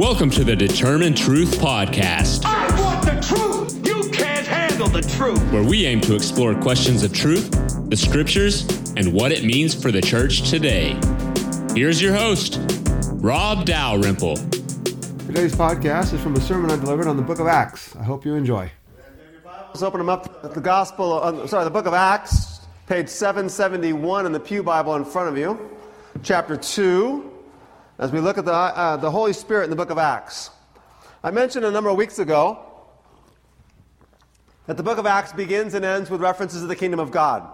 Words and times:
Welcome 0.00 0.30
to 0.30 0.44
the 0.44 0.56
Determine 0.56 1.14
Truth 1.14 1.58
Podcast, 1.58 2.46
I 2.46 2.80
want 2.80 3.04
the 3.04 3.20
truth. 3.20 3.86
You 3.86 4.10
can't 4.10 4.46
handle 4.46 4.88
the 4.88 5.02
truth. 5.02 5.38
where 5.52 5.62
we 5.62 5.84
aim 5.84 6.00
to 6.00 6.14
explore 6.14 6.54
questions 6.54 7.02
of 7.02 7.12
truth, 7.12 7.50
the 7.90 7.98
scriptures, 7.98 8.66
and 8.96 9.12
what 9.12 9.30
it 9.30 9.44
means 9.44 9.74
for 9.74 9.92
the 9.92 10.00
church 10.00 10.48
today. 10.48 10.98
Here's 11.74 12.00
your 12.00 12.14
host, 12.14 12.60
Rob 13.16 13.66
Dalrymple. 13.66 14.36
Today's 14.36 15.54
podcast 15.54 16.14
is 16.14 16.20
from 16.22 16.34
a 16.34 16.40
sermon 16.40 16.70
I 16.70 16.76
delivered 16.76 17.06
on 17.06 17.18
the 17.18 17.22
book 17.22 17.38
of 17.38 17.46
Acts. 17.46 17.94
I 17.96 18.02
hope 18.02 18.24
you 18.24 18.36
enjoy. 18.36 18.72
Let's 19.44 19.82
open 19.82 19.98
them 19.98 20.08
up. 20.08 20.40
to 20.40 20.48
The 20.48 20.62
Gospel, 20.62 21.22
uh, 21.22 21.46
sorry, 21.46 21.64
the 21.64 21.70
book 21.70 21.84
of 21.84 21.92
Acts, 21.92 22.60
page 22.86 23.10
771 23.10 24.24
in 24.24 24.32
the 24.32 24.40
Pew 24.40 24.62
Bible 24.62 24.96
in 24.96 25.04
front 25.04 25.28
of 25.28 25.36
you, 25.36 25.60
chapter 26.22 26.56
2, 26.56 27.29
as 28.00 28.10
we 28.10 28.18
look 28.18 28.38
at 28.38 28.46
the, 28.46 28.52
uh, 28.52 28.96
the 28.96 29.10
Holy 29.10 29.34
Spirit 29.34 29.64
in 29.64 29.70
the 29.70 29.76
book 29.76 29.90
of 29.90 29.98
Acts. 29.98 30.50
I 31.22 31.30
mentioned 31.30 31.66
a 31.66 31.70
number 31.70 31.90
of 31.90 31.98
weeks 31.98 32.18
ago 32.18 32.58
that 34.66 34.78
the 34.78 34.82
book 34.82 34.96
of 34.96 35.04
Acts 35.04 35.34
begins 35.34 35.74
and 35.74 35.84
ends 35.84 36.08
with 36.08 36.22
references 36.22 36.62
to 36.62 36.66
the 36.66 36.74
kingdom 36.74 36.98
of 36.98 37.10
God. 37.10 37.46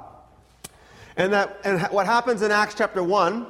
And, 1.17 1.33
that, 1.33 1.61
and 1.65 1.83
what 1.89 2.07
happens 2.07 2.43
in 2.43 2.53
Acts 2.53 2.77
chapter 2.79 3.03
1 3.03 3.45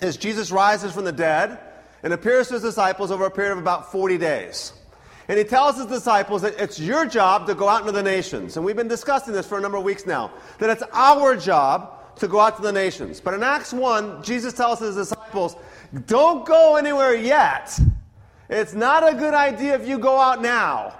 is 0.00 0.16
Jesus 0.16 0.52
rises 0.52 0.92
from 0.92 1.04
the 1.04 1.12
dead 1.12 1.58
and 2.04 2.12
appears 2.12 2.46
to 2.48 2.54
his 2.54 2.62
disciples 2.62 3.10
over 3.10 3.26
a 3.26 3.30
period 3.32 3.52
of 3.52 3.58
about 3.58 3.90
40 3.90 4.16
days. 4.16 4.72
And 5.26 5.38
he 5.38 5.44
tells 5.44 5.76
his 5.76 5.86
disciples 5.86 6.42
that 6.42 6.54
it's 6.60 6.78
your 6.78 7.04
job 7.04 7.48
to 7.48 7.54
go 7.56 7.68
out 7.68 7.80
into 7.80 7.92
the 7.92 8.02
nations. 8.02 8.56
And 8.56 8.64
we've 8.64 8.76
been 8.76 8.86
discussing 8.86 9.34
this 9.34 9.46
for 9.46 9.58
a 9.58 9.60
number 9.60 9.76
of 9.76 9.82
weeks 9.82 10.06
now. 10.06 10.30
That 10.60 10.70
it's 10.70 10.84
our 10.92 11.34
job 11.34 12.16
to 12.16 12.28
go 12.28 12.38
out 12.38 12.56
to 12.56 12.62
the 12.62 12.72
nations. 12.72 13.20
But 13.20 13.34
in 13.34 13.42
Acts 13.42 13.72
1, 13.72 14.22
Jesus 14.22 14.52
tells 14.52 14.78
his 14.78 14.94
disciples, 14.94 15.56
don't 16.06 16.46
go 16.46 16.76
anywhere 16.76 17.14
yet. 17.14 17.78
It's 18.48 18.74
not 18.74 19.06
a 19.06 19.14
good 19.14 19.34
idea 19.34 19.74
if 19.74 19.86
you 19.86 19.98
go 19.98 20.18
out 20.18 20.42
now. 20.42 20.94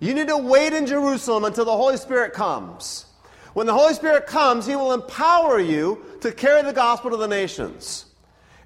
You 0.00 0.14
need 0.14 0.28
to 0.28 0.36
wait 0.36 0.72
in 0.72 0.86
Jerusalem 0.86 1.44
until 1.44 1.64
the 1.64 1.76
Holy 1.76 1.96
Spirit 1.96 2.32
comes. 2.32 3.06
When 3.54 3.66
the 3.66 3.72
Holy 3.72 3.94
Spirit 3.94 4.26
comes, 4.26 4.66
He 4.66 4.76
will 4.76 4.92
empower 4.92 5.58
you 5.58 6.04
to 6.20 6.30
carry 6.30 6.62
the 6.62 6.72
gospel 6.72 7.10
to 7.10 7.16
the 7.16 7.26
nations. 7.26 8.06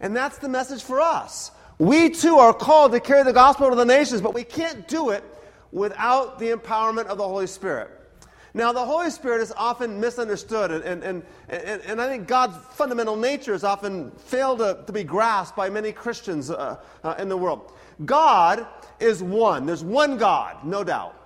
And 0.01 0.15
that's 0.15 0.39
the 0.39 0.49
message 0.49 0.83
for 0.83 1.01
us. 1.01 1.53
We 1.79 2.11
too 2.11 2.37
are 2.37 2.53
called 2.53 2.93
to 2.93 3.01
carry 3.01 3.25
the 3.25 3.33
gospel 3.33 3.71
to 3.71 3.77
the 3.77 3.85
nations, 3.85 4.21
but 4.21 4.35
we 4.35 4.45
can't 4.45 4.87
do 4.89 5.11
it 5.11 5.25
without 5.71 6.39
the 6.39 6.51
empowerment 6.51 7.07
of 7.07 7.17
the 7.19 7.25
Holy 7.25 7.47
Spirit. 7.47 7.91
Now, 8.55 8.73
the 8.73 8.85
Holy 8.85 9.09
Spirit 9.09 9.41
is 9.41 9.53
often 9.57 9.99
misunderstood, 9.99 10.71
and, 10.71 11.03
and, 11.03 11.23
and, 11.49 11.81
and, 11.83 12.01
I 12.01 12.07
think 12.07 12.29
God's 12.29 12.55
fundamental 12.75 13.17
nature 13.17 13.55
is 13.55 13.65
often 13.65 14.11
failed 14.11 14.59
to, 14.59 14.85
to 14.87 14.93
be 14.93 15.05
grasped 15.05 15.57
by 15.57 15.71
many 15.71 15.91
Christians 15.91 16.51
uh, 16.51 16.77
uh, 17.03 17.15
in 17.19 17.31
the 17.31 17.37
world. 17.37 17.73
God 18.05 18.67
is 19.01 19.23
one. 19.23 19.65
There's 19.65 19.83
one 19.83 20.19
God, 20.19 20.65
no 20.65 20.85
doubt. 20.85 21.17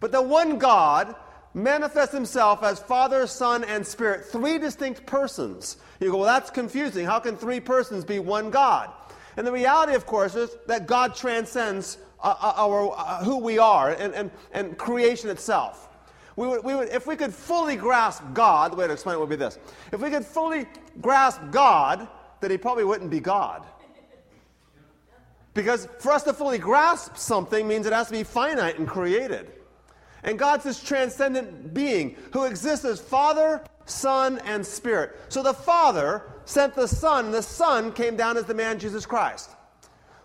But 0.00 0.12
the 0.12 0.20
one 0.20 0.58
God 0.58 1.14
manifests 1.54 2.14
himself 2.14 2.62
as 2.62 2.78
Father, 2.78 3.26
Son, 3.26 3.64
and 3.64 3.86
Spirit, 3.86 4.26
three 4.26 4.58
distinct 4.58 5.06
persons. 5.06 5.78
You 5.98 6.10
go, 6.10 6.18
well, 6.18 6.26
that's 6.26 6.50
confusing. 6.50 7.06
How 7.06 7.20
can 7.20 7.36
three 7.36 7.60
persons 7.60 8.04
be 8.04 8.18
one 8.18 8.50
God? 8.50 8.90
And 9.36 9.46
the 9.46 9.52
reality, 9.52 9.94
of 9.94 10.06
course, 10.06 10.34
is 10.34 10.50
that 10.66 10.86
God 10.86 11.14
transcends 11.14 11.98
uh, 12.22 12.34
uh, 12.38 12.52
our, 12.56 12.94
uh, 12.96 13.24
who 13.24 13.38
we 13.38 13.58
are 13.58 13.92
and, 13.92 14.14
and, 14.14 14.30
and 14.52 14.76
creation 14.76 15.30
itself. 15.30 15.88
We 16.40 16.46
would, 16.46 16.64
we 16.64 16.74
would, 16.74 16.88
if 16.88 17.06
we 17.06 17.16
could 17.16 17.34
fully 17.34 17.76
grasp 17.76 18.22
God, 18.32 18.72
the 18.72 18.76
way 18.76 18.86
to 18.86 18.94
explain 18.94 19.16
it 19.16 19.18
would 19.20 19.28
be 19.28 19.36
this. 19.36 19.58
If 19.92 20.00
we 20.00 20.08
could 20.08 20.24
fully 20.24 20.64
grasp 21.02 21.38
God, 21.50 22.08
then 22.40 22.50
he 22.50 22.56
probably 22.56 22.84
wouldn't 22.84 23.10
be 23.10 23.20
God. 23.20 23.62
Because 25.52 25.86
for 25.98 26.12
us 26.12 26.22
to 26.22 26.32
fully 26.32 26.56
grasp 26.56 27.18
something 27.18 27.68
means 27.68 27.84
it 27.84 27.92
has 27.92 28.06
to 28.06 28.14
be 28.14 28.22
finite 28.22 28.78
and 28.78 28.88
created. 28.88 29.52
And 30.22 30.38
God's 30.38 30.64
this 30.64 30.82
transcendent 30.82 31.74
being 31.74 32.16
who 32.32 32.44
exists 32.44 32.86
as 32.86 33.02
Father, 33.02 33.62
Son, 33.84 34.40
and 34.46 34.64
Spirit. 34.64 35.18
So 35.28 35.42
the 35.42 35.52
Father 35.52 36.22
sent 36.46 36.74
the 36.74 36.88
Son, 36.88 37.26
and 37.26 37.34
the 37.34 37.42
Son 37.42 37.92
came 37.92 38.16
down 38.16 38.38
as 38.38 38.46
the 38.46 38.54
man 38.54 38.78
Jesus 38.78 39.04
Christ. 39.04 39.50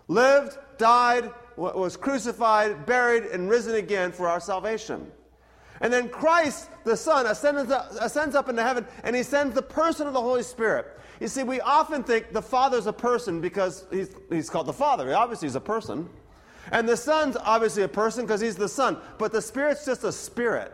Lived, 0.08 0.58
died, 0.78 1.30
was 1.58 1.98
crucified, 1.98 2.86
buried, 2.86 3.24
and 3.24 3.50
risen 3.50 3.76
again 3.76 4.14
for 4.14 4.30
our 4.30 4.40
salvation. 4.40 5.12
And 5.82 5.92
then 5.92 6.10
Christ, 6.10 6.70
the 6.84 6.96
Son, 6.96 7.26
ascends, 7.26 8.36
up 8.36 8.50
into 8.50 8.64
heaven, 8.64 8.86
and 9.04 9.16
he 9.16 9.24
sends 9.24 9.54
the 9.56 9.62
person 9.62 10.08
of 10.08 10.14
the 10.14 10.22
Holy 10.22 10.44
Spirit. 10.44 10.88
You 11.20 11.28
see, 11.28 11.44
we 11.44 11.62
often 11.62 12.04
think 12.04 12.34
the 12.34 12.42
Father's 12.42 12.88
a 12.88 12.94
person 12.94 13.42
because 13.42 13.86
he's, 13.92 14.10
he's 14.30 14.50
called 14.50 14.68
the 14.68 14.74
Father. 14.74 15.08
He 15.08 15.14
obviously 15.14 15.48
is 15.48 15.56
a 15.56 15.62
person. 15.62 16.10
And 16.72 16.88
the 16.88 16.98
Son's 16.98 17.38
obviously 17.38 17.84
a 17.84 17.88
person 17.88 18.26
because 18.26 18.42
he's 18.42 18.56
the 18.56 18.70
Son. 18.70 18.98
But 19.18 19.32
the 19.32 19.42
Spirit's 19.42 19.86
just 19.86 20.04
a 20.04 20.12
spirit. 20.12 20.74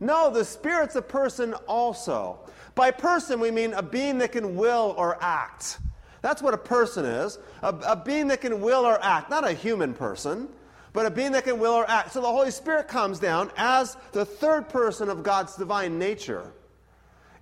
No, 0.00 0.30
the 0.30 0.44
Spirit's 0.44 0.96
a 0.96 1.02
person 1.02 1.54
also. 1.68 2.40
By 2.74 2.90
person, 2.90 3.38
we 3.38 3.50
mean 3.50 3.74
a 3.74 3.82
being 3.82 4.18
that 4.18 4.32
can 4.32 4.56
will 4.56 4.94
or 4.96 5.22
act. 5.22 5.78
That's 6.22 6.40
what 6.40 6.54
a 6.54 6.58
person 6.58 7.04
is 7.04 7.38
a, 7.62 7.68
a 7.68 7.96
being 7.96 8.28
that 8.28 8.40
can 8.40 8.60
will 8.60 8.86
or 8.86 9.02
act, 9.02 9.28
not 9.28 9.46
a 9.46 9.52
human 9.52 9.92
person, 9.92 10.48
but 10.92 11.06
a 11.06 11.10
being 11.10 11.32
that 11.32 11.44
can 11.44 11.58
will 11.58 11.72
or 11.72 11.88
act. 11.88 12.12
So 12.12 12.20
the 12.20 12.28
Holy 12.28 12.50
Spirit 12.50 12.88
comes 12.88 13.18
down 13.18 13.50
as 13.56 13.96
the 14.12 14.24
third 14.24 14.68
person 14.68 15.08
of 15.08 15.22
God's 15.22 15.56
divine 15.56 15.98
nature 15.98 16.52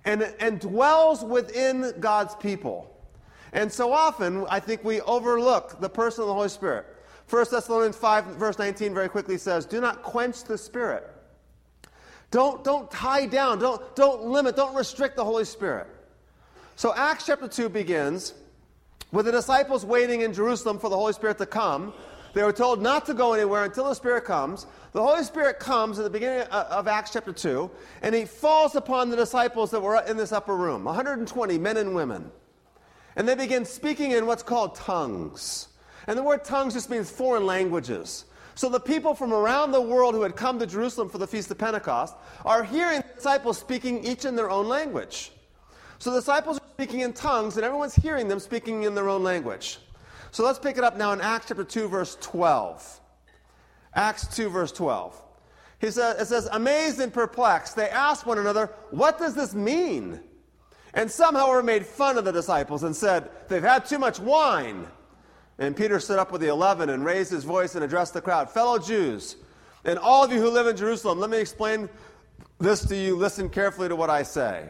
and, 0.05 0.23
and 0.39 0.59
dwells 0.59 1.23
within 1.23 1.93
God's 1.99 2.35
people. 2.35 2.87
And 3.53 3.71
so 3.71 3.91
often, 3.91 4.45
I 4.49 4.59
think 4.59 4.83
we 4.83 5.01
overlook 5.01 5.81
the 5.81 5.89
person 5.89 6.21
of 6.21 6.27
the 6.27 6.33
Holy 6.33 6.49
Spirit. 6.49 6.85
1 7.29 7.45
Thessalonians 7.51 7.97
5, 7.97 8.25
verse 8.37 8.57
19, 8.57 8.93
very 8.93 9.09
quickly 9.09 9.37
says, 9.37 9.65
Do 9.65 9.81
not 9.81 10.03
quench 10.03 10.43
the 10.43 10.57
Spirit. 10.57 11.07
Don't, 12.29 12.63
don't 12.63 12.89
tie 12.89 13.25
down, 13.25 13.59
don't, 13.59 13.95
don't 13.95 14.23
limit, 14.23 14.55
don't 14.55 14.73
restrict 14.73 15.17
the 15.17 15.25
Holy 15.25 15.43
Spirit. 15.43 15.87
So 16.77 16.95
Acts 16.95 17.25
chapter 17.25 17.47
2 17.47 17.67
begins 17.69 18.33
with 19.11 19.25
the 19.25 19.31
disciples 19.33 19.85
waiting 19.85 20.21
in 20.21 20.33
Jerusalem 20.33 20.79
for 20.79 20.89
the 20.89 20.95
Holy 20.95 21.13
Spirit 21.13 21.37
to 21.39 21.45
come. 21.45 21.93
They 22.33 22.43
were 22.43 22.53
told 22.53 22.81
not 22.81 23.05
to 23.07 23.13
go 23.13 23.33
anywhere 23.33 23.65
until 23.65 23.85
the 23.85 23.93
Spirit 23.93 24.23
comes. 24.23 24.65
The 24.93 25.01
Holy 25.01 25.23
Spirit 25.23 25.59
comes 25.59 25.99
at 25.99 26.03
the 26.03 26.09
beginning 26.09 26.47
of 26.49 26.87
Acts 26.87 27.11
chapter 27.11 27.33
2, 27.33 27.69
and 28.01 28.15
he 28.15 28.25
falls 28.25 28.75
upon 28.75 29.09
the 29.09 29.15
disciples 29.15 29.71
that 29.71 29.81
were 29.81 30.01
in 30.07 30.17
this 30.17 30.31
upper 30.31 30.55
room 30.55 30.83
120 30.83 31.57
men 31.57 31.77
and 31.77 31.93
women. 31.93 32.31
And 33.15 33.27
they 33.27 33.35
begin 33.35 33.65
speaking 33.65 34.11
in 34.11 34.25
what's 34.25 34.43
called 34.43 34.75
tongues. 34.75 35.67
And 36.07 36.17
the 36.17 36.23
word 36.23 36.43
tongues 36.43 36.73
just 36.73 36.89
means 36.89 37.09
foreign 37.09 37.45
languages. 37.45 38.25
So 38.55 38.69
the 38.69 38.79
people 38.79 39.13
from 39.13 39.33
around 39.33 39.71
the 39.71 39.81
world 39.81 40.13
who 40.13 40.21
had 40.21 40.35
come 40.35 40.59
to 40.59 40.65
Jerusalem 40.65 41.09
for 41.09 41.17
the 41.17 41.27
Feast 41.27 41.51
of 41.51 41.57
Pentecost 41.57 42.15
are 42.45 42.63
hearing 42.63 43.01
the 43.01 43.15
disciples 43.15 43.57
speaking 43.57 44.03
each 44.03 44.25
in 44.25 44.35
their 44.35 44.49
own 44.49 44.67
language. 44.67 45.31
So 45.99 46.11
the 46.11 46.19
disciples 46.19 46.57
are 46.57 46.67
speaking 46.73 47.01
in 47.01 47.13
tongues, 47.13 47.57
and 47.57 47.65
everyone's 47.65 47.95
hearing 47.95 48.27
them 48.27 48.39
speaking 48.39 48.83
in 48.83 48.95
their 48.95 49.09
own 49.09 49.23
language. 49.23 49.79
So 50.31 50.45
let's 50.45 50.59
pick 50.59 50.77
it 50.77 50.83
up 50.83 50.97
now 50.97 51.11
in 51.11 51.21
Acts 51.21 51.47
chapter 51.49 51.63
2, 51.63 51.89
verse 51.89 52.17
12. 52.21 53.01
Acts 53.93 54.27
2, 54.35 54.49
verse 54.49 54.71
12. 54.71 55.21
He 55.79 55.91
says, 55.91 56.21
it 56.21 56.25
says, 56.27 56.47
amazed 56.51 56.99
and 56.99 57.11
perplexed, 57.11 57.75
they 57.75 57.89
asked 57.89 58.25
one 58.25 58.37
another, 58.37 58.67
What 58.91 59.17
does 59.17 59.35
this 59.35 59.53
mean? 59.53 60.21
And 60.93 61.09
some, 61.09 61.35
however, 61.35 61.63
made 61.63 61.85
fun 61.85 62.17
of 62.17 62.25
the 62.25 62.31
disciples 62.31 62.83
and 62.83 62.95
said, 62.95 63.29
They've 63.49 63.61
had 63.61 63.85
too 63.85 63.99
much 63.99 64.19
wine. 64.19 64.87
And 65.57 65.75
Peter 65.75 65.99
stood 65.99 66.17
up 66.17 66.31
with 66.31 66.41
the 66.41 66.47
eleven 66.47 66.89
and 66.89 67.03
raised 67.03 67.31
his 67.31 67.43
voice 67.43 67.75
and 67.75 67.83
addressed 67.83 68.13
the 68.13 68.21
crowd 68.21 68.49
Fellow 68.49 68.79
Jews, 68.79 69.35
and 69.83 69.99
all 69.99 70.23
of 70.23 70.31
you 70.31 70.39
who 70.39 70.49
live 70.49 70.67
in 70.67 70.77
Jerusalem, 70.77 71.19
let 71.19 71.29
me 71.29 71.39
explain 71.39 71.89
this 72.59 72.85
to 72.85 72.95
you. 72.95 73.15
Listen 73.15 73.49
carefully 73.49 73.89
to 73.89 73.95
what 73.95 74.09
I 74.09 74.23
say. 74.23 74.69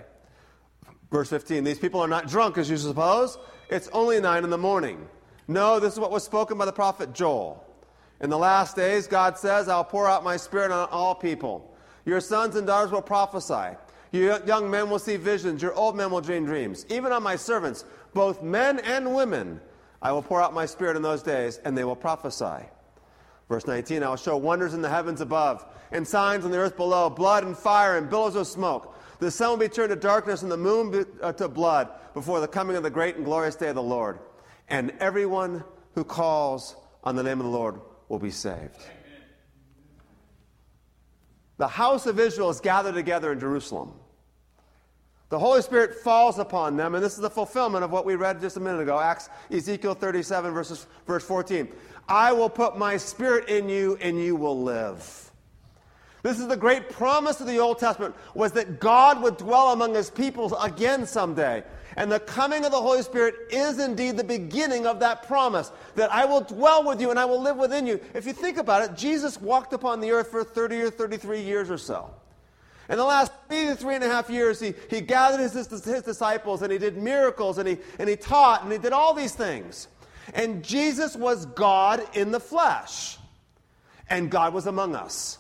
Verse 1.12 1.30
15 1.30 1.64
These 1.64 1.80
people 1.80 2.02
are 2.02 2.08
not 2.08 2.28
drunk, 2.28 2.58
as 2.58 2.70
you 2.70 2.78
suppose. 2.78 3.38
It's 3.70 3.90
only 3.90 4.20
nine 4.20 4.44
in 4.44 4.50
the 4.50 4.58
morning. 4.58 5.08
No, 5.48 5.80
this 5.80 5.94
is 5.94 6.00
what 6.00 6.12
was 6.12 6.24
spoken 6.24 6.58
by 6.58 6.66
the 6.66 6.72
prophet 6.72 7.14
Joel. 7.14 7.64
In 8.22 8.30
the 8.30 8.38
last 8.38 8.76
days, 8.76 9.08
God 9.08 9.38
says, 9.38 9.68
I'll 9.68 9.84
pour 9.84 10.08
out 10.08 10.24
my 10.24 10.38
spirit 10.38 10.72
on 10.72 10.88
all 10.90 11.16
people. 11.16 11.76
Your 12.06 12.22
sons 12.22 12.56
and 12.56 12.68
daughters 12.68 12.92
will 12.92 13.02
prophesy. 13.02 13.78
Your 14.12 14.44
young 14.46 14.70
men 14.70 14.90
will 14.90 15.00
see 15.00 15.16
visions. 15.16 15.62
Your 15.62 15.74
old 15.74 15.96
men 15.96 16.12
will 16.12 16.22
dream 16.22 16.46
dreams. 16.46 16.86
Even 16.90 17.12
on 17.12 17.24
my 17.24 17.36
servants, 17.36 17.86
both 18.14 18.44
men 18.44 18.80
and 18.80 19.16
women, 19.16 19.60
I 20.02 20.12
will 20.12 20.22
pour 20.22 20.42
out 20.42 20.54
my 20.54 20.66
spirit 20.66 20.96
in 20.96 21.02
those 21.02 21.24
days, 21.24 21.60
and 21.64 21.78
they 21.78 21.84
will 21.84 21.96
prophesy. 21.96 22.66
Verse 23.50 23.68
19 23.68 24.04
I 24.04 24.10
will 24.10 24.16
show 24.18 24.38
wonders 24.38 24.74
in 24.74 24.82
the 24.82 24.90
heavens 24.90 25.22
above, 25.22 25.66
and 25.92 26.08
signs 26.08 26.46
on 26.46 26.52
the 26.52 26.58
earth 26.58 26.78
below 26.78 27.10
blood 27.10 27.44
and 27.44 27.58
fire 27.58 27.98
and 27.98 28.10
billows 28.10 28.36
of 28.36 28.48
smoke. 28.48 28.96
The 29.20 29.32
sun 29.32 29.52
will 29.52 29.58
be 29.58 29.70
turned 29.70 29.90
to 29.90 29.96
darkness, 29.96 30.42
and 30.42 30.52
the 30.52 30.58
moon 30.58 31.06
uh, 31.22 31.34
to 31.34 31.48
blood 31.48 31.90
before 32.14 32.40
the 32.40 32.48
coming 32.48 32.76
of 32.76 32.84
the 32.84 32.90
great 32.90 33.16
and 33.16 33.26
glorious 33.26 33.56
day 33.56 33.70
of 33.70 33.76
the 33.76 33.84
Lord. 33.84 34.20
And 34.72 34.94
everyone 35.00 35.64
who 35.96 36.04
calls 36.06 36.78
on 37.04 37.16
the 37.18 37.24
name 37.24 37.40
of 37.40 37.46
the 37.46 37.52
Lord 37.52 37.80
will 38.08 38.20
be 38.20 38.32
saved. 38.32 38.78
The 41.58 41.68
house 41.68 42.08
of 42.08 42.20
Israel 42.20 42.50
is 42.50 42.62
gathered 42.62 42.96
together 42.96 43.34
in 43.34 43.40
Jerusalem. 43.40 43.94
The 45.30 45.38
Holy 45.38 45.62
Spirit 45.62 45.96
falls 45.96 46.40
upon 46.40 46.78
them, 46.78 46.96
and 46.96 47.04
this 47.04 47.14
is 47.14 47.20
the 47.20 47.30
fulfillment 47.30 47.84
of 47.84 47.92
what 47.92 48.06
we 48.06 48.16
read 48.16 48.42
just 48.42 48.58
a 48.58 48.60
minute 48.60 48.82
ago, 48.82 49.00
Acts 49.00 49.30
Ezekiel 49.52 49.94
37, 49.94 50.54
verses, 50.54 50.88
verse 51.06 51.24
14. 51.24 51.68
I 52.08 52.32
will 52.32 52.50
put 52.50 52.78
my 52.78 52.98
spirit 52.98 53.50
in 53.50 53.70
you, 53.70 53.98
and 54.02 54.20
you 54.20 54.36
will 54.36 54.62
live. 54.62 55.32
This 56.24 56.40
is 56.40 56.48
the 56.48 56.58
great 56.58 56.90
promise 56.90 57.42
of 57.42 57.48
the 57.48 57.60
Old 57.60 57.80
Testament 57.80 58.16
was 58.36 58.52
that 58.54 58.80
God 58.80 59.22
would 59.22 59.38
dwell 59.38 59.74
among 59.74 59.96
his 59.96 60.10
people 60.10 60.56
again 60.60 61.06
someday. 61.06 61.64
And 61.98 62.12
the 62.12 62.20
coming 62.20 62.64
of 62.64 62.72
the 62.72 62.82
Holy 62.82 63.02
Spirit 63.02 63.36
is 63.50 63.80
indeed 63.80 64.18
the 64.18 64.24
beginning 64.24 64.86
of 64.86 65.00
that 65.02 65.28
promise 65.28 65.72
that 65.96 66.12
I 66.12 66.26
will 66.26 66.42
dwell 66.42 66.86
with 66.86 67.02
you 67.02 67.10
and 67.10 67.20
I 67.20 67.26
will 67.26 67.42
live 67.42 67.58
within 67.58 67.86
you. 67.86 68.00
If 68.14 68.26
you 68.26 68.34
think 68.34 68.58
about 68.58 68.84
it, 68.84 68.96
Jesus 68.96 69.40
walked 69.42 69.74
upon 69.74 70.00
the 70.00 70.12
earth 70.12 70.32
for 70.32 70.44
30 70.44 70.82
or 70.82 70.90
33 70.90 71.42
years 71.42 71.70
or 71.70 71.78
so. 71.78 72.10
In 72.90 72.98
the 72.98 73.04
last 73.06 73.32
three 73.48 73.66
to 73.66 73.76
three 73.76 73.96
and 73.96 74.04
a 74.04 74.10
half 74.10 74.30
years, 74.30 74.60
he, 74.60 74.74
he 74.90 75.02
gathered 75.02 75.40
his, 75.40 75.54
his 75.54 76.04
disciples 76.04 76.62
and 76.62 76.72
he 76.72 76.78
did 76.78 76.98
miracles 76.98 77.58
and 77.58 77.68
he, 77.68 77.78
and 78.00 78.10
he 78.10 78.16
taught 78.16 78.64
and 78.64 78.72
he 78.72 78.78
did 78.78 78.94
all 78.94 79.14
these 79.14 79.34
things. 79.34 79.88
And 80.34 80.64
Jesus 80.64 81.16
was 81.16 81.46
God 81.46 82.06
in 82.14 82.32
the 82.32 82.40
flesh. 82.40 83.18
And 84.10 84.30
God 84.30 84.54
was 84.54 84.68
among 84.68 84.96
us. 84.96 85.38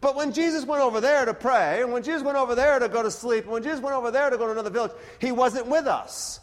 But 0.00 0.16
when 0.16 0.32
Jesus 0.32 0.64
went 0.64 0.82
over 0.82 1.00
there 1.00 1.24
to 1.26 1.34
pray, 1.34 1.82
and 1.82 1.92
when 1.92 2.02
Jesus 2.02 2.22
went 2.22 2.38
over 2.38 2.54
there 2.54 2.78
to 2.78 2.88
go 2.88 3.02
to 3.02 3.10
sleep, 3.10 3.44
and 3.44 3.52
when 3.52 3.62
Jesus 3.62 3.80
went 3.80 3.94
over 3.94 4.10
there 4.10 4.30
to 4.30 4.38
go 4.38 4.46
to 4.46 4.52
another 4.52 4.70
village, 4.70 4.92
he 5.18 5.30
wasn't 5.30 5.66
with 5.66 5.86
us. 5.86 6.40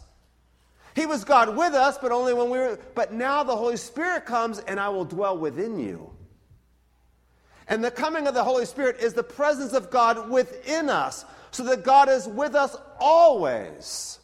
He 0.94 1.06
was 1.06 1.24
God 1.24 1.56
with 1.56 1.74
us, 1.74 1.98
but 1.98 2.12
only 2.12 2.34
when 2.34 2.50
we 2.50 2.58
were. 2.58 2.78
But 2.94 3.12
now 3.12 3.42
the 3.42 3.56
Holy 3.56 3.76
Spirit 3.76 4.26
comes, 4.26 4.58
and 4.60 4.78
I 4.78 4.88
will 4.88 5.04
dwell 5.04 5.36
within 5.36 5.78
you. 5.78 6.10
And 7.68 7.84
the 7.84 7.90
coming 7.90 8.26
of 8.26 8.34
the 8.34 8.44
Holy 8.44 8.64
Spirit 8.64 8.98
is 9.00 9.12
the 9.12 9.22
presence 9.22 9.72
of 9.74 9.90
God 9.90 10.30
within 10.30 10.88
us, 10.88 11.24
so 11.50 11.64
that 11.64 11.84
God 11.84 12.08
is 12.08 12.26
with 12.26 12.54
us 12.54 12.76
always. 12.98 14.18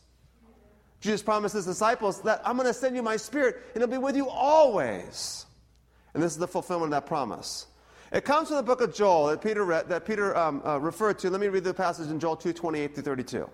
Jesus 1.00 1.22
promised 1.22 1.54
his 1.54 1.66
disciples 1.66 2.22
that 2.22 2.40
I'm 2.44 2.56
going 2.56 2.66
to 2.66 2.74
send 2.74 2.96
you 2.96 3.02
my 3.02 3.16
spirit, 3.16 3.56
and 3.74 3.82
it'll 3.82 3.92
be 3.92 3.98
with 3.98 4.16
you 4.16 4.28
always. 4.28 5.44
And 6.14 6.22
this 6.22 6.32
is 6.32 6.38
the 6.38 6.48
fulfillment 6.48 6.94
of 6.94 7.02
that 7.02 7.06
promise. 7.06 7.66
It 8.14 8.24
comes 8.24 8.46
from 8.46 8.58
the 8.58 8.62
book 8.62 8.80
of 8.80 8.94
Joel 8.94 9.26
that 9.26 9.42
Peter, 9.42 9.64
read, 9.64 9.88
that 9.88 10.06
Peter 10.06 10.36
um, 10.36 10.62
uh, 10.64 10.78
referred 10.78 11.18
to. 11.18 11.30
Let 11.30 11.40
me 11.40 11.48
read 11.48 11.64
the 11.64 11.74
passage 11.74 12.10
in 12.10 12.20
Joel 12.20 12.36
2 12.36 12.52
28 12.52 12.94
32. 12.94 13.50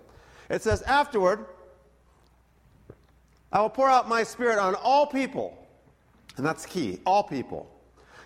It 0.51 0.61
says, 0.61 0.83
Afterward, 0.83 1.47
I 3.51 3.59
will 3.59 3.71
pour 3.71 3.89
out 3.89 4.07
my 4.07 4.21
spirit 4.21 4.59
on 4.59 4.75
all 4.75 5.07
people. 5.07 5.57
And 6.37 6.45
that's 6.45 6.67
key 6.67 6.99
all 7.07 7.23
people. 7.23 7.71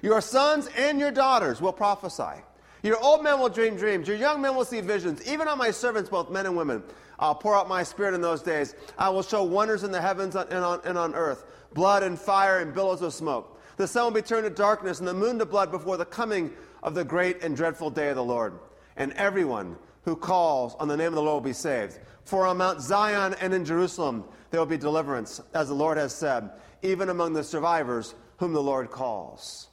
Your 0.02 0.20
sons 0.20 0.68
and 0.78 1.00
your 1.00 1.10
daughters 1.10 1.62
will 1.62 1.72
prophesy. 1.72 2.42
Your 2.84 3.02
old 3.02 3.24
men 3.24 3.40
will 3.40 3.50
dream 3.50 3.78
dreams. 3.78 4.06
Your 4.06 4.18
young 4.18 4.42
men 4.42 4.56
will 4.56 4.66
see 4.66 4.82
visions. 4.82 5.26
Even 5.26 5.48
on 5.48 5.58
my 5.58 5.72
servants, 5.72 6.10
both 6.10 6.30
men 6.30 6.46
and 6.46 6.58
women, 6.58 6.84
I'll 7.18 7.34
pour 7.34 7.56
out 7.56 7.70
my 7.70 7.82
spirit 7.82 8.14
in 8.14 8.20
those 8.20 8.42
days. 8.42 8.76
I 8.98 9.08
will 9.08 9.24
show 9.24 9.44
wonders 9.44 9.86
in 9.86 9.92
the 9.92 10.02
heavens 10.02 10.36
and 10.36 10.54
on, 10.54 10.82
and 10.84 10.98
on 10.98 11.16
earth 11.16 11.46
blood 11.74 12.04
and 12.04 12.20
fire 12.20 12.60
and 12.60 12.74
billows 12.74 13.02
of 13.02 13.14
smoke. 13.14 13.55
The 13.78 13.88
sun 13.88 14.06
will 14.06 14.12
be 14.12 14.22
turned 14.22 14.46
to 14.46 14.50
darkness 14.50 15.00
and 15.00 15.08
the 15.08 15.14
moon 15.14 15.40
to 15.40 15.46
blood 15.46 15.72
before 15.72 15.98
the 15.98 16.06
coming 16.06 16.52
of 16.82 16.96
the 16.96 17.04
great 17.04 17.44
and 17.44 17.56
dreadful 17.56 17.90
day 17.90 18.10
of 18.10 18.16
the 18.16 18.24
Lord. 18.24 18.60
And 18.96 19.12
everyone 19.14 19.76
who 20.04 20.16
calls 20.16 20.76
on 20.76 20.88
the 20.88 20.96
name 20.96 21.08
of 21.08 21.16
the 21.16 21.22
Lord 21.22 21.44
will 21.44 21.50
be 21.50 21.54
saved. 21.54 22.00
For 22.24 22.48
on 22.48 22.58
Mount 22.58 22.82
Zion 22.82 23.36
and 23.42 23.54
in 23.54 23.66
Jerusalem 23.66 24.24
there 24.52 24.60
will 24.60 24.66
be 24.66 24.78
deliverance, 24.78 25.42
as 25.54 25.68
the 25.68 25.74
Lord 25.74 25.98
has 25.98 26.14
said, 26.14 26.52
even 26.82 27.10
among 27.10 27.34
the 27.34 27.44
survivors 27.44 28.16
whom 28.38 28.54
the 28.54 28.64
Lord 28.64 28.92
calls. 28.92 29.68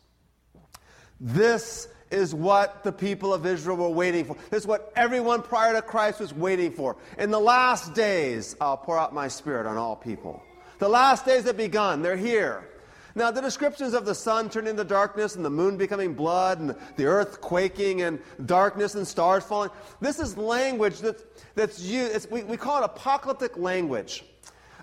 This 1.20 1.88
is 2.10 2.34
what 2.34 2.84
the 2.84 2.92
people 2.92 3.32
of 3.32 3.46
Israel 3.46 3.76
were 3.76 3.88
waiting 3.88 4.24
for. 4.24 4.36
This 4.50 4.62
is 4.62 4.66
what 4.66 4.92
everyone 4.96 5.42
prior 5.42 5.72
to 5.72 5.82
Christ 5.82 6.20
was 6.20 6.34
waiting 6.34 6.72
for. 6.72 6.96
In 7.18 7.30
the 7.30 7.40
last 7.40 7.94
days, 7.94 8.54
I'll 8.60 8.76
pour 8.76 8.98
out 8.98 9.14
my 9.14 9.28
spirit 9.28 9.66
on 9.66 9.76
all 9.76 9.96
people. 9.96 10.42
The 10.78 10.88
last 10.88 11.24
days 11.24 11.44
have 11.44 11.56
begun. 11.56 12.02
They're 12.02 12.16
here. 12.16 12.68
Now, 13.14 13.30
the 13.30 13.42
descriptions 13.42 13.94
of 13.94 14.04
the 14.04 14.14
sun 14.14 14.48
turning 14.48 14.70
into 14.70 14.84
darkness 14.84 15.36
and 15.36 15.44
the 15.44 15.50
moon 15.50 15.76
becoming 15.76 16.14
blood 16.14 16.60
and 16.60 16.74
the 16.96 17.04
earth 17.04 17.40
quaking 17.40 18.02
and 18.02 18.18
darkness 18.46 18.94
and 18.94 19.06
stars 19.06 19.44
falling, 19.44 19.70
this 20.00 20.18
is 20.18 20.36
language 20.36 21.00
that, 21.00 21.22
that's 21.54 21.80
used, 21.80 22.30
we, 22.30 22.42
we 22.44 22.56
call 22.56 22.82
it 22.82 22.84
apocalyptic 22.84 23.56
language. 23.56 24.24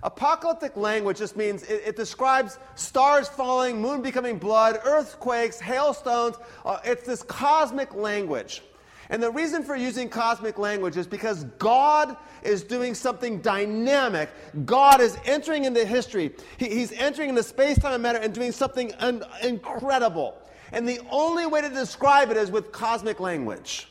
Apocalyptic 0.04 0.78
language 0.78 1.18
just 1.18 1.36
means 1.36 1.64
it, 1.64 1.82
it, 1.86 1.96
describes 1.96 2.58
stars 2.76 3.28
falling, 3.28 3.82
moon 3.82 4.02
becoming 4.02 4.38
blood, 4.38 4.80
earthquakes, 4.86 5.60
hailstones. 5.60 6.38
Uh, 6.64 6.80
it's 6.86 7.04
this 7.04 7.22
cosmic 7.24 7.94
language. 7.94 8.62
And 9.12 9.24
the 9.24 9.32
reason 9.32 9.64
for 9.64 9.76
using 9.76 10.08
cosmic 10.08 10.60
language 10.60 10.96
is 10.96 11.08
because 11.08 11.44
God 11.58 12.16
is 12.44 12.64
doing 12.64 12.94
something 12.94 13.42
dynamic. 13.42 14.30
God 14.66 15.02
is 15.02 15.18
entering 15.26 15.66
into 15.66 15.84
history. 15.84 16.36
He, 16.58 16.70
he's 16.70 16.92
entering 16.92 17.30
into 17.30 17.42
space, 17.42 17.80
time, 17.80 17.94
and 17.94 18.04
matter 18.04 18.20
and 18.20 18.34
doing 18.34 18.52
something 18.52 18.94
un- 19.00 19.24
incredible. 19.42 20.38
And 20.72 20.88
the 20.88 21.00
only 21.10 21.48
way 21.48 21.62
to 21.62 21.70
describe 21.70 22.30
it 22.30 22.38
is 22.38 22.52
with 22.52 22.72
cosmic 22.72 23.20
language. 23.20 23.88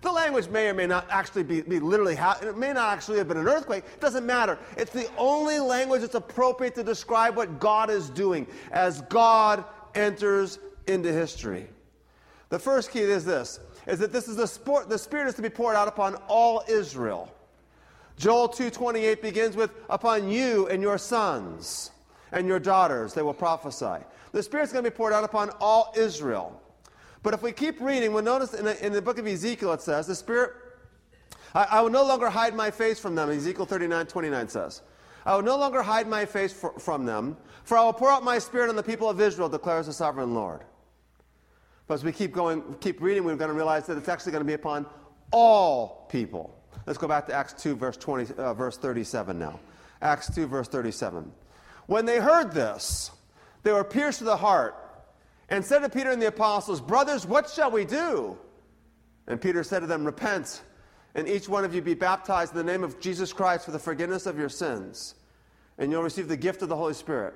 The 0.00 0.10
language 0.12 0.48
may 0.48 0.68
or 0.68 0.74
may 0.74 0.86
not 0.86 1.06
actually 1.10 1.42
be, 1.42 1.60
be 1.60 1.78
literally, 1.78 2.14
ha- 2.14 2.38
it 2.40 2.56
may 2.56 2.72
not 2.72 2.92
actually 2.92 3.18
have 3.18 3.28
been 3.28 3.36
an 3.36 3.48
earthquake. 3.48 3.84
It 3.84 4.00
doesn't 4.00 4.24
matter. 4.24 4.58
It's 4.78 4.92
the 4.92 5.10
only 5.18 5.58
language 5.58 6.00
that's 6.00 6.14
appropriate 6.14 6.74
to 6.76 6.84
describe 6.84 7.36
what 7.36 7.60
God 7.60 7.90
is 7.90 8.08
doing 8.08 8.46
as 8.72 9.02
God 9.02 9.64
enters 9.94 10.58
into 10.86 11.12
history. 11.12 11.68
The 12.48 12.58
first 12.58 12.90
key 12.90 13.00
is 13.00 13.24
this 13.24 13.60
is 13.86 13.98
that 14.00 14.12
this 14.12 14.28
is 14.28 14.36
the, 14.36 14.46
sport, 14.46 14.88
the 14.88 14.98
Spirit 14.98 15.28
is 15.28 15.34
to 15.34 15.42
be 15.42 15.48
poured 15.48 15.76
out 15.76 15.88
upon 15.88 16.16
all 16.28 16.64
Israel. 16.68 17.32
Joel 18.18 18.48
2.28 18.48 19.20
begins 19.20 19.56
with, 19.56 19.70
upon 19.90 20.28
you 20.30 20.68
and 20.68 20.82
your 20.82 20.98
sons 20.98 21.90
and 22.32 22.46
your 22.46 22.58
daughters, 22.58 23.14
they 23.14 23.22
will 23.22 23.34
prophesy. 23.34 24.04
The 24.32 24.42
Spirit's 24.42 24.72
going 24.72 24.84
to 24.84 24.90
be 24.90 24.94
poured 24.96 25.12
out 25.12 25.24
upon 25.24 25.50
all 25.60 25.92
Israel. 25.96 26.60
But 27.22 27.34
if 27.34 27.42
we 27.42 27.52
keep 27.52 27.80
reading, 27.80 28.12
we'll 28.12 28.22
notice 28.22 28.54
in 28.54 28.64
the, 28.64 28.84
in 28.84 28.92
the 28.92 29.02
book 29.02 29.18
of 29.18 29.26
Ezekiel 29.26 29.72
it 29.72 29.82
says, 29.82 30.06
the 30.06 30.14
Spirit, 30.14 30.52
I, 31.54 31.64
I, 31.64 31.80
will 31.80 31.90
no 31.90 32.04
longer 32.04 32.30
hide 32.30 32.54
my 32.54 32.70
face 32.70 32.98
from 32.98 33.14
them, 33.14 33.30
Ezekiel 33.30 33.66
39, 33.66 34.06
29 34.06 34.48
says. 34.48 34.82
I 35.24 35.34
will 35.34 35.42
no 35.42 35.56
longer 35.56 35.82
hide 35.82 36.08
my 36.08 36.24
face 36.24 36.52
for, 36.52 36.78
from 36.78 37.04
them, 37.04 37.36
for 37.64 37.76
I 37.76 37.84
will 37.84 37.92
pour 37.92 38.10
out 38.10 38.22
my 38.22 38.38
Spirit 38.38 38.68
on 38.68 38.76
the 38.76 38.82
people 38.82 39.10
of 39.10 39.20
Israel, 39.20 39.48
declares 39.48 39.86
the 39.86 39.92
sovereign 39.92 40.34
Lord. 40.34 40.62
But 41.86 41.94
as 41.94 42.04
we 42.04 42.12
keep 42.12 42.32
going, 42.32 42.62
keep 42.80 43.00
reading, 43.00 43.24
we're 43.24 43.36
going 43.36 43.50
to 43.50 43.54
realize 43.54 43.86
that 43.86 43.96
it's 43.96 44.08
actually 44.08 44.32
going 44.32 44.44
to 44.44 44.46
be 44.46 44.54
upon 44.54 44.86
all 45.30 46.06
people. 46.10 46.52
Let's 46.86 46.98
go 46.98 47.08
back 47.08 47.26
to 47.26 47.34
Acts 47.34 47.52
2, 47.62 47.76
verse, 47.76 47.96
20, 47.96 48.34
uh, 48.34 48.54
verse 48.54 48.76
37 48.76 49.38
now. 49.38 49.60
Acts 50.02 50.34
2, 50.34 50.46
verse 50.46 50.68
37. 50.68 51.30
When 51.86 52.04
they 52.04 52.18
heard 52.18 52.52
this, 52.52 53.10
they 53.62 53.72
were 53.72 53.84
pierced 53.84 54.18
to 54.18 54.24
the 54.24 54.36
heart 54.36 54.74
and 55.48 55.64
said 55.64 55.80
to 55.80 55.88
Peter 55.88 56.10
and 56.10 56.20
the 56.20 56.28
apostles, 56.28 56.80
Brothers, 56.80 57.26
what 57.26 57.48
shall 57.48 57.70
we 57.70 57.84
do? 57.84 58.36
And 59.28 59.40
Peter 59.40 59.62
said 59.62 59.80
to 59.80 59.86
them, 59.86 60.04
Repent, 60.04 60.62
and 61.14 61.28
each 61.28 61.48
one 61.48 61.64
of 61.64 61.74
you 61.74 61.82
be 61.82 61.94
baptized 61.94 62.52
in 62.52 62.58
the 62.58 62.72
name 62.72 62.84
of 62.84 63.00
Jesus 63.00 63.32
Christ 63.32 63.64
for 63.64 63.70
the 63.70 63.78
forgiveness 63.78 64.26
of 64.26 64.38
your 64.38 64.48
sins, 64.48 65.14
and 65.78 65.90
you'll 65.90 66.02
receive 66.02 66.28
the 66.28 66.36
gift 66.36 66.62
of 66.62 66.68
the 66.68 66.76
Holy 66.76 66.94
Spirit. 66.94 67.34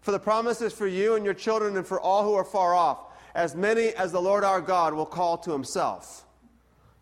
For 0.00 0.12
the 0.12 0.18
promise 0.18 0.62
is 0.62 0.72
for 0.72 0.86
you 0.86 1.14
and 1.14 1.24
your 1.24 1.34
children 1.34 1.76
and 1.76 1.86
for 1.86 2.00
all 2.00 2.24
who 2.24 2.34
are 2.34 2.44
far 2.44 2.74
off 2.74 3.09
as 3.34 3.54
many 3.54 3.88
as 3.94 4.12
the 4.12 4.20
Lord 4.20 4.44
our 4.44 4.60
God 4.60 4.94
will 4.94 5.06
call 5.06 5.38
to 5.38 5.52
himself. 5.52 6.24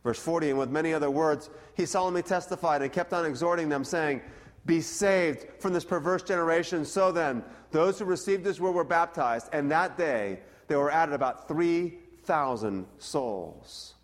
Verse 0.04 0.18
40, 0.18 0.50
and 0.50 0.58
with 0.58 0.70
many 0.70 0.94
other 0.94 1.10
words, 1.10 1.50
he 1.74 1.84
solemnly 1.84 2.22
testified 2.22 2.82
and 2.82 2.92
kept 2.92 3.12
on 3.12 3.26
exhorting 3.26 3.68
them, 3.68 3.84
saying, 3.84 4.22
Be 4.64 4.80
saved 4.80 5.46
from 5.60 5.72
this 5.72 5.84
perverse 5.84 6.22
generation. 6.22 6.84
So 6.84 7.12
then, 7.12 7.44
those 7.70 7.98
who 7.98 8.04
received 8.04 8.46
his 8.46 8.60
word 8.60 8.72
were 8.72 8.84
baptized, 8.84 9.48
and 9.52 9.70
that 9.70 9.98
day 9.98 10.40
there 10.68 10.78
were 10.78 10.90
added 10.90 11.14
about 11.14 11.48
3,000 11.48 12.86
souls. 12.98 13.94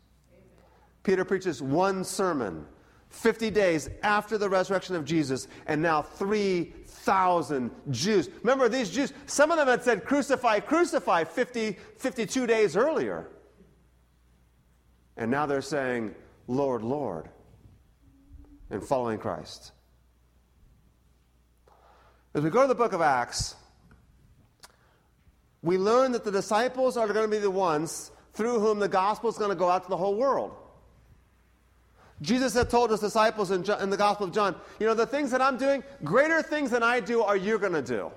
Peter 1.02 1.24
preaches 1.24 1.62
one 1.62 2.02
sermon 2.02 2.66
50 3.14 3.50
days 3.50 3.88
after 4.02 4.36
the 4.36 4.48
resurrection 4.48 4.96
of 4.96 5.04
Jesus, 5.04 5.48
and 5.66 5.80
now 5.80 6.02
3,000 6.02 7.70
Jews. 7.90 8.28
Remember, 8.42 8.68
these 8.68 8.90
Jews, 8.90 9.12
some 9.26 9.50
of 9.50 9.56
them 9.56 9.68
had 9.68 9.82
said, 9.82 10.04
Crucify, 10.04 10.60
crucify 10.60 11.24
50, 11.24 11.78
52 11.96 12.46
days 12.46 12.76
earlier. 12.76 13.28
And 15.16 15.30
now 15.30 15.46
they're 15.46 15.62
saying, 15.62 16.14
Lord, 16.48 16.82
Lord, 16.82 17.28
and 18.68 18.82
following 18.82 19.18
Christ. 19.18 19.72
As 22.34 22.42
we 22.42 22.50
go 22.50 22.62
to 22.62 22.68
the 22.68 22.74
book 22.74 22.92
of 22.92 23.00
Acts, 23.00 23.54
we 25.62 25.78
learn 25.78 26.12
that 26.12 26.24
the 26.24 26.32
disciples 26.32 26.96
are 26.96 27.06
going 27.06 27.24
to 27.24 27.30
be 27.30 27.38
the 27.38 27.50
ones 27.50 28.10
through 28.34 28.58
whom 28.58 28.80
the 28.80 28.88
gospel 28.88 29.30
is 29.30 29.38
going 29.38 29.50
to 29.50 29.56
go 29.56 29.70
out 29.70 29.84
to 29.84 29.88
the 29.88 29.96
whole 29.96 30.16
world. 30.16 30.56
Jesus 32.22 32.54
had 32.54 32.70
told 32.70 32.90
his 32.90 33.00
disciples 33.00 33.50
in, 33.50 33.64
John, 33.64 33.82
in, 33.82 33.90
the 33.90 33.96
Gospel 33.96 34.26
of 34.26 34.32
John, 34.32 34.54
you 34.78 34.86
know, 34.86 34.94
the 34.94 35.06
things 35.06 35.30
that 35.32 35.42
I'm 35.42 35.56
doing, 35.56 35.82
greater 36.04 36.42
things 36.42 36.70
than 36.70 36.82
I 36.82 37.00
do 37.00 37.22
are 37.22 37.36
you 37.36 37.58
going 37.58 37.72
to 37.72 37.82
do. 37.82 38.10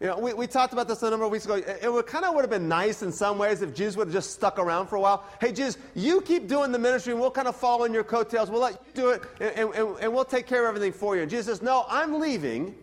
You 0.00 0.06
know, 0.06 0.18
we, 0.18 0.32
we 0.32 0.46
talked 0.46 0.72
about 0.72 0.88
this 0.88 1.02
a 1.02 1.10
number 1.10 1.26
of 1.26 1.30
weeks 1.30 1.44
ago. 1.44 1.56
It, 1.56 1.92
would 1.92 2.06
kind 2.06 2.24
of 2.24 2.34
would 2.34 2.40
have 2.40 2.50
been 2.50 2.68
nice 2.68 3.02
in 3.02 3.12
some 3.12 3.36
ways 3.36 3.60
if 3.60 3.74
Jesus 3.74 3.96
would 3.96 4.08
have 4.08 4.14
just 4.14 4.30
stuck 4.32 4.58
around 4.58 4.86
for 4.86 4.96
a 4.96 5.00
while. 5.00 5.24
Hey, 5.40 5.52
Jesus, 5.52 5.76
you 5.94 6.22
keep 6.22 6.48
doing 6.48 6.72
the 6.72 6.78
ministry 6.78 7.12
and 7.12 7.20
we'll 7.20 7.30
kind 7.30 7.48
of 7.48 7.54
follow 7.54 7.84
in 7.84 7.92
your 7.92 8.04
coattails. 8.04 8.50
We'll 8.50 8.62
let 8.62 8.72
you 8.72 8.78
do 8.94 9.10
it 9.10 9.22
and, 9.40 9.74
and, 9.74 9.98
and 10.00 10.14
we'll 10.14 10.24
take 10.24 10.46
care 10.46 10.64
of 10.64 10.68
everything 10.68 10.92
for 10.92 11.16
you. 11.16 11.22
And 11.22 11.30
Jesus 11.30 11.46
says, 11.46 11.62
No, 11.62 11.84
I'm 11.86 12.18
leaving 12.18 12.74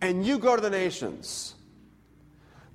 and 0.00 0.24
you 0.24 0.38
go 0.38 0.54
to 0.54 0.62
the 0.62 0.70
nations. 0.70 1.55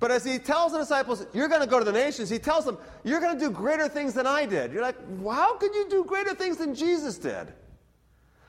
But 0.02 0.10
as 0.10 0.24
he 0.24 0.40
tells 0.40 0.72
the 0.72 0.78
disciples, 0.78 1.24
You're 1.32 1.46
going 1.46 1.60
to 1.60 1.66
go 1.68 1.78
to 1.78 1.84
the 1.84 1.92
nations, 1.92 2.28
he 2.28 2.40
tells 2.40 2.64
them, 2.64 2.76
You're 3.04 3.20
going 3.20 3.38
to 3.38 3.44
do 3.44 3.52
greater 3.52 3.88
things 3.88 4.14
than 4.14 4.26
I 4.26 4.46
did. 4.46 4.72
You're 4.72 4.82
like, 4.82 4.96
How 5.24 5.56
could 5.56 5.72
you 5.72 5.88
do 5.88 6.02
greater 6.02 6.34
things 6.34 6.56
than 6.56 6.74
Jesus 6.74 7.18
did? 7.18 7.52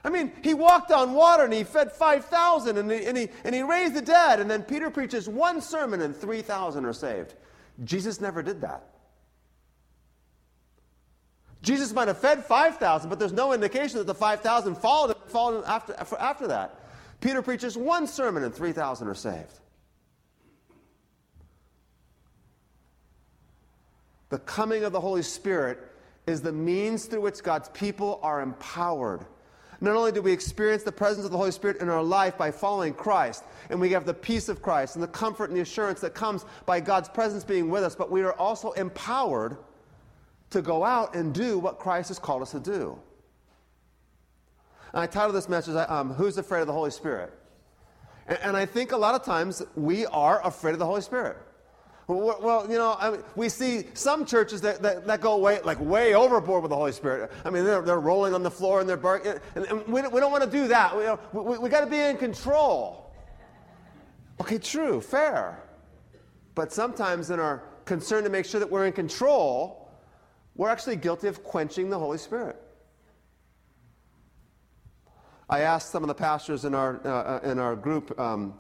I 0.04 0.10
mean, 0.10 0.32
he 0.42 0.56
walked 0.56 0.92
on 0.92 1.14
water 1.14 1.44
and 1.44 1.54
he 1.54 1.64
fed 1.64 1.92
5,000 1.92 2.76
and, 2.76 2.92
he, 2.92 3.06
and, 3.06 3.16
he, 3.16 3.30
and 3.44 3.54
he 3.54 3.62
raised 3.62 3.94
the 3.94 4.02
dead. 4.02 4.40
And 4.40 4.50
then 4.50 4.64
Peter 4.64 4.90
preaches 4.90 5.30
one 5.30 5.62
sermon 5.62 6.02
and 6.02 6.16
3,000 6.16 6.86
are 6.86 6.92
saved. 6.92 7.36
Jesus 7.84 8.20
never 8.20 8.42
did 8.42 8.62
that. 8.62 8.88
Jesus 11.62 11.94
might 11.94 12.08
have 12.08 12.18
fed 12.18 12.44
5,000, 12.44 13.12
but 13.12 13.20
there's 13.20 13.32
no 13.32 13.54
indication 13.54 14.00
that 14.00 14.08
the 14.08 14.16
5,000 14.16 14.76
followed, 14.76 15.16
followed 15.28 15.66
after, 15.66 15.94
after 16.20 16.48
that. 16.48 16.80
Peter 17.22 17.44
preaches 17.44 17.78
one 17.78 18.08
sermon 18.08 18.44
and 18.44 18.56
3,000 18.56 19.08
are 19.08 19.14
saved. 19.14 19.60
The 24.34 24.40
coming 24.40 24.84
of 24.84 24.92
the 24.92 25.00
Holy 25.00 25.22
Spirit 25.22 25.78
is 26.26 26.42
the 26.42 26.52
means 26.52 27.06
through 27.06 27.22
which 27.22 27.44
God's 27.44 27.70
people 27.70 28.20
are 28.24 28.42
empowered 28.42 29.28
not 29.84 29.98
only 29.98 30.14
do 30.14 30.22
we 30.22 30.32
experience 30.32 30.84
the 30.84 30.94
presence 30.94 31.26
of 31.26 31.32
the 31.32 31.38
Holy 31.38 31.52
Spirit 31.52 31.82
in 31.82 31.90
our 31.90 32.02
life 32.02 32.38
by 32.38 32.52
following 32.52 32.94
Christ, 32.94 33.44
and 33.70 33.82
we 33.82 33.90
have 33.90 34.06
the 34.06 34.14
peace 34.14 34.48
of 34.48 34.62
Christ 34.62 34.96
and 34.96 35.04
the 35.04 35.10
comfort 35.10 35.50
and 35.50 35.58
the 35.58 35.62
assurance 35.62 36.00
that 36.00 36.14
comes 36.14 36.46
by 36.66 36.80
God's 36.80 37.10
presence 37.10 37.44
being 37.44 37.70
with 37.70 37.84
us, 37.84 37.94
but 37.94 38.10
we 38.10 38.22
are 38.22 38.32
also 38.34 38.72
empowered 38.72 39.58
to 40.52 40.62
go 40.62 40.86
out 40.86 41.16
and 41.16 41.34
do 41.34 41.60
what 41.60 41.80
Christ 41.80 42.08
has 42.08 42.18
called 42.18 42.42
us 42.42 42.52
to 42.52 42.62
do. 42.62 42.98
And 44.94 45.02
I 45.02 45.06
titled 45.06 45.36
this 45.36 45.50
message, 45.50 45.76
um, 45.76 46.14
Who's 46.14 46.38
Afraid 46.38 46.62
of 46.62 46.68
the 46.68 46.74
Holy 46.74 46.92
Spirit? 46.92 47.34
And, 48.26 48.40
and 48.42 48.58
I 48.58 48.66
think 48.66 48.94
a 48.94 48.98
lot 48.98 49.16
of 49.16 49.26
times 49.26 49.62
we 49.76 50.06
are 50.06 50.40
afraid 50.48 50.72
of 50.72 50.80
the 50.80 50.86
Holy 50.86 51.02
Spirit. 51.02 51.36
Well, 52.08 52.68
you 52.70 52.78
know, 52.78 52.98
I 53.00 53.12
mean, 53.12 53.24
we 53.36 53.48
see 53.48 53.86
some 53.94 54.26
churches 54.26 54.60
that, 54.62 54.82
that, 54.82 55.08
that, 55.08 55.22
go 55.22 55.38
way, 55.38 55.62
like 55.62 55.80
way 55.80 56.14
overboard 56.14 56.62
with 56.62 56.70
the 56.70 56.76
Holy 56.76 56.92
Spirit. 56.92 57.32
I 57.46 57.50
mean, 57.50 57.64
they're, 57.64 57.82
they're 57.82 58.00
rolling 58.00 58.34
on 58.34 58.44
the 58.44 58.52
floor 58.52 58.82
and 58.82 58.90
they're 58.90 58.98
barking. 58.98 59.36
And, 59.56 59.66
and 59.66 59.88
we, 59.88 60.02
we 60.02 60.20
don't 60.20 60.32
want 60.32 60.44
to 60.44 60.50
do 60.50 60.68
that. 60.68 60.98
We, 61.34 61.42
we, 61.42 61.58
we 61.60 61.70
got 61.70 61.82
to 61.82 61.90
be 61.90 62.00
in 62.00 62.18
control. 62.18 63.14
Okay, 64.42 64.58
true, 64.58 65.00
fair. 65.00 65.64
But 66.56 66.74
sometimes 66.74 67.30
in 67.30 67.40
our 67.40 67.64
concern 67.86 68.26
to 68.26 68.30
make 68.30 68.46
sure 68.46 68.60
that 68.60 68.70
we're 68.70 68.86
in 68.86 68.94
control, 68.94 69.90
we're 70.56 70.70
actually 70.70 70.98
guilty 70.98 71.28
of 71.28 71.42
quenching 71.44 71.90
the 71.90 71.98
Holy 71.98 72.18
Spirit. 72.18 72.62
I 75.50 75.62
asked 75.62 75.92
some 75.92 76.04
of 76.04 76.08
the 76.08 76.16
pastors 76.16 76.66
in 76.66 76.76
our, 76.76 77.00
uh, 77.06 77.10
uh 77.10 77.50
in 77.50 77.60
our 77.60 77.76
group, 77.76 78.20
um, 78.20 78.56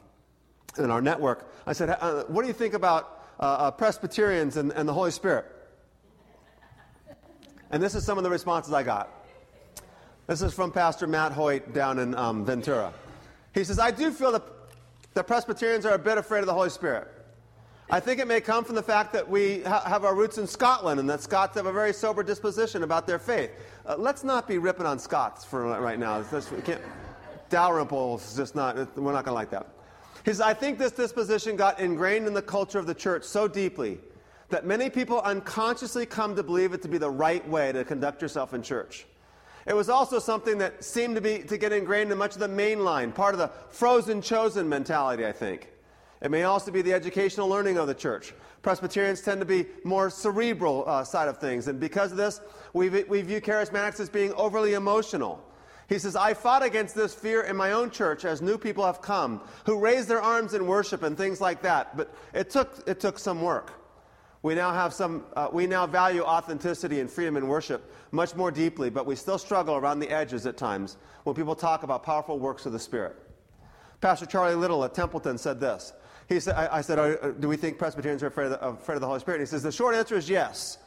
in 0.77 0.89
our 0.89 1.01
network, 1.01 1.51
I 1.65 1.73
said, 1.73 1.89
uh, 1.89 2.23
what 2.25 2.41
do 2.41 2.47
you 2.47 2.53
think 2.53 2.73
about 2.73 3.22
uh, 3.39 3.43
uh, 3.43 3.71
Presbyterians 3.71 4.57
and, 4.57 4.71
and 4.71 4.87
the 4.87 4.93
Holy 4.93 5.11
Spirit. 5.11 5.45
And 7.71 7.81
this 7.81 7.95
is 7.95 8.05
some 8.05 8.17
of 8.17 8.23
the 8.23 8.29
responses 8.29 8.73
I 8.73 8.83
got. 8.83 9.09
This 10.27 10.41
is 10.41 10.53
from 10.53 10.71
Pastor 10.71 11.07
Matt 11.07 11.31
Hoyt 11.31 11.73
down 11.73 11.99
in 11.99 12.15
um, 12.15 12.45
Ventura. 12.45 12.93
He 13.53 13.63
says, 13.63 13.79
I 13.79 13.91
do 13.91 14.11
feel 14.11 14.31
that 14.31 14.43
the 15.13 15.23
Presbyterians 15.23 15.85
are 15.85 15.93
a 15.93 15.99
bit 15.99 16.17
afraid 16.17 16.39
of 16.39 16.45
the 16.45 16.53
Holy 16.53 16.69
Spirit. 16.69 17.07
I 17.89 17.99
think 17.99 18.19
it 18.19 18.27
may 18.27 18.39
come 18.41 18.63
from 18.63 18.75
the 18.75 18.83
fact 18.83 19.11
that 19.13 19.29
we 19.29 19.61
ha- 19.63 19.83
have 19.85 20.05
our 20.05 20.15
roots 20.15 20.37
in 20.37 20.47
Scotland 20.47 20.99
and 20.99 21.09
that 21.09 21.21
Scots 21.21 21.55
have 21.57 21.65
a 21.65 21.73
very 21.73 21.93
sober 21.93 22.23
disposition 22.23 22.83
about 22.83 23.05
their 23.05 23.19
faith. 23.19 23.51
Uh, 23.85 23.95
let's 23.97 24.23
not 24.23 24.47
be 24.47 24.57
ripping 24.57 24.85
on 24.85 24.97
Scots 24.97 25.43
for 25.43 25.63
right 25.79 25.99
now. 25.99 26.23
We 26.31 26.61
can't, 26.61 26.81
Dalrymple 27.49 28.15
is 28.15 28.35
just 28.35 28.55
not, 28.55 28.75
we're 28.97 29.11
not 29.11 29.25
going 29.25 29.31
to 29.31 29.33
like 29.33 29.51
that. 29.51 29.67
Says, 30.25 30.39
I 30.39 30.53
think 30.53 30.79
this 30.79 30.93
disposition 30.93 31.55
got 31.55 31.79
ingrained 31.79 32.27
in 32.27 32.33
the 32.33 32.41
culture 32.41 32.79
of 32.79 32.87
the 32.87 32.95
church 32.95 33.23
so 33.23 33.47
deeply 33.47 33.99
that 34.49 34.65
many 34.65 34.89
people 34.89 35.19
unconsciously 35.21 36.05
come 36.05 36.35
to 36.35 36.43
believe 36.43 36.73
it 36.73 36.81
to 36.83 36.87
be 36.87 36.97
the 36.97 37.09
right 37.09 37.47
way 37.49 37.71
to 37.71 37.83
conduct 37.83 38.21
yourself 38.21 38.53
in 38.53 38.63
church. 38.63 39.05
It 39.65 39.75
was 39.75 39.89
also 39.89 40.19
something 40.19 40.57
that 40.59 40.83
seemed 40.83 41.15
to 41.15 41.21
be 41.21 41.39
to 41.39 41.57
get 41.57 41.71
ingrained 41.71 42.11
in 42.11 42.17
much 42.17 42.33
of 42.35 42.39
the 42.39 42.47
mainline, 42.47 43.13
part 43.13 43.33
of 43.33 43.39
the 43.39 43.49
frozen 43.69 44.21
chosen 44.21 44.67
mentality, 44.67 45.25
I 45.25 45.31
think. 45.31 45.69
It 46.21 46.31
may 46.31 46.43
also 46.43 46.71
be 46.71 46.81
the 46.81 46.93
educational 46.93 47.49
learning 47.49 47.77
of 47.77 47.87
the 47.87 47.93
church. 47.93 48.33
Presbyterians 48.61 49.21
tend 49.21 49.41
to 49.41 49.45
be 49.45 49.65
more 49.83 50.09
cerebral 50.09 50.85
uh, 50.87 51.03
side 51.03 51.27
of 51.27 51.37
things, 51.37 51.67
and 51.67 51.79
because 51.79 52.11
of 52.11 52.17
this, 52.17 52.39
we, 52.71 52.89
we 52.89 53.21
view 53.21 53.41
charismatics 53.41 53.99
as 53.99 54.09
being 54.09 54.33
overly 54.33 54.73
emotional. 54.73 55.43
He 55.93 56.00
says, 56.00 56.15
I 56.15 56.33
fought 56.33 56.63
against 56.63 56.95
this 56.95 57.13
fear 57.13 57.43
in 57.43 57.55
my 57.55 57.73
own 57.73 57.91
church 57.91 58.25
as 58.25 58.41
new 58.41 58.57
people 58.57 58.83
have 58.83 59.00
come 59.00 59.39
who 59.63 59.77
raise 59.77 60.07
their 60.07 60.23
arms 60.23 60.55
in 60.55 60.65
worship 60.65 61.03
and 61.03 61.15
things 61.15 61.39
like 61.39 61.62
that. 61.62 61.95
But 61.95 62.12
it 62.33 62.50
took, 62.50 62.81
it 62.88 63.00
took 63.00 63.19
some 63.19 63.43
work. 63.43 63.73
We 64.41 64.55
now 64.55 64.73
have 64.73 64.91
some, 64.91 65.23
uh, 65.35 65.50
we 65.53 65.67
now 65.67 65.85
value 65.85 66.23
authenticity 66.23 67.00
and 67.00 67.07
freedom 67.07 67.38
in 67.38 67.47
worship 67.47 67.93
much 68.12 68.35
more 68.35 68.50
deeply, 68.50 68.89
but 68.89 69.05
we 69.05 69.15
still 69.15 69.38
struggle 69.38 69.75
around 69.75 70.00
the 70.00 70.09
edges 70.09 70.47
at 70.47 70.57
times 70.57 70.97
when 71.25 71.35
people 71.35 71.53
talk 71.53 71.83
about 71.83 72.01
powerful 72.01 72.39
works 72.39 72.65
of 72.65 72.73
the 72.73 72.79
Spirit. 72.79 73.15
Pastor 74.01 74.25
Charlie 74.25 74.55
Little 74.55 74.83
at 74.83 74.95
Templeton 74.95 75.38
said 75.38 75.59
this. 75.59 75.93
He 76.27 76.39
said, 76.39 76.55
I, 76.55 76.77
I 76.77 76.81
said, 76.81 77.39
Do 77.39 77.47
we 77.47 77.55
think 77.55 77.77
Presbyterians 77.77 78.23
are 78.23 78.27
afraid 78.27 78.45
of, 78.45 78.59
the, 78.59 78.67
afraid 78.67 78.95
of 78.95 79.01
the 79.01 79.07
Holy 79.07 79.19
Spirit? 79.19 79.41
And 79.41 79.47
he 79.47 79.51
says, 79.51 79.62
The 79.62 79.71
short 79.71 79.93
answer 79.93 80.15
is 80.15 80.27
yes. 80.27 80.79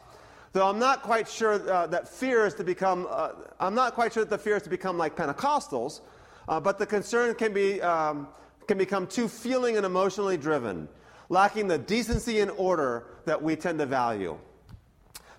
Though 0.57 0.71
I'm 0.71 0.79
not 0.79 1.03
quite 1.03 1.29
sure 1.29 1.71
uh, 1.71 1.87
that 1.89 2.09
fear 2.09 2.47
is 2.47 2.55
to 2.55 2.65
become, 2.65 3.07
uh, 3.11 3.33
I'm 3.61 3.75
not 3.75 3.93
quite 3.93 4.15
sure 4.15 4.25
that 4.25 4.31
the 4.31 4.43
fear 4.43 4.57
is 4.57 4.63
to 4.63 4.71
become 4.71 4.97
like 4.97 5.15
Pentecostals, 5.15 6.01
uh, 6.49 6.59
but 6.59 6.79
the 6.79 6.87
concern 6.87 7.35
can, 7.35 7.53
be, 7.53 7.83
um, 7.83 8.27
can 8.67 8.79
become 8.79 9.07
too 9.07 9.29
feeling 9.29 9.77
and 9.77 9.85
emotionally 9.85 10.39
driven, 10.39 10.89
lacking 11.29 11.69
the 11.69 11.77
decency 11.77 12.41
and 12.41 12.51
order 12.53 13.05
that 13.27 13.43
we 13.43 13.55
tend 13.55 13.81
to 13.81 13.85
value. 13.85 14.39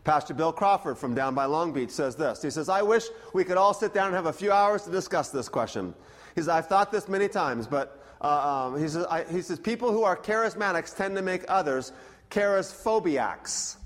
Pastor 0.03 0.35
Bill 0.35 0.53
Crawford 0.53 0.99
from 0.99 1.15
down 1.15 1.33
by 1.33 1.45
Long 1.45 1.73
Beach 1.73 1.89
says 1.89 2.15
this. 2.15 2.43
He 2.43 2.51
says, 2.51 2.69
I 2.69 2.83
wish 2.83 3.05
we 3.33 3.43
could 3.43 3.57
all 3.57 3.73
sit 3.73 3.95
down 3.95 4.05
and 4.05 4.15
have 4.15 4.27
a 4.27 4.33
few 4.33 4.51
hours 4.51 4.83
to 4.83 4.91
discuss 4.91 5.29
this 5.29 5.49
question. 5.49 5.95
He 6.35 6.41
says, 6.41 6.49
I've 6.49 6.67
thought 6.67 6.91
this 6.91 7.07
many 7.07 7.27
times, 7.27 7.65
but 7.65 8.05
uh, 8.21 8.67
um, 8.67 8.79
he, 8.79 8.87
says, 8.87 9.03
I, 9.09 9.23
he 9.23 9.41
says, 9.41 9.57
people 9.57 9.91
who 9.91 10.03
are 10.03 10.15
charismatics 10.15 10.95
tend 10.95 11.15
to 11.15 11.23
make 11.23 11.43
others 11.47 11.91
charisphobiacs. 12.29 13.77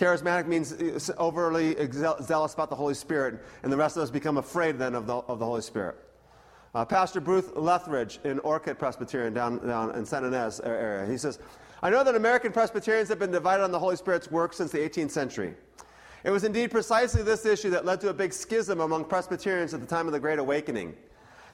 Charismatic 0.00 0.46
means 0.46 0.72
uh, 0.72 1.14
overly 1.18 1.76
zealous 1.92 2.54
about 2.54 2.70
the 2.70 2.76
Holy 2.76 2.94
Spirit, 2.94 3.44
and 3.62 3.70
the 3.70 3.76
rest 3.76 3.98
of 3.98 4.02
us 4.02 4.10
become 4.10 4.38
afraid 4.38 4.78
then 4.78 4.94
of 4.94 5.06
the, 5.06 5.16
of 5.16 5.38
the 5.38 5.44
Holy 5.44 5.60
Spirit. 5.60 5.94
Uh, 6.74 6.86
Pastor 6.86 7.20
Bruce 7.20 7.50
Lethridge 7.54 8.18
in 8.24 8.38
Orcutt 8.38 8.78
Presbyterian 8.78 9.34
down, 9.34 9.58
down 9.66 9.94
in 9.94 10.06
San 10.06 10.24
Ynez 10.24 10.58
area, 10.64 11.06
he 11.06 11.18
says, 11.18 11.38
I 11.82 11.90
know 11.90 12.02
that 12.02 12.14
American 12.14 12.50
Presbyterians 12.50 13.10
have 13.10 13.18
been 13.18 13.30
divided 13.30 13.62
on 13.62 13.72
the 13.72 13.78
Holy 13.78 13.96
Spirit's 13.96 14.30
work 14.30 14.54
since 14.54 14.72
the 14.72 14.78
18th 14.78 15.10
century. 15.10 15.54
It 16.24 16.30
was 16.30 16.44
indeed 16.44 16.70
precisely 16.70 17.22
this 17.22 17.44
issue 17.44 17.68
that 17.68 17.84
led 17.84 18.00
to 18.00 18.08
a 18.08 18.14
big 18.14 18.32
schism 18.32 18.80
among 18.80 19.04
Presbyterians 19.04 19.74
at 19.74 19.80
the 19.80 19.86
time 19.86 20.06
of 20.06 20.12
the 20.12 20.20
Great 20.20 20.38
Awakening. 20.38 20.96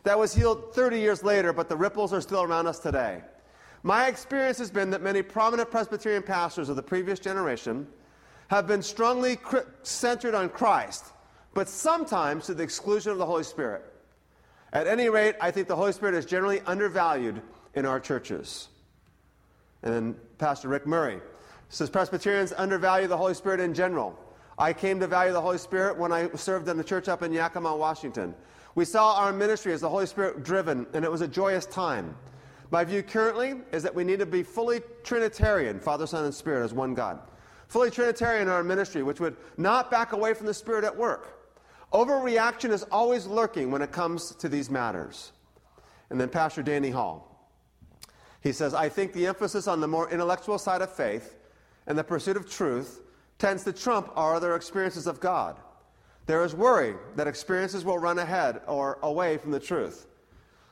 That 0.05 0.17
was 0.17 0.33
healed 0.33 0.73
30 0.73 1.01
years 1.01 1.25
later, 1.25 1.53
but 1.53 1.69
the 1.69 1.77
ripples 1.77 2.13
are 2.13 2.21
still 2.21 2.43
around 2.43 2.69
us 2.69 2.79
today. 2.79 3.23
My 3.83 4.07
experience 4.07 4.59
has 4.59 4.71
been 4.71 4.91
that 4.91 5.03
many 5.03 5.21
prominent 5.21 5.69
Presbyterian 5.69 6.23
pastors 6.23 6.69
of 6.69 6.77
the 6.77 6.83
previous 6.83 7.19
generation 7.19 7.89
have 8.49 8.67
been 8.67 8.83
strongly 8.83 9.39
centered 9.83 10.35
on 10.35 10.49
Christ, 10.49 11.07
but 11.55 11.69
sometimes 11.69 12.47
to 12.47 12.55
the 12.55 12.63
exclusion 12.63 13.13
of 13.13 13.19
the 13.19 13.27
Holy 13.27 13.45
Spirit. 13.45 13.85
At 14.73 14.87
any 14.87 15.09
rate, 15.09 15.37
I 15.41 15.51
think 15.51 15.69
the 15.69 15.77
Holy 15.77 15.93
Spirit 15.93 16.15
is 16.15 16.27
generally 16.27 16.61
undervalued 16.61 17.41
in 17.75 17.87
our 17.87 17.99
churches. 17.99 18.69
And 19.83 19.93
then 19.93 20.17
Pastor 20.39 20.69
Rick 20.69 20.87
Murray 20.87 21.21
says 21.69 21.91
Presbyterians 21.91 22.53
undervalue 22.57 23.09
the 23.09 23.17
Holy 23.17 23.35
Spirit 23.35 23.61
in 23.61 23.75
general. 23.75 24.19
I 24.59 24.73
came 24.73 25.01
to 25.01 25.07
value 25.07 25.33
the 25.33 25.41
Holy 25.41 25.59
Spirit 25.59 25.99
when 25.99 26.13
I 26.13 26.31
served 26.35 26.69
in 26.69 26.77
the 26.77 26.85
church 26.85 27.09
up 27.09 27.23
in 27.23 27.33
Yakima, 27.33 27.77
Washington. 27.77 28.35
We 28.75 28.85
saw 28.85 29.15
our 29.17 29.33
ministry 29.33 29.73
as 29.73 29.81
the 29.81 29.89
Holy 29.89 30.07
Spirit 30.07 30.45
driven, 30.45 30.87
and 30.93 31.05
it 31.05 31.11
was 31.11 31.21
a 31.21 31.29
joyous 31.29 31.67
time. 31.67 32.15
My 32.71 32.85
view 32.85 33.03
currently 33.03 33.55
is 33.73 33.83
that 33.83 33.95
we 33.95 34.05
need 34.05 34.19
to 34.19 34.27
be 34.27 34.43
fully 34.43 34.81
Trinitarian, 35.03 35.81
Father, 35.81 36.07
Son, 36.07 36.25
and 36.25 36.35
Spirit, 36.35 36.65
as 36.65 36.73
one 36.73 36.95
God 36.95 37.19
fully 37.69 37.91
Trinitarian 37.91 38.43
in 38.43 38.49
our 38.49 38.65
ministry, 38.65 39.03
which 39.03 39.21
would 39.21 39.37
not 39.57 39.91
back 39.91 40.13
away 40.13 40.35
from 40.35 40.47
the 40.47 40.55
Spirit 40.55 40.85
at 40.85 40.97
work. 40.97 41.37
Overreaction 41.93 42.71
is 42.71 42.83
always 42.85 43.27
lurking 43.27 43.71
when 43.71 43.83
it 43.83 43.93
comes 43.93 44.35
to 44.37 44.49
these 44.49 44.71
matters. 44.71 45.33
And 46.11 46.21
then 46.21 46.29
Pastor 46.29 46.63
Danny 46.63 46.91
Hall. 46.91 47.33
He 48.43 48.53
says, 48.53 48.75
I 48.75 48.89
think 48.89 49.13
the 49.13 49.27
emphasis 49.27 49.67
on 49.67 49.81
the 49.81 49.89
more 49.89 50.11
intellectual 50.11 50.59
side 50.59 50.83
of 50.83 50.93
faith 50.93 51.37
and 51.87 51.99
the 51.99 52.05
pursuit 52.05 52.37
of 52.37 52.49
truth 52.49 53.01
tends 53.39 53.65
to 53.65 53.73
trump 53.73 54.11
our 54.15 54.35
other 54.35 54.55
experiences 54.55 55.07
of 55.07 55.21
God. 55.21 55.57
There 56.27 56.45
is 56.45 56.55
worry 56.55 56.95
that 57.15 57.27
experiences 57.27 57.85
will 57.85 57.99
run 57.99 58.19
ahead 58.19 58.61
or 58.67 58.99
away 59.03 59.39
from 59.39 59.53
the 59.53 59.61
truth. 59.61 60.07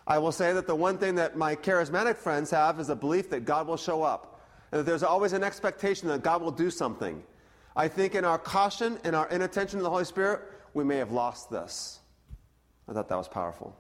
I 0.06 0.18
will 0.18 0.32
say 0.32 0.52
that 0.52 0.66
the 0.66 0.74
one 0.74 0.98
thing 0.98 1.14
that 1.14 1.36
my 1.36 1.56
charismatic 1.56 2.16
friends 2.16 2.50
have 2.50 2.78
is 2.78 2.90
a 2.90 2.96
belief 2.96 3.30
that 3.30 3.44
God 3.44 3.66
will 3.66 3.76
show 3.76 4.02
up, 4.02 4.33
that 4.75 4.87
there's 4.87 5.04
always 5.04 5.33
an 5.33 5.45
expectation 5.45 6.09
that 6.09 6.25
God 6.25 6.43
will 6.43 6.50
do 6.50 6.69
something. 6.69 7.23
I 7.76 7.87
think 7.87 8.16
in 8.16 8.25
our 8.25 8.38
caution, 8.38 8.99
in 9.04 9.14
our 9.14 9.28
inattention 9.28 9.78
to 9.78 9.85
the 9.85 9.90
Holy 9.90 10.04
Spirit, 10.04 10.43
we 10.75 10.83
may 10.83 10.97
have 10.97 11.12
lost 11.12 11.49
this. 11.49 12.00
I 12.88 12.93
thought 12.93 13.09
that 13.09 13.16
was 13.16 13.28
powerful. 13.28 13.76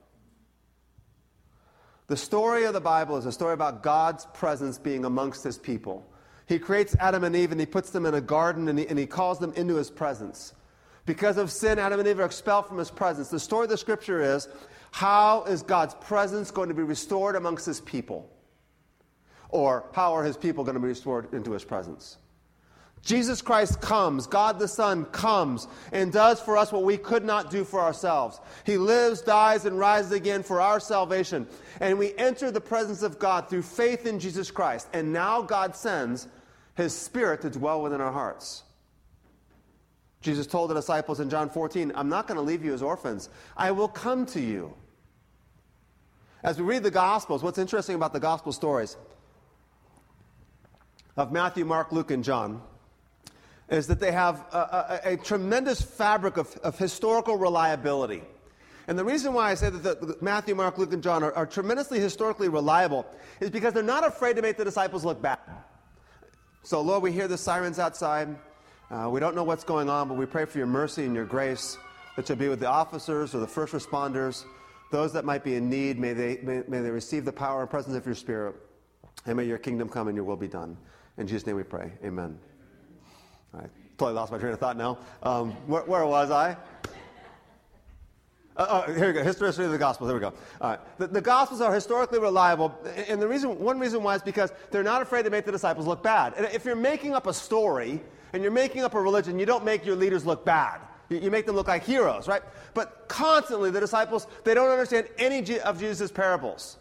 The 2.06 2.16
story 2.16 2.64
of 2.64 2.74
the 2.74 2.80
Bible 2.80 3.16
is 3.16 3.26
a 3.26 3.32
story 3.32 3.54
about 3.54 3.82
God's 3.82 4.26
presence 4.34 4.78
being 4.78 5.04
amongst 5.04 5.42
his 5.42 5.58
people. 5.58 6.06
He 6.46 6.60
creates 6.60 6.94
Adam 7.00 7.24
and 7.24 7.34
Eve 7.34 7.50
and 7.50 7.58
he 7.58 7.66
puts 7.66 7.90
them 7.90 8.06
in 8.06 8.14
a 8.14 8.20
garden 8.20 8.68
and 8.68 8.78
he, 8.78 8.86
and 8.86 8.96
he 8.96 9.06
calls 9.06 9.40
them 9.40 9.52
into 9.56 9.74
his 9.74 9.90
presence. 9.90 10.54
Because 11.06 11.38
of 11.38 11.50
sin, 11.50 11.80
Adam 11.80 11.98
and 11.98 12.08
Eve 12.08 12.20
are 12.20 12.24
expelled 12.24 12.66
from 12.66 12.78
his 12.78 12.90
presence. 12.90 13.28
The 13.28 13.40
story 13.40 13.64
of 13.64 13.70
the 13.70 13.78
scripture 13.78 14.22
is 14.22 14.48
how 14.92 15.42
is 15.44 15.62
God's 15.62 15.94
presence 15.94 16.52
going 16.52 16.68
to 16.68 16.74
be 16.74 16.82
restored 16.82 17.34
amongst 17.34 17.66
his 17.66 17.80
people? 17.80 18.30
Or 19.54 19.84
how 19.92 20.14
are 20.14 20.24
his 20.24 20.36
people 20.36 20.64
going 20.64 20.74
to 20.74 20.80
be 20.80 20.88
restored 20.88 21.32
into 21.32 21.52
his 21.52 21.62
presence? 21.62 22.16
Jesus 23.02 23.40
Christ 23.40 23.80
comes, 23.80 24.26
God 24.26 24.58
the 24.58 24.66
Son 24.66 25.04
comes 25.04 25.68
and 25.92 26.12
does 26.12 26.40
for 26.40 26.56
us 26.56 26.72
what 26.72 26.82
we 26.82 26.96
could 26.96 27.24
not 27.24 27.52
do 27.52 27.62
for 27.62 27.80
ourselves. 27.80 28.40
He 28.66 28.76
lives, 28.76 29.20
dies, 29.20 29.64
and 29.64 29.78
rises 29.78 30.10
again 30.10 30.42
for 30.42 30.60
our 30.60 30.80
salvation. 30.80 31.46
And 31.78 32.00
we 32.00 32.16
enter 32.16 32.50
the 32.50 32.60
presence 32.60 33.02
of 33.02 33.20
God 33.20 33.48
through 33.48 33.62
faith 33.62 34.06
in 34.06 34.18
Jesus 34.18 34.50
Christ. 34.50 34.88
And 34.92 35.12
now 35.12 35.40
God 35.40 35.76
sends 35.76 36.26
his 36.74 36.92
Spirit 36.92 37.40
to 37.42 37.50
dwell 37.50 37.80
within 37.80 38.00
our 38.00 38.10
hearts. 38.10 38.64
Jesus 40.20 40.48
told 40.48 40.70
the 40.70 40.74
disciples 40.74 41.20
in 41.20 41.30
John 41.30 41.48
14, 41.48 41.92
I'm 41.94 42.08
not 42.08 42.26
going 42.26 42.38
to 42.38 42.42
leave 42.42 42.64
you 42.64 42.74
as 42.74 42.82
orphans, 42.82 43.28
I 43.56 43.70
will 43.70 43.86
come 43.86 44.26
to 44.26 44.40
you. 44.40 44.74
As 46.42 46.58
we 46.58 46.64
read 46.64 46.82
the 46.82 46.90
Gospels, 46.90 47.44
what's 47.44 47.58
interesting 47.58 47.94
about 47.94 48.12
the 48.12 48.20
Gospel 48.20 48.50
stories 48.50 48.96
of 51.16 51.32
Matthew, 51.32 51.64
Mark, 51.64 51.92
Luke, 51.92 52.10
and 52.10 52.24
John 52.24 52.62
is 53.68 53.86
that 53.86 54.00
they 54.00 54.12
have 54.12 54.44
a, 54.52 55.00
a, 55.04 55.12
a 55.12 55.16
tremendous 55.16 55.80
fabric 55.80 56.36
of, 56.36 56.54
of, 56.58 56.78
historical 56.78 57.36
reliability. 57.36 58.22
And 58.86 58.98
the 58.98 59.04
reason 59.04 59.32
why 59.32 59.50
I 59.50 59.54
say 59.54 59.70
that 59.70 60.00
the, 60.00 60.06
the 60.06 60.16
Matthew, 60.20 60.54
Mark, 60.54 60.76
Luke, 60.76 60.92
and 60.92 61.02
John 61.02 61.22
are, 61.22 61.32
are 61.32 61.46
tremendously 61.46 61.98
historically 61.98 62.48
reliable 62.48 63.06
is 63.40 63.50
because 63.50 63.72
they're 63.72 63.82
not 63.82 64.06
afraid 64.06 64.36
to 64.36 64.42
make 64.42 64.58
the 64.58 64.64
disciples 64.64 65.04
look 65.04 65.22
bad. 65.22 65.38
So, 66.62 66.80
Lord, 66.82 67.02
we 67.02 67.12
hear 67.12 67.28
the 67.28 67.38
sirens 67.38 67.78
outside. 67.78 68.36
Uh, 68.90 69.08
we 69.10 69.20
don't 69.20 69.34
know 69.34 69.44
what's 69.44 69.64
going 69.64 69.88
on, 69.88 70.08
but 70.08 70.16
we 70.16 70.26
pray 70.26 70.44
for 70.44 70.58
your 70.58 70.66
mercy 70.66 71.04
and 71.04 71.14
your 71.14 71.24
grace 71.24 71.78
that 72.16 72.28
you'll 72.28 72.38
be 72.38 72.48
with 72.48 72.60
the 72.60 72.68
officers 72.68 73.34
or 73.34 73.38
the 73.38 73.46
first 73.46 73.72
responders, 73.72 74.44
those 74.90 75.12
that 75.14 75.24
might 75.24 75.42
be 75.42 75.56
in 75.56 75.68
need. 75.68 75.98
May 75.98 76.12
they, 76.12 76.38
may, 76.42 76.62
may 76.68 76.80
they 76.80 76.90
receive 76.90 77.24
the 77.24 77.32
power 77.32 77.62
and 77.62 77.70
presence 77.70 77.96
of 77.96 78.04
your 78.04 78.14
Spirit, 78.14 78.54
and 79.26 79.36
may 79.36 79.44
your 79.44 79.58
kingdom 79.58 79.88
come 79.88 80.08
and 80.08 80.16
your 80.16 80.24
will 80.24 80.36
be 80.36 80.48
done. 80.48 80.76
In 81.16 81.26
Jesus' 81.26 81.46
name 81.46 81.56
we 81.56 81.62
pray. 81.62 81.92
Amen. 82.04 82.38
I 83.54 83.64
totally 83.98 84.14
lost 84.14 84.32
my 84.32 84.38
train 84.38 84.52
of 84.52 84.58
thought 84.58 84.76
now. 84.76 84.98
Um, 85.22 85.52
where, 85.68 85.82
where, 85.82 86.06
was 86.06 86.30
I? 86.30 86.56
Uh, 88.56 88.84
oh, 88.86 88.92
here 88.92 89.08
we 89.08 89.12
go. 89.12 89.22
History, 89.22 89.48
of 89.48 89.56
the 89.56 89.78
Gospels. 89.78 90.08
There 90.08 90.16
we 90.16 90.20
go. 90.20 90.32
All 90.60 90.70
right. 90.70 90.80
The, 90.98 91.06
the, 91.06 91.20
Gospels 91.20 91.60
are 91.60 91.72
historically 91.72 92.18
reliable, 92.18 92.76
and 93.08 93.22
the 93.22 93.28
reason, 93.28 93.58
one 93.58 93.78
reason 93.78 94.02
why 94.02 94.16
is 94.16 94.22
because 94.22 94.52
they're 94.70 94.82
not 94.82 95.02
afraid 95.02 95.24
to 95.24 95.30
make 95.30 95.44
the 95.44 95.52
disciples 95.52 95.86
look 95.86 96.02
bad. 96.02 96.34
And 96.36 96.46
if 96.46 96.64
you're 96.64 96.76
making 96.76 97.14
up 97.14 97.26
a 97.26 97.34
story 97.34 98.00
and 98.32 98.42
you're 98.42 98.52
making 98.52 98.82
up 98.82 98.94
a 98.94 99.00
religion, 99.00 99.38
you 99.38 99.46
don't 99.46 99.64
make 99.64 99.84
your 99.86 99.96
leaders 99.96 100.26
look 100.26 100.44
bad. 100.44 100.80
You, 101.08 101.18
you 101.18 101.30
make 101.30 101.46
them 101.46 101.54
look 101.54 101.68
like 101.68 101.84
heroes, 101.84 102.26
right? 102.26 102.42
But 102.74 103.08
constantly, 103.08 103.70
the 103.70 103.80
disciples 103.80 104.26
they 104.42 104.54
don't 104.54 104.70
understand 104.70 105.08
any 105.18 105.58
of 105.60 105.78
Jesus' 105.78 106.10
parables. 106.10 106.78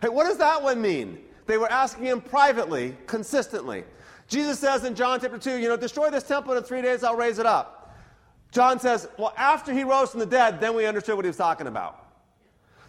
Hey, 0.00 0.08
what 0.08 0.24
does 0.24 0.38
that 0.38 0.62
one 0.62 0.80
mean? 0.80 1.18
They 1.46 1.58
were 1.58 1.70
asking 1.70 2.04
him 2.04 2.20
privately, 2.20 2.96
consistently. 3.06 3.84
Jesus 4.28 4.58
says 4.58 4.84
in 4.84 4.94
John 4.94 5.20
chapter 5.20 5.38
2, 5.38 5.58
you 5.58 5.68
know, 5.68 5.76
destroy 5.76 6.10
this 6.10 6.24
temple 6.24 6.52
and 6.52 6.62
in 6.62 6.66
three 6.66 6.82
days 6.82 7.04
I'll 7.04 7.16
raise 7.16 7.38
it 7.38 7.46
up. 7.46 7.94
John 8.50 8.80
says, 8.80 9.08
well, 9.18 9.34
after 9.36 9.72
he 9.72 9.84
rose 9.84 10.10
from 10.10 10.20
the 10.20 10.26
dead, 10.26 10.60
then 10.60 10.74
we 10.74 10.86
understood 10.86 11.16
what 11.16 11.24
he 11.24 11.28
was 11.28 11.36
talking 11.36 11.66
about. 11.66 12.02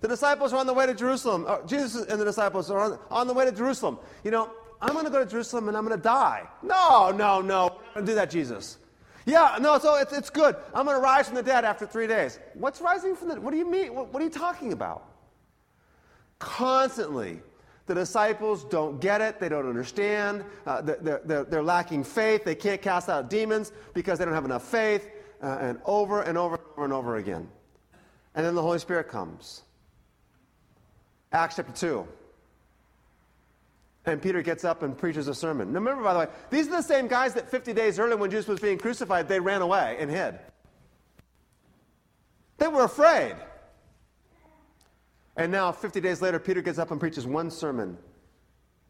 The 0.02 0.08
disciples 0.08 0.54
are 0.54 0.58
on 0.58 0.68
the 0.68 0.74
way 0.74 0.86
to 0.86 0.94
Jerusalem. 0.94 1.48
Jesus 1.68 2.06
and 2.06 2.20
the 2.22 2.26
disciples 2.26 2.70
are 2.70 2.80
on, 2.80 3.00
on 3.10 3.28
the 3.28 3.34
way 3.34 3.46
to 3.46 3.52
Jerusalem. 3.52 4.00
You 4.24 4.32
know, 4.32 4.52
I'm 4.82 4.94
going 4.94 5.06
to 5.06 5.12
go 5.12 5.24
to 5.24 5.30
Jerusalem 5.30 5.68
and 5.68 5.78
I'm 5.78 5.86
going 5.86 5.98
to 5.98 6.04
die. 6.04 6.48
No, 6.62 7.12
no, 7.12 7.42
no. 7.42 7.80
Don't 7.96 8.06
do 8.06 8.16
that, 8.16 8.30
Jesus. 8.30 8.78
Yeah, 9.26 9.58
no, 9.60 9.78
so 9.78 9.96
it's, 9.96 10.14
it's 10.14 10.30
good. 10.30 10.56
I'm 10.74 10.86
going 10.86 10.96
to 10.96 11.02
rise 11.02 11.28
from 11.28 11.36
the 11.36 11.44
dead 11.44 11.66
after 11.66 11.86
three 11.86 12.08
days. 12.08 12.40
What's 12.54 12.80
rising 12.80 13.16
from 13.16 13.28
the 13.28 13.42
What 13.42 13.52
do 13.52 13.58
you 13.58 13.70
mean? 13.70 13.94
What, 13.94 14.14
what 14.14 14.22
are 14.22 14.26
you 14.26 14.32
talking 14.32 14.72
about? 14.72 15.04
Constantly, 16.40 17.42
the 17.88 17.96
disciples 17.96 18.66
don't 18.66 19.00
get 19.00 19.22
it. 19.22 19.40
They 19.40 19.50
don't 19.50 19.68
understand. 19.68 20.44
Uh, 20.66 20.82
they're, 20.82 21.22
they're, 21.24 21.44
they're, 21.46 21.64
lacking 21.64 22.04
faith. 22.04 22.44
They 22.44 22.54
can't 22.54 22.82
cast 22.82 23.10
out 23.10 23.30
demons 23.30 23.72
because 23.94 24.20
they 24.20 24.26
don't 24.26 24.34
have 24.34 24.46
enough 24.46 24.68
faith. 24.68 25.10
Uh, 25.42 25.58
and 25.62 25.80
over 25.86 26.22
and 26.22 26.38
over 26.38 26.56
and 26.56 26.64
over 26.74 26.84
and 26.84 26.94
over 26.94 27.16
again. 27.16 27.48
And 28.36 28.46
then 28.46 28.56
the 28.56 28.62
Holy 28.62 28.80
Spirit 28.80 29.08
comes. 29.08 29.62
Acts 31.32 31.56
chapter 31.56 31.72
2. 31.72 32.08
And 34.06 34.22
Peter 34.22 34.42
gets 34.42 34.64
up 34.64 34.84
and 34.84 34.98
preaches 34.98 35.28
a 35.28 35.36
sermon. 35.36 35.72
Now, 35.72 35.80
remember, 35.80 36.04
by 36.04 36.14
the 36.14 36.20
way, 36.20 36.28
these 36.50 36.68
are 36.68 36.72
the 36.72 36.82
same 36.82 37.08
guys 37.08 37.34
that 37.34 37.50
50 37.50 37.74
days 37.74 38.00
earlier, 38.00 38.18
when 38.18 38.32
Jesus 38.32 38.48
was 38.48 38.60
being 38.60 38.78
crucified, 38.78 39.28
they 39.28 39.40
ran 39.40 39.62
away 39.62 39.98
and 40.00 40.10
hid. 40.10 40.40
They 42.58 42.68
were 42.68 42.84
afraid. 42.84 43.36
And 45.38 45.52
now, 45.52 45.72
50 45.72 46.02
days 46.02 46.22
later, 46.22 46.40
Peter 46.40 46.62
gets 46.62 46.80
up 46.80 46.90
and 46.90 47.00
preaches 47.00 47.28
one 47.28 47.52
sermon, 47.52 47.98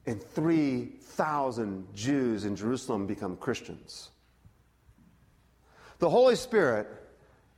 and 0.05 0.23
3,000 0.23 1.93
Jews 1.93 2.45
in 2.45 2.55
Jerusalem 2.55 3.05
become 3.05 3.35
Christians. 3.35 4.11
The 5.99 6.09
Holy 6.09 6.35
Spirit 6.35 6.87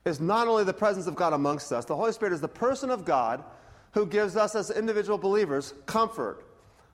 is 0.06 0.20
not 0.20 0.48
only 0.48 0.64
the 0.64 0.74
presence 0.74 1.06
of 1.06 1.16
God 1.16 1.34
amongst 1.34 1.72
us, 1.72 1.86
the 1.86 1.96
Holy 1.96 2.12
Spirit 2.12 2.34
is 2.34 2.42
the 2.42 2.48
person 2.48 2.90
of 2.90 3.06
God 3.06 3.44
who 3.92 4.08
gives 4.08 4.36
us, 4.36 4.56
as 4.56 4.72
individual 4.72 5.18
believers, 5.18 5.74
comfort, 5.86 6.46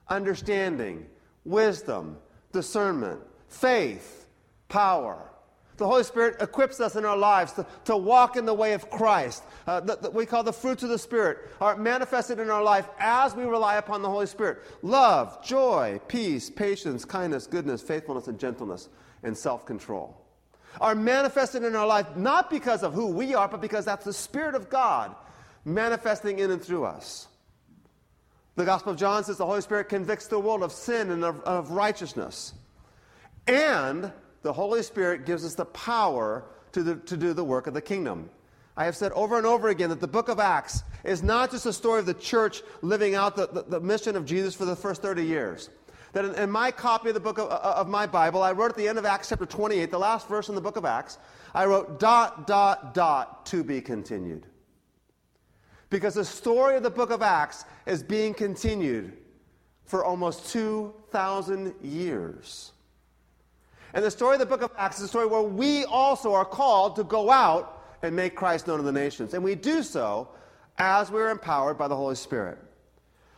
understanding, 0.09 1.05
wisdom, 1.45 2.17
discernment, 2.51 3.21
faith, 3.47 4.27
power. 4.67 5.29
The 5.77 5.85
Holy 5.85 6.03
Spirit 6.03 6.37
equips 6.41 6.79
us 6.79 6.95
in 6.95 7.03
our 7.03 7.17
lives 7.17 7.51
to, 7.53 7.65
to 7.85 7.97
walk 7.97 8.37
in 8.37 8.45
the 8.45 8.53
way 8.53 8.73
of 8.73 8.89
Christ. 8.89 9.43
Uh, 9.67 9.81
that, 9.81 10.13
we 10.13 10.25
call 10.25 10.43
the 10.43 10.53
fruits 10.53 10.83
of 10.83 10.89
the 10.89 10.97
Spirit 10.97 11.37
are 11.59 11.75
manifested 11.75 12.39
in 12.39 12.49
our 12.49 12.63
life 12.63 12.87
as 12.97 13.35
we 13.35 13.43
rely 13.43 13.75
upon 13.75 14.01
the 14.01 14.09
Holy 14.09 14.27
Spirit. 14.27 14.59
Love, 14.81 15.43
joy, 15.43 15.99
peace, 16.07 16.49
patience, 16.49 17.03
kindness, 17.03 17.47
goodness, 17.47 17.81
faithfulness, 17.81 18.27
and 18.27 18.39
gentleness, 18.39 18.87
and 19.23 19.37
self 19.37 19.65
control. 19.65 20.15
Are 20.79 20.95
manifested 20.95 21.63
in 21.63 21.75
our 21.75 21.87
life 21.87 22.15
not 22.15 22.49
because 22.49 22.83
of 22.83 22.93
who 22.93 23.07
we 23.07 23.33
are, 23.33 23.47
but 23.47 23.61
because 23.61 23.85
that's 23.85 24.05
the 24.05 24.13
Spirit 24.13 24.55
of 24.55 24.69
God 24.69 25.15
manifesting 25.65 26.39
in 26.39 26.51
and 26.51 26.61
through 26.61 26.85
us. 26.85 27.27
The 28.55 28.65
Gospel 28.65 28.93
of 28.93 28.97
John 28.97 29.23
says 29.25 29.37
the 29.37 29.45
Holy 29.45 29.61
Spirit 29.61 29.89
convicts 29.89 30.27
the 30.27 30.39
world 30.39 30.63
of 30.63 30.71
sin 30.71 31.11
and 31.11 31.25
of, 31.25 31.41
of 31.41 31.71
righteousness. 31.71 32.53
And 33.47 34.11
the 34.45 34.53
Holy 34.53 34.83
Spirit 34.83 35.25
gives 35.25 35.43
us 35.43 35.55
the 35.55 35.65
power 35.65 36.45
to, 36.71 36.83
the, 36.83 36.95
to 36.97 37.17
do 37.17 37.33
the 37.33 37.43
work 37.43 37.65
of 37.65 37.73
the 37.73 37.81
kingdom. 37.81 38.29
I 38.77 38.85
have 38.85 38.95
said 38.95 39.11
over 39.13 39.37
and 39.39 39.47
over 39.47 39.69
again 39.69 39.89
that 39.89 39.99
the 39.99 40.07
book 40.07 40.29
of 40.29 40.39
Acts 40.39 40.83
is 41.03 41.23
not 41.23 41.49
just 41.49 41.65
a 41.65 41.73
story 41.73 41.99
of 41.99 42.05
the 42.05 42.13
church 42.13 42.61
living 42.83 43.15
out 43.15 43.35
the, 43.35 43.47
the, 43.47 43.63
the 43.63 43.79
mission 43.79 44.15
of 44.15 44.23
Jesus 44.23 44.53
for 44.53 44.65
the 44.65 44.75
first 44.75 45.01
30 45.01 45.25
years. 45.25 45.71
That 46.13 46.25
in, 46.25 46.35
in 46.35 46.51
my 46.51 46.69
copy 46.69 47.07
of 47.07 47.15
the 47.15 47.19
book 47.19 47.39
of, 47.39 47.49
uh, 47.49 47.73
of, 47.75 47.87
my 47.87 48.05
Bible, 48.05 48.43
I 48.43 48.51
wrote 48.51 48.69
at 48.69 48.77
the 48.77 48.87
end 48.87 48.99
of 48.99 49.05
Acts 49.05 49.29
chapter 49.29 49.47
28, 49.47 49.89
the 49.89 49.97
last 49.97 50.27
verse 50.27 50.47
in 50.47 50.53
the 50.53 50.61
book 50.61 50.77
of 50.77 50.85
Acts, 50.85 51.17
I 51.55 51.65
wrote 51.65 51.99
dot, 51.99 52.45
dot, 52.45 52.93
dot, 52.93 53.47
to 53.47 53.63
be 53.63 53.81
continued. 53.81 54.45
Because 55.89 56.13
the 56.13 56.25
story 56.25 56.75
of 56.77 56.83
the 56.83 56.91
book 56.91 57.09
of 57.09 57.23
Acts 57.23 57.65
is 57.87 58.03
being 58.03 58.35
continued 58.35 59.17
for 59.85 60.05
almost 60.05 60.51
2,000 60.51 61.73
years. 61.81 62.73
And 63.95 64.03
the 64.03 64.11
story 64.11 64.35
of 64.35 64.39
the 64.39 64.45
book 64.45 64.61
of 64.61 64.71
Acts 64.77 64.97
is 64.97 65.05
a 65.05 65.07
story 65.07 65.25
where 65.25 65.41
we 65.41 65.85
also 65.85 66.33
are 66.33 66.43
called 66.43 66.97
to 66.97 67.05
go 67.05 67.31
out 67.31 67.81
and 68.01 68.13
make 68.13 68.35
Christ 68.35 68.67
known 68.67 68.77
to 68.77 68.83
the 68.83 68.91
nations. 68.91 69.33
And 69.33 69.41
we 69.41 69.55
do 69.55 69.81
so 69.81 70.27
as 70.77 71.09
we're 71.09 71.29
empowered 71.29 71.77
by 71.77 71.87
the 71.87 71.95
Holy 71.95 72.15
Spirit. 72.15 72.57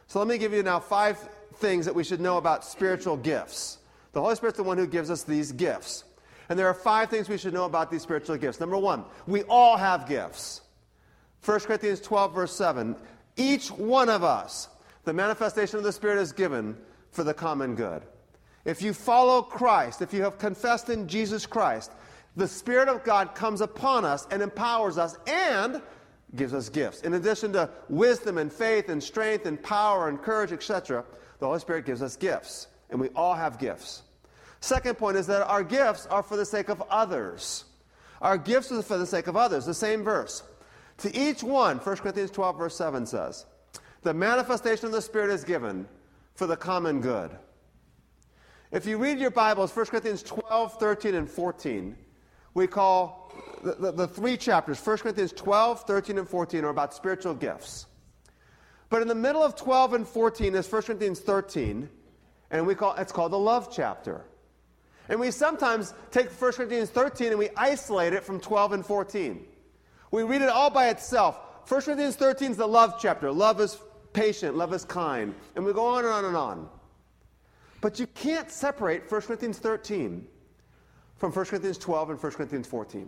So 0.07 0.17
let 0.17 0.27
me 0.27 0.39
give 0.39 0.53
you 0.53 0.63
now 0.63 0.79
five 0.79 1.19
things 1.57 1.85
that 1.85 1.93
we 1.93 2.03
should 2.03 2.19
know 2.19 2.37
about 2.37 2.65
spiritual 2.65 3.17
gifts. 3.17 3.77
The 4.13 4.21
Holy 4.21 4.35
Spirit's 4.35 4.57
the 4.57 4.63
one 4.63 4.79
who 4.79 4.87
gives 4.87 5.11
us 5.11 5.21
these 5.21 5.51
gifts. 5.51 6.05
And 6.49 6.57
there 6.57 6.67
are 6.67 6.73
five 6.73 7.11
things 7.11 7.29
we 7.29 7.37
should 7.37 7.53
know 7.53 7.65
about 7.65 7.91
these 7.91 8.01
spiritual 8.01 8.35
gifts. 8.37 8.59
Number 8.59 8.77
one, 8.77 9.05
we 9.27 9.43
all 9.43 9.77
have 9.77 10.07
gifts. 10.07 10.61
1 11.45 11.59
Corinthians 11.61 12.01
12, 12.01 12.33
verse 12.33 12.55
7. 12.55 12.95
Each 13.35 13.69
one 13.69 14.09
of 14.09 14.23
us, 14.23 14.69
the 15.03 15.13
manifestation 15.13 15.77
of 15.77 15.83
the 15.83 15.91
Spirit 15.91 16.17
is 16.17 16.31
given 16.31 16.75
for 17.11 17.23
the 17.23 17.33
common 17.33 17.75
good. 17.75 18.01
If 18.67 18.81
you 18.81 18.93
follow 18.93 19.41
Christ, 19.41 20.01
if 20.01 20.13
you 20.13 20.21
have 20.23 20.37
confessed 20.37 20.89
in 20.89 21.07
Jesus 21.07 21.45
Christ, 21.45 21.89
the 22.35 22.49
Spirit 22.49 22.89
of 22.89 23.05
God 23.05 23.33
comes 23.33 23.61
upon 23.61 24.03
us 24.03 24.27
and 24.29 24.41
empowers 24.41 24.97
us, 24.97 25.17
and 25.25 25.81
gives 26.35 26.53
us 26.53 26.67
gifts. 26.67 27.01
In 27.01 27.13
addition 27.13 27.53
to 27.53 27.69
wisdom 27.87 28.37
and 28.37 28.51
faith 28.51 28.89
and 28.89 29.01
strength 29.01 29.45
and 29.45 29.63
power 29.63 30.09
and 30.09 30.21
courage, 30.21 30.51
etc., 30.51 31.05
the 31.39 31.45
Holy 31.45 31.59
Spirit 31.59 31.85
gives 31.85 32.01
us 32.01 32.17
gifts. 32.17 32.67
And 32.89 32.99
we 32.99 33.07
all 33.15 33.35
have 33.35 33.57
gifts. 33.57 34.03
Second 34.59 34.97
point 34.97 35.15
is 35.15 35.27
that 35.27 35.47
our 35.47 35.63
gifts 35.63 36.05
are 36.07 36.21
for 36.21 36.35
the 36.35 36.45
sake 36.45 36.67
of 36.67 36.83
others. 36.89 37.63
Our 38.21 38.37
gifts 38.37 38.69
are 38.73 38.81
for 38.81 38.97
the 38.97 39.05
sake 39.05 39.27
of 39.27 39.37
others. 39.37 39.65
The 39.65 39.73
same 39.73 40.03
verse. 40.03 40.43
To 40.97 41.15
each 41.17 41.41
one, 41.41 41.77
1 41.77 41.95
Corinthians 41.97 42.31
12, 42.31 42.57
verse 42.57 42.75
7 42.75 43.05
says, 43.05 43.45
the 44.03 44.13
manifestation 44.13 44.87
of 44.87 44.91
the 44.91 45.01
Spirit 45.01 45.29
is 45.29 45.45
given 45.45 45.87
for 46.35 46.47
the 46.47 46.57
common 46.57 46.99
good. 46.99 47.31
If 48.69 48.85
you 48.85 48.97
read 48.97 49.17
your 49.17 49.31
Bibles, 49.31 49.73
1 49.73 49.85
Corinthians 49.85 50.21
12, 50.23 50.77
13, 50.77 51.15
and 51.15 51.29
14, 51.29 51.95
we 52.53 52.67
call 52.67 53.31
the, 53.63 53.75
the, 53.75 53.91
the, 53.93 54.07
three 54.07 54.35
chapters, 54.35 54.85
1 54.85 54.97
Corinthians 54.97 55.31
12, 55.31 55.83
13, 55.83 56.17
and 56.17 56.27
14, 56.27 56.65
are 56.65 56.69
about 56.69 56.93
spiritual 56.93 57.33
gifts. 57.33 57.85
But 58.89 59.01
in 59.01 59.07
the 59.07 59.15
middle 59.15 59.41
of 59.41 59.55
12 59.55 59.93
and 59.93 60.07
14 60.07 60.53
is 60.53 60.69
1 60.69 60.81
Corinthians 60.81 61.21
13, 61.21 61.89
and 62.51 62.67
we 62.67 62.75
call 62.75 62.93
it's 62.95 63.13
called 63.13 63.31
the 63.31 63.39
love 63.39 63.69
chapter. 63.73 64.25
And 65.07 65.17
we 65.17 65.31
sometimes 65.31 65.93
take 66.11 66.29
1 66.29 66.51
Corinthians 66.51 66.89
13 66.89 67.29
and 67.29 67.39
we 67.39 67.49
isolate 67.55 68.11
it 68.11 68.25
from 68.25 68.41
12 68.41 68.73
and 68.73 68.85
14. 68.85 69.45
We 70.11 70.23
read 70.23 70.41
it 70.41 70.49
all 70.49 70.69
by 70.69 70.89
itself. 70.89 71.39
1 71.69 71.81
Corinthians 71.81 72.17
13 72.17 72.51
is 72.51 72.57
the 72.57 72.67
love 72.67 72.95
chapter. 72.99 73.31
Love 73.31 73.61
is 73.61 73.77
patient, 74.11 74.57
love 74.57 74.73
is 74.73 74.83
kind. 74.83 75.33
And 75.55 75.63
we 75.63 75.71
go 75.71 75.85
on 75.85 76.03
and 76.03 76.13
on 76.13 76.25
and 76.25 76.35
on. 76.35 76.69
But 77.81 77.99
you 77.99 78.07
can't 78.07 78.51
separate 78.51 79.09
1 79.11 79.21
Corinthians 79.21 79.59
13 79.59 80.27
from 81.17 81.31
1 81.31 81.45
Corinthians 81.45 81.77
12 81.77 82.09
and 82.11 82.23
1 82.23 82.31
Corinthians 82.33 82.67
14. 82.67 83.07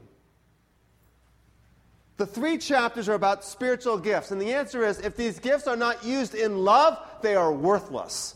The 2.18 2.26
three 2.26 2.58
chapters 2.58 3.08
are 3.08 3.14
about 3.14 3.46
spiritual 3.46 3.98
gifts. 3.98 4.32
And 4.32 4.42
the 4.42 4.54
answer 4.54 4.84
is 4.84 5.00
if 5.00 5.16
these 5.16 5.40
gifts 5.40 5.68
are 5.68 5.78
not 5.78 6.04
used 6.04 6.36
in 6.36 6.66
love, 6.66 7.00
they 7.22 7.36
are 7.36 7.52
worthless. 7.52 8.36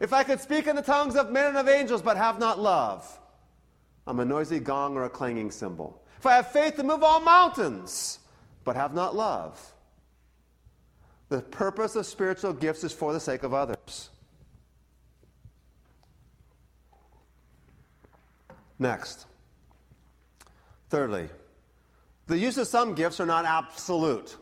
If 0.00 0.12
I 0.12 0.22
could 0.22 0.40
speak 0.40 0.66
in 0.66 0.76
the 0.76 0.82
tongues 0.82 1.16
of 1.16 1.30
men 1.30 1.46
and 1.46 1.58
of 1.58 1.68
angels 1.68 2.02
but 2.02 2.16
have 2.16 2.38
not 2.38 2.58
love, 2.58 3.18
I'm 4.06 4.20
a 4.20 4.24
noisy 4.24 4.60
gong 4.60 4.96
or 4.96 5.04
a 5.04 5.10
clanging 5.10 5.50
cymbal. 5.50 6.00
If 6.18 6.26
I 6.26 6.36
have 6.36 6.52
faith 6.52 6.76
to 6.76 6.82
move 6.82 7.02
all 7.02 7.20
mountains 7.20 8.20
but 8.64 8.76
have 8.76 8.94
not 8.94 9.16
love, 9.16 9.60
the 11.28 11.42
purpose 11.42 11.96
of 11.96 12.06
spiritual 12.06 12.52
gifts 12.52 12.84
is 12.84 12.92
for 12.92 13.12
the 13.12 13.20
sake 13.20 13.42
of 13.42 13.52
others. 13.52 14.10
Next. 18.80 19.26
Thirdly, 20.88 21.28
the 22.26 22.36
use 22.36 22.58
of 22.58 22.66
some 22.66 22.94
gifts 22.94 23.20
are 23.20 23.26
not 23.26 23.44
absolute. 23.44 24.36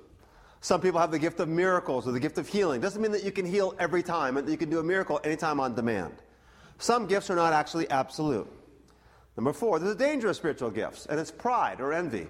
Some 0.60 0.80
people 0.80 1.00
have 1.00 1.10
the 1.10 1.18
gift 1.18 1.40
of 1.40 1.48
miracles 1.48 2.08
or 2.08 2.12
the 2.12 2.20
gift 2.20 2.38
of 2.38 2.48
healing. 2.48 2.80
Doesn't 2.80 3.02
mean 3.02 3.12
that 3.12 3.24
you 3.24 3.32
can 3.32 3.44
heal 3.44 3.74
every 3.78 4.02
time 4.02 4.36
and 4.36 4.46
that 4.46 4.50
you 4.50 4.56
can 4.56 4.70
do 4.70 4.78
a 4.78 4.82
miracle 4.82 5.20
anytime 5.24 5.60
on 5.60 5.74
demand. 5.74 6.14
Some 6.78 7.06
gifts 7.06 7.28
are 7.30 7.36
not 7.36 7.52
actually 7.52 7.90
absolute. 7.90 8.50
Number 9.36 9.52
four, 9.52 9.78
there's 9.78 9.94
a 9.94 9.98
danger 9.98 10.28
of 10.28 10.36
spiritual 10.36 10.70
gifts, 10.70 11.06
and 11.06 11.18
it's 11.20 11.30
pride 11.30 11.80
or 11.80 11.92
envy. 11.92 12.28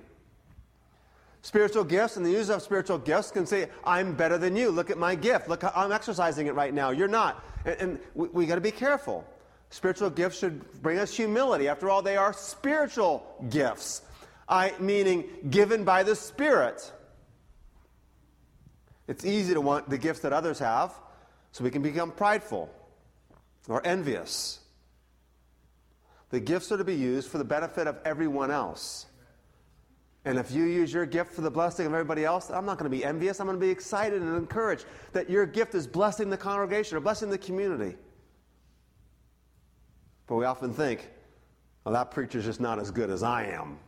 Spiritual 1.42 1.84
gifts 1.84 2.16
and 2.16 2.26
the 2.26 2.30
use 2.30 2.50
of 2.50 2.62
spiritual 2.62 2.98
gifts 2.98 3.30
can 3.30 3.46
say, 3.46 3.68
I'm 3.84 4.14
better 4.14 4.38
than 4.38 4.56
you. 4.56 4.70
Look 4.70 4.90
at 4.90 4.98
my 4.98 5.14
gift. 5.14 5.48
Look, 5.48 5.62
I'm 5.76 5.92
exercising 5.92 6.46
it 6.46 6.54
right 6.54 6.74
now. 6.74 6.90
You're 6.90 7.08
not. 7.08 7.44
And, 7.64 7.80
and 7.80 7.98
we, 8.14 8.28
we 8.28 8.46
got 8.46 8.56
to 8.56 8.60
be 8.60 8.70
careful. 8.70 9.24
Spiritual 9.70 10.10
gifts 10.10 10.38
should 10.38 10.82
bring 10.82 10.98
us 10.98 11.14
humility. 11.14 11.68
After 11.68 11.90
all, 11.90 12.02
they 12.02 12.16
are 12.16 12.32
spiritual 12.32 13.26
gifts, 13.50 14.02
I, 14.48 14.72
meaning 14.80 15.28
given 15.50 15.84
by 15.84 16.02
the 16.02 16.16
Spirit. 16.16 16.92
It's 19.06 19.24
easy 19.24 19.54
to 19.54 19.60
want 19.60 19.90
the 19.90 19.98
gifts 19.98 20.20
that 20.20 20.32
others 20.32 20.58
have, 20.58 20.94
so 21.52 21.64
we 21.64 21.70
can 21.70 21.82
become 21.82 22.12
prideful 22.12 22.70
or 23.68 23.86
envious. 23.86 24.60
The 26.30 26.40
gifts 26.40 26.70
are 26.72 26.76
to 26.76 26.84
be 26.84 26.94
used 26.94 27.28
for 27.30 27.38
the 27.38 27.44
benefit 27.44 27.86
of 27.86 27.98
everyone 28.04 28.50
else. 28.50 29.06
And 30.24 30.38
if 30.38 30.50
you 30.50 30.64
use 30.64 30.92
your 30.92 31.06
gift 31.06 31.32
for 31.32 31.40
the 31.40 31.50
blessing 31.50 31.86
of 31.86 31.94
everybody 31.94 32.24
else, 32.24 32.50
I'm 32.50 32.66
not 32.66 32.78
going 32.78 32.90
to 32.90 32.94
be 32.94 33.04
envious. 33.04 33.40
I'm 33.40 33.46
going 33.46 33.58
to 33.58 33.64
be 33.64 33.70
excited 33.70 34.20
and 34.20 34.36
encouraged 34.36 34.84
that 35.12 35.30
your 35.30 35.46
gift 35.46 35.74
is 35.74 35.86
blessing 35.86 36.28
the 36.28 36.36
congregation 36.36 36.98
or 36.98 37.00
blessing 37.00 37.30
the 37.30 37.38
community. 37.38 37.96
But 40.28 40.36
we 40.36 40.44
often 40.44 40.72
think, 40.72 41.08
well, 41.84 41.94
that 41.94 42.12
preacher's 42.12 42.44
just 42.44 42.60
not 42.60 42.78
as 42.78 42.92
good 42.92 43.10
as 43.10 43.24
I 43.24 43.46
am. 43.46 43.78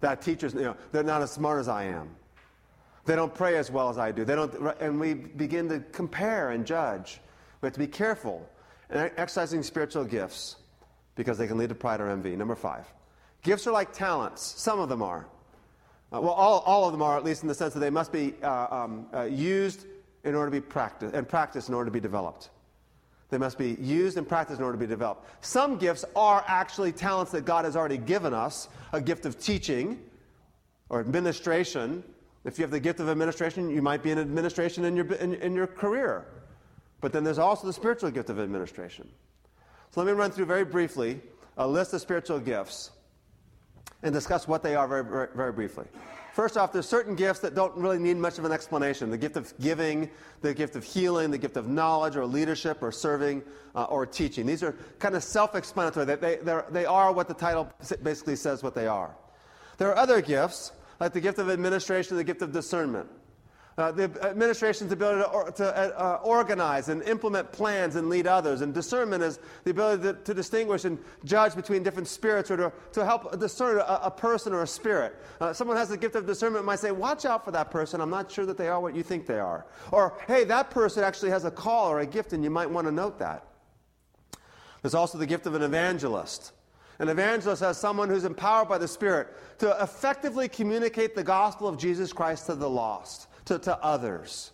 That 0.00 0.20
teacher's, 0.20 0.54
you 0.54 0.62
know, 0.62 0.76
they're 0.90 1.04
not 1.04 1.22
as 1.22 1.30
smart 1.30 1.60
as 1.60 1.68
I 1.68 1.84
am. 1.84 2.10
They 3.04 3.14
don't 3.14 3.34
pray 3.34 3.56
as 3.56 3.70
well 3.70 3.88
as 3.88 3.98
I 3.98 4.10
do. 4.10 4.24
They 4.24 4.34
don't, 4.34 4.52
and 4.80 4.98
we 4.98 5.14
begin 5.14 5.68
to 5.68 5.80
compare 5.92 6.50
and 6.50 6.66
judge. 6.66 7.20
We 7.60 7.66
have 7.66 7.74
to 7.74 7.78
be 7.78 7.86
careful 7.86 8.48
in 8.90 9.10
exercising 9.16 9.62
spiritual 9.62 10.04
gifts 10.04 10.56
because 11.14 11.36
they 11.38 11.46
can 11.46 11.58
lead 11.58 11.68
to 11.68 11.74
pride 11.74 12.00
or 12.00 12.08
envy. 12.08 12.34
Number 12.34 12.54
five, 12.54 12.86
gifts 13.42 13.66
are 13.66 13.72
like 13.72 13.92
talents. 13.92 14.42
Some 14.42 14.80
of 14.80 14.88
them 14.88 15.02
are. 15.02 15.26
Uh, 16.12 16.20
well, 16.20 16.32
all, 16.32 16.60
all 16.60 16.86
of 16.86 16.92
them 16.92 17.02
are, 17.02 17.16
at 17.16 17.24
least 17.24 17.42
in 17.42 17.48
the 17.48 17.54
sense 17.54 17.74
that 17.74 17.80
they 17.80 17.90
must 17.90 18.12
be 18.12 18.34
uh, 18.42 18.66
um, 18.70 19.06
uh, 19.14 19.22
used 19.22 19.86
in 20.24 20.34
order 20.34 20.50
to 20.50 20.60
be 20.60 20.60
practiced, 20.60 21.14
and 21.14 21.28
practiced 21.28 21.68
in 21.68 21.74
order 21.74 21.86
to 21.86 21.92
be 21.92 22.00
developed. 22.00 22.50
They 23.32 23.38
must 23.38 23.56
be 23.56 23.78
used 23.80 24.18
and 24.18 24.28
practiced 24.28 24.60
in 24.60 24.64
order 24.64 24.76
to 24.76 24.78
be 24.78 24.86
developed. 24.86 25.26
Some 25.42 25.78
gifts 25.78 26.04
are 26.14 26.44
actually 26.46 26.92
talents 26.92 27.32
that 27.32 27.46
God 27.46 27.64
has 27.64 27.76
already 27.76 27.96
given 27.96 28.34
us 28.34 28.68
a 28.92 29.00
gift 29.00 29.24
of 29.24 29.40
teaching 29.40 29.98
or 30.90 31.00
administration. 31.00 32.04
If 32.44 32.58
you 32.58 32.62
have 32.62 32.70
the 32.70 32.78
gift 32.78 33.00
of 33.00 33.08
administration, 33.08 33.70
you 33.70 33.80
might 33.80 34.02
be 34.02 34.10
in 34.10 34.18
administration 34.18 34.84
in 34.84 34.94
your, 34.94 35.10
in, 35.14 35.32
in 35.36 35.54
your 35.54 35.66
career. 35.66 36.26
But 37.00 37.14
then 37.14 37.24
there's 37.24 37.38
also 37.38 37.66
the 37.66 37.72
spiritual 37.72 38.10
gift 38.10 38.28
of 38.28 38.38
administration. 38.38 39.08
So 39.92 40.02
let 40.02 40.06
me 40.06 40.12
run 40.12 40.30
through 40.30 40.44
very 40.44 40.66
briefly 40.66 41.18
a 41.56 41.66
list 41.66 41.94
of 41.94 42.02
spiritual 42.02 42.38
gifts 42.38 42.90
and 44.02 44.12
discuss 44.12 44.46
what 44.46 44.62
they 44.62 44.74
are 44.74 44.86
very, 44.86 45.04
very, 45.04 45.28
very, 45.34 45.52
briefly. 45.52 45.86
First 46.32 46.56
off, 46.56 46.72
there's 46.72 46.88
certain 46.88 47.14
gifts 47.14 47.40
that 47.40 47.54
don't 47.54 47.76
really 47.76 47.98
need 47.98 48.16
much 48.16 48.38
of 48.38 48.46
an 48.46 48.52
explanation. 48.52 49.10
The 49.10 49.18
gift 49.18 49.36
of 49.36 49.52
giving, 49.60 50.08
the 50.40 50.54
gift 50.54 50.76
of 50.76 50.84
healing, 50.84 51.30
the 51.30 51.36
gift 51.36 51.58
of 51.58 51.68
knowledge 51.68 52.16
or 52.16 52.24
leadership 52.24 52.78
or 52.82 52.90
serving 52.90 53.42
uh, 53.74 53.84
or 53.84 54.06
teaching. 54.06 54.46
These 54.46 54.62
are 54.62 54.74
kind 54.98 55.14
of 55.14 55.22
self-explanatory. 55.22 56.06
They, 56.06 56.36
they, 56.36 56.60
they 56.70 56.86
are 56.86 57.12
what 57.12 57.28
the 57.28 57.34
title 57.34 57.70
basically 58.02 58.36
says 58.36 58.62
what 58.62 58.74
they 58.74 58.86
are. 58.86 59.14
There 59.76 59.90
are 59.90 59.96
other 59.96 60.22
gifts, 60.22 60.72
like 61.00 61.12
the 61.12 61.20
gift 61.20 61.38
of 61.38 61.50
administration, 61.50 62.16
the 62.16 62.24
gift 62.24 62.40
of 62.40 62.50
discernment. 62.50 63.10
Uh, 63.78 63.90
the 63.90 64.04
administration's 64.22 64.92
ability 64.92 65.22
to, 65.22 65.28
or, 65.30 65.50
to 65.50 65.64
uh, 65.64 66.18
uh, 66.20 66.20
organize 66.22 66.90
and 66.90 67.02
implement 67.04 67.50
plans 67.52 67.96
and 67.96 68.10
lead 68.10 68.26
others. 68.26 68.60
And 68.60 68.74
discernment 68.74 69.22
is 69.22 69.38
the 69.64 69.70
ability 69.70 70.02
to, 70.02 70.12
to 70.12 70.34
distinguish 70.34 70.84
and 70.84 70.98
judge 71.24 71.54
between 71.54 71.82
different 71.82 72.06
spirits 72.06 72.50
or 72.50 72.58
to, 72.58 72.72
to 72.92 73.04
help 73.04 73.40
discern 73.40 73.78
a, 73.78 74.00
a 74.02 74.10
person 74.10 74.52
or 74.52 74.62
a 74.62 74.66
spirit. 74.66 75.16
Uh, 75.40 75.54
someone 75.54 75.78
has 75.78 75.88
the 75.88 75.96
gift 75.96 76.16
of 76.16 76.26
discernment 76.26 76.66
might 76.66 76.80
say, 76.80 76.90
Watch 76.90 77.24
out 77.24 77.46
for 77.46 77.50
that 77.52 77.70
person. 77.70 78.02
I'm 78.02 78.10
not 78.10 78.30
sure 78.30 78.44
that 78.44 78.58
they 78.58 78.68
are 78.68 78.78
what 78.78 78.94
you 78.94 79.02
think 79.02 79.26
they 79.26 79.40
are. 79.40 79.64
Or, 79.90 80.18
Hey, 80.26 80.44
that 80.44 80.70
person 80.70 81.02
actually 81.02 81.30
has 81.30 81.46
a 81.46 81.50
call 81.50 81.90
or 81.90 82.00
a 82.00 82.06
gift, 82.06 82.34
and 82.34 82.44
you 82.44 82.50
might 82.50 82.68
want 82.68 82.86
to 82.86 82.92
note 82.92 83.18
that. 83.20 83.46
There's 84.82 84.94
also 84.94 85.16
the 85.16 85.26
gift 85.26 85.46
of 85.46 85.54
an 85.54 85.62
evangelist. 85.62 86.52
An 86.98 87.08
evangelist 87.08 87.62
is 87.62 87.78
someone 87.78 88.10
who's 88.10 88.24
empowered 88.24 88.68
by 88.68 88.76
the 88.76 88.86
Spirit 88.86 89.28
to 89.60 89.74
effectively 89.82 90.46
communicate 90.46 91.14
the 91.14 91.24
gospel 91.24 91.66
of 91.68 91.78
Jesus 91.78 92.12
Christ 92.12 92.46
to 92.46 92.54
the 92.54 92.68
lost 92.68 93.28
to, 93.46 93.58
to 93.58 93.76
others. 93.78 94.52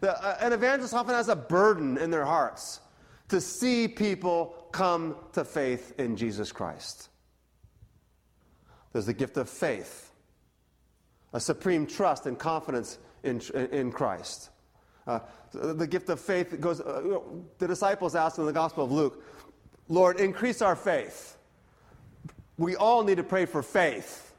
The, 0.00 0.12
uh, 0.12 0.38
an 0.40 0.52
evangelist 0.52 0.94
often 0.94 1.14
has 1.14 1.28
a 1.28 1.36
burden 1.36 1.98
in 1.98 2.10
their 2.10 2.24
hearts 2.24 2.80
to 3.28 3.40
see 3.40 3.88
people 3.88 4.54
come 4.72 5.16
to 5.32 5.44
faith 5.44 5.94
in 5.98 6.16
Jesus 6.16 6.52
Christ. 6.52 7.08
There's 8.92 9.06
the 9.06 9.14
gift 9.14 9.36
of 9.36 9.48
faith, 9.48 10.10
a 11.32 11.40
supreme 11.40 11.86
trust 11.86 12.26
and 12.26 12.38
confidence 12.38 12.98
in, 13.22 13.40
in 13.72 13.92
Christ. 13.92 14.50
Uh, 15.06 15.20
the 15.52 15.86
gift 15.86 16.08
of 16.08 16.20
faith 16.20 16.58
goes, 16.60 16.80
uh, 16.80 17.18
the 17.58 17.66
disciples 17.66 18.14
asked 18.14 18.38
in 18.38 18.46
the 18.46 18.52
Gospel 18.52 18.84
of 18.84 18.92
Luke, 18.92 19.24
Lord, 19.88 20.20
increase 20.20 20.60
our 20.60 20.76
faith. 20.76 21.36
We 22.58 22.76
all 22.76 23.04
need 23.04 23.16
to 23.16 23.24
pray 23.24 23.46
for 23.46 23.62
faith 23.62 24.34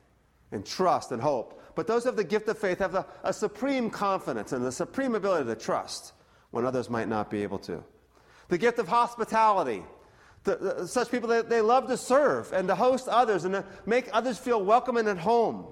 and 0.52 0.66
trust 0.66 1.12
and 1.12 1.22
hope. 1.22 1.59
But 1.76 1.88
those 1.88 2.04
have 2.04 2.16
the 2.16 2.24
gift 2.24 2.48
of 2.48 2.58
faith 2.58 2.80
have 2.80 2.96
a, 2.96 3.06
a 3.24 3.34
supreme 3.34 3.90
confidence 3.90 4.52
and 4.52 4.66
the 4.66 4.72
supreme 4.72 5.16
ability 5.16 5.46
to 5.46 5.56
trust 5.56 6.14
when 6.52 6.66
others 6.66 6.90
might 6.90 7.08
not 7.08 7.30
be 7.30 7.44
able 7.44 7.60
to. 7.60 7.84
The 8.48 8.58
gift 8.58 8.80
of 8.80 8.88
hospitality. 8.88 9.84
The, 10.44 10.56
the, 10.56 10.88
such 10.88 11.12
people, 11.12 11.30
they, 11.30 11.42
they 11.42 11.62
love 11.62 11.88
to 11.88 11.98
serve 11.98 12.52
and 12.54 12.68
to 12.68 12.76
host 12.76 13.08
others 13.08 13.44
and 13.46 13.54
to 13.54 13.66
make 13.86 14.10
others 14.14 14.38
feel 14.38 14.64
welcome 14.64 14.98
and 14.98 15.08
at 15.08 15.18
home. 15.18 15.68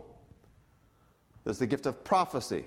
There's 1.43 1.59
the 1.59 1.67
gift 1.67 1.85
of 1.85 2.03
prophecy. 2.03 2.65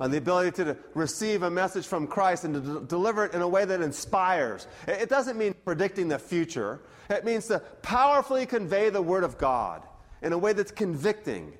Uh, 0.00 0.08
the 0.08 0.16
ability 0.16 0.50
to 0.64 0.76
receive 0.94 1.42
a 1.42 1.50
message 1.50 1.86
from 1.86 2.08
Christ 2.08 2.44
and 2.44 2.54
to 2.54 2.80
deliver 2.86 3.26
it 3.26 3.34
in 3.34 3.42
a 3.42 3.46
way 3.46 3.64
that 3.64 3.80
inspires. 3.80 4.66
It 4.88 5.08
doesn't 5.08 5.38
mean 5.38 5.54
predicting 5.64 6.08
the 6.08 6.18
future, 6.18 6.80
it 7.08 7.24
means 7.24 7.46
to 7.48 7.60
powerfully 7.82 8.46
convey 8.46 8.90
the 8.90 9.02
Word 9.02 9.22
of 9.22 9.38
God 9.38 9.82
in 10.22 10.32
a 10.32 10.38
way 10.38 10.54
that's 10.54 10.72
convicting 10.72 11.52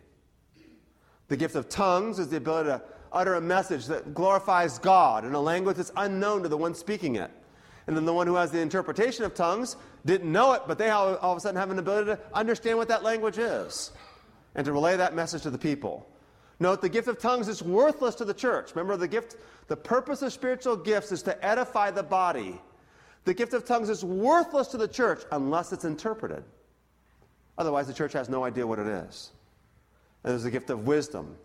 The 1.32 1.38
gift 1.38 1.54
of 1.54 1.70
tongues 1.70 2.18
is 2.18 2.28
the 2.28 2.36
ability 2.36 2.68
to 2.68 2.82
utter 3.10 3.36
a 3.36 3.40
message 3.40 3.86
that 3.86 4.12
glorifies 4.12 4.78
God 4.78 5.24
in 5.24 5.32
a 5.32 5.40
language 5.40 5.78
that's 5.78 5.90
unknown 5.96 6.42
to 6.42 6.48
the 6.50 6.58
one 6.58 6.74
speaking 6.74 7.16
it. 7.16 7.30
And 7.86 7.96
then 7.96 8.04
the 8.04 8.12
one 8.12 8.26
who 8.26 8.34
has 8.34 8.50
the 8.50 8.60
interpretation 8.60 9.24
of 9.24 9.34
tongues 9.34 9.76
didn't 10.04 10.30
know 10.30 10.52
it, 10.52 10.64
but 10.66 10.76
they 10.76 10.90
all, 10.90 11.16
all 11.16 11.32
of 11.32 11.38
a 11.38 11.40
sudden 11.40 11.58
have 11.58 11.70
an 11.70 11.78
ability 11.78 12.10
to 12.10 12.18
understand 12.34 12.76
what 12.76 12.88
that 12.88 13.02
language 13.02 13.38
is 13.38 13.92
and 14.54 14.66
to 14.66 14.72
relay 14.74 14.94
that 14.98 15.14
message 15.14 15.40
to 15.44 15.50
the 15.50 15.56
people. 15.56 16.06
Note 16.60 16.82
the 16.82 16.90
gift 16.90 17.08
of 17.08 17.18
tongues 17.18 17.48
is 17.48 17.62
worthless 17.62 18.14
to 18.16 18.26
the 18.26 18.34
church. 18.34 18.72
Remember, 18.74 18.98
the 18.98 19.08
gift, 19.08 19.36
the 19.68 19.76
purpose 19.76 20.20
of 20.20 20.34
spiritual 20.34 20.76
gifts 20.76 21.12
is 21.12 21.22
to 21.22 21.42
edify 21.42 21.90
the 21.90 22.02
body. 22.02 22.60
The 23.24 23.32
gift 23.32 23.54
of 23.54 23.64
tongues 23.64 23.88
is 23.88 24.04
worthless 24.04 24.68
to 24.68 24.76
the 24.76 24.86
church 24.86 25.22
unless 25.32 25.72
it's 25.72 25.86
interpreted. 25.86 26.44
Otherwise, 27.56 27.86
the 27.86 27.94
church 27.94 28.12
has 28.12 28.28
no 28.28 28.44
idea 28.44 28.66
what 28.66 28.78
it 28.78 28.86
is. 28.86 29.30
And 30.24 30.32
there's 30.32 30.44
the 30.44 30.50
gift 30.50 30.70
of 30.70 30.86
wisdom. 30.86 31.36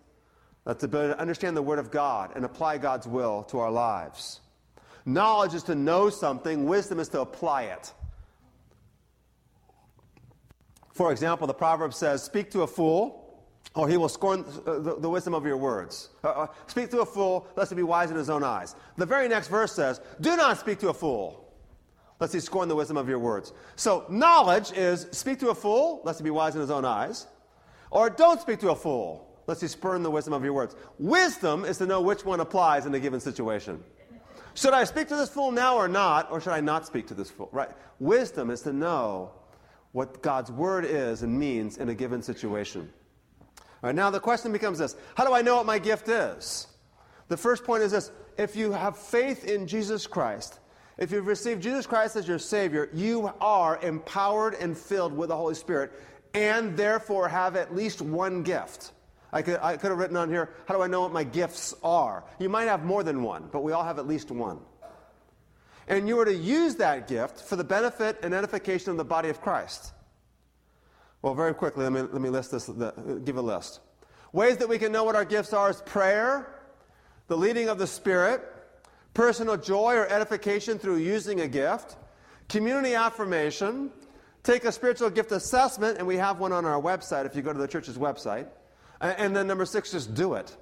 That's 0.66 0.82
the 0.82 0.88
ability 0.88 1.13
to 1.13 1.20
understand 1.20 1.56
the 1.56 1.62
Word 1.62 1.80
of 1.80 1.92
God 1.92 2.32
and 2.36 2.44
apply 2.44 2.78
God's 2.78 3.08
will 3.08 3.44
to 3.44 3.60
our 3.60 3.72
lives. 3.72 4.42
Knowledge 5.06 5.54
is 5.54 5.63
to 5.63 5.76
know 5.76 6.10
something, 6.10 6.66
wisdom 6.66 7.00
is 7.00 7.08
to 7.10 7.22
apply 7.22 7.63
it. 7.63 7.94
For 10.92 11.12
example, 11.12 11.48
the 11.48 11.54
proverb 11.54 11.94
says, 11.94 12.24
Speak 12.24 12.52
to 12.52 12.63
a 12.63 12.68
fool, 12.68 13.46
or 13.76 13.88
he 13.88 13.96
will 13.96 14.10
scorn 14.10 14.44
the, 14.66 14.98
the 15.00 15.10
wisdom 15.10 15.34
of 15.34 15.46
your 15.46 15.56
words. 15.56 16.10
Uh, 16.24 16.30
uh, 16.30 16.48
speak 16.66 16.90
to 16.92 17.02
a 17.02 17.06
fool, 17.06 17.48
lest 17.56 17.70
he 17.70 17.76
be 17.76 17.84
wise 17.84 18.12
in 18.12 18.18
his 18.18 18.30
own 18.30 18.44
eyes. 18.44 18.76
The 18.98 19.06
very 19.06 19.28
next 19.28 19.48
verse 19.48 19.72
says, 19.72 20.02
Do 20.20 20.36
not 20.36 20.58
speak 20.58 20.80
to 20.80 20.90
a 20.90 20.94
fool, 20.94 21.54
lest 22.20 22.34
he 22.34 22.40
scorn 22.40 22.68
the 22.68 22.76
wisdom 22.76 22.98
of 22.98 23.08
your 23.08 23.20
words. 23.20 23.54
So, 23.76 24.06
knowledge 24.10 24.72
is 24.74 25.08
speak 25.12 25.40
to 25.40 25.50
a 25.50 25.56
fool, 25.56 26.02
lest 26.04 26.20
he 26.20 26.24
be 26.24 26.32
wise 26.32 26.56
in 26.56 26.62
his 26.62 26.72
own 26.72 26.84
eyes, 26.84 27.28
or 27.91 28.10
don't 28.10 28.41
speak 28.41 28.60
to 28.60 28.71
a 28.71 28.76
fool, 28.76 29.28
lest 29.47 29.62
he 29.62 29.67
spurn 29.67 30.04
the 30.04 30.12
wisdom 30.12 30.34
of 30.34 30.43
your 30.43 30.54
words. 30.54 30.76
Wisdom 31.00 31.65
is 31.65 31.78
to 31.78 31.86
know 31.86 32.02
which 32.02 32.26
one 32.26 32.39
applies 32.39 32.86
in 32.86 32.93
a 32.93 33.00
given 33.00 33.19
situation. 33.19 33.84
Should 34.54 34.73
I 34.73 34.86
speak 34.86 35.08
to 35.10 35.15
this 35.15 35.30
fool 35.30 35.52
now 35.52 35.76
or 35.76 35.88
not, 35.88 36.32
or 36.32 36.41
should 36.41 36.54
I 36.54 36.62
not 36.62 36.86
speak 36.86 37.08
to 37.08 37.13
this 37.13 37.30
fool? 37.30 37.50
Right? 37.52 37.69
Wisdom 38.00 38.50
is 38.50 38.62
to 38.62 38.73
know 38.73 39.32
what 39.91 40.21
God's 40.21 40.52
word 40.52 40.86
is 40.86 41.23
and 41.23 41.38
means 41.38 41.78
in 41.78 41.89
a 41.89 41.95
given 41.95 42.21
situation. 42.21 42.91
All 43.50 43.89
right, 43.89 43.95
now 43.95 44.10
the 44.10 44.19
question 44.19 44.52
becomes 44.52 44.80
this 44.80 44.95
How 45.15 45.26
do 45.26 45.34
I 45.34 45.41
know 45.41 45.58
what 45.58 45.65
my 45.65 45.80
gift 45.80 46.10
is? 46.10 46.67
The 47.28 47.38
first 47.38 47.63
point 47.63 47.84
is 47.84 47.91
this 47.91 48.12
if 48.38 48.56
you 48.56 48.71
have 48.71 48.97
faith 48.97 49.45
in 49.45 49.67
Jesus 49.67 50.08
Christ, 50.08 50.60
if 50.97 51.12
you've 51.12 51.28
received 51.28 51.62
Jesus 51.62 51.86
Christ 51.86 52.15
as 52.15 52.28
your 52.28 52.39
Savior, 52.39 52.89
you 52.93 53.32
are 53.39 53.80
empowered 53.84 54.56
and 54.56 54.76
filled 54.78 55.15
with 55.15 55.30
the 55.30 55.38
Holy 55.38 55.56
Spirit, 55.56 55.91
and 56.38 56.78
therefore 56.78 57.28
have 57.28 57.56
at 57.56 57.76
least 57.76 58.00
one 58.00 58.43
gift. 58.43 58.91
I 59.34 59.41
could, 59.41 59.60
I 59.60 59.76
could 59.76 59.89
have 59.89 59.97
written 59.97 60.15
on 60.15 60.30
here, 60.30 60.52
how 60.67 60.76
do 60.76 60.84
I 60.84 60.88
know 60.88 61.02
what 61.02 61.12
my 61.12 61.23
gifts 61.23 61.73
are? 61.84 62.23
You 62.39 62.47
might 62.47 62.65
have 62.65 62.86
more 62.86 63.02
than 63.02 63.23
one, 63.23 63.50
but 63.52 63.63
we 63.63 63.71
all 63.71 63.84
have 63.84 63.97
at 63.97 64.08
least 64.08 64.30
one. 64.30 64.60
And 65.88 66.08
you 66.08 66.19
are 66.19 66.26
to 66.26 66.34
use 66.34 66.76
that 66.76 67.08
gift 67.08 67.41
for 67.41 67.56
the 67.56 67.63
benefit 67.63 68.19
and 68.21 68.36
edification 68.36 68.91
of 68.91 68.97
the 68.97 69.04
body 69.04 69.30
of 69.30 69.41
Christ. 69.41 69.93
Well, 71.23 71.34
very 71.34 71.56
quickly, 71.56 71.84
let 71.84 71.91
me, 71.91 72.02
let 72.02 72.21
me 72.21 72.30
list 72.30 72.52
this, 72.52 72.69
give 73.23 73.38
a 73.38 73.41
list. 73.41 73.80
Ways 74.32 74.58
that 74.58 74.69
we 74.69 74.78
can 74.78 74.91
know 74.91 75.04
what 75.04 75.15
our 75.15 75.26
gifts 75.26 75.54
are 75.54 75.71
is 75.71 75.82
prayer, 75.82 76.54
the 77.28 77.38
leading 77.38 77.67
of 77.67 77.80
the 77.80 77.88
Spirit, 77.88 78.43
personal 79.15 79.58
joy 79.58 79.95
or 79.95 80.08
edification 80.08 80.78
through 80.78 80.97
using 80.97 81.41
a 81.41 81.47
gift, 81.47 81.95
community 82.47 82.93
affirmation, 82.93 83.91
take 84.48 84.64
a 84.64 84.72
spiritual 84.72 85.10
gift 85.10 85.34
assessment, 85.34 85.98
and 85.98 86.08
we 86.08 86.16
have 86.16 86.40
one 86.40 86.54
on 86.54 86.64
our 86.64 86.82
website 86.82 87.26
if 87.26 87.36
you 87.36 87.42
go 87.42 87.52
to 87.52 87.60
the 87.60 87.68
church's 87.68 87.98
website. 87.98 88.48
And 89.02 89.36
then 89.36 89.46
number 89.46 89.66
six, 89.66 89.92
just 89.92 90.14
do 90.14 90.36
it. 90.36 90.56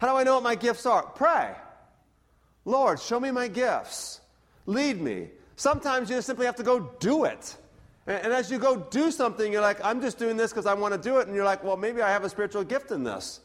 How 0.00 0.08
do 0.08 0.16
I 0.16 0.24
know 0.24 0.34
what 0.34 0.42
my 0.42 0.54
gifts 0.54 0.86
are? 0.86 1.02
Pray. 1.02 1.54
Lord, 2.64 2.98
show 2.98 3.20
me 3.20 3.30
my 3.30 3.48
gifts. 3.48 4.20
Lead 4.64 5.00
me. 5.00 5.28
Sometimes 5.56 6.08
you 6.08 6.16
just 6.16 6.26
simply 6.26 6.46
have 6.46 6.56
to 6.56 6.62
go 6.62 6.80
do 6.98 7.24
it. 7.24 7.56
And, 8.06 8.32
as 8.32 8.50
you 8.50 8.58
go 8.58 8.76
do 8.76 9.10
something, 9.10 9.52
you're 9.52 9.62
like, 9.62 9.84
I'm 9.84 10.00
just 10.00 10.18
doing 10.18 10.36
this 10.36 10.50
because 10.50 10.66
I 10.66 10.74
want 10.74 10.94
to 10.94 10.98
do 10.98 11.18
it. 11.18 11.26
And 11.26 11.36
you're 11.36 11.44
like, 11.44 11.62
well, 11.62 11.76
maybe 11.76 12.00
I 12.00 12.10
have 12.10 12.24
a 12.24 12.28
spiritual 12.28 12.64
gift 12.64 12.90
in 12.90 13.04
this. 13.04 13.40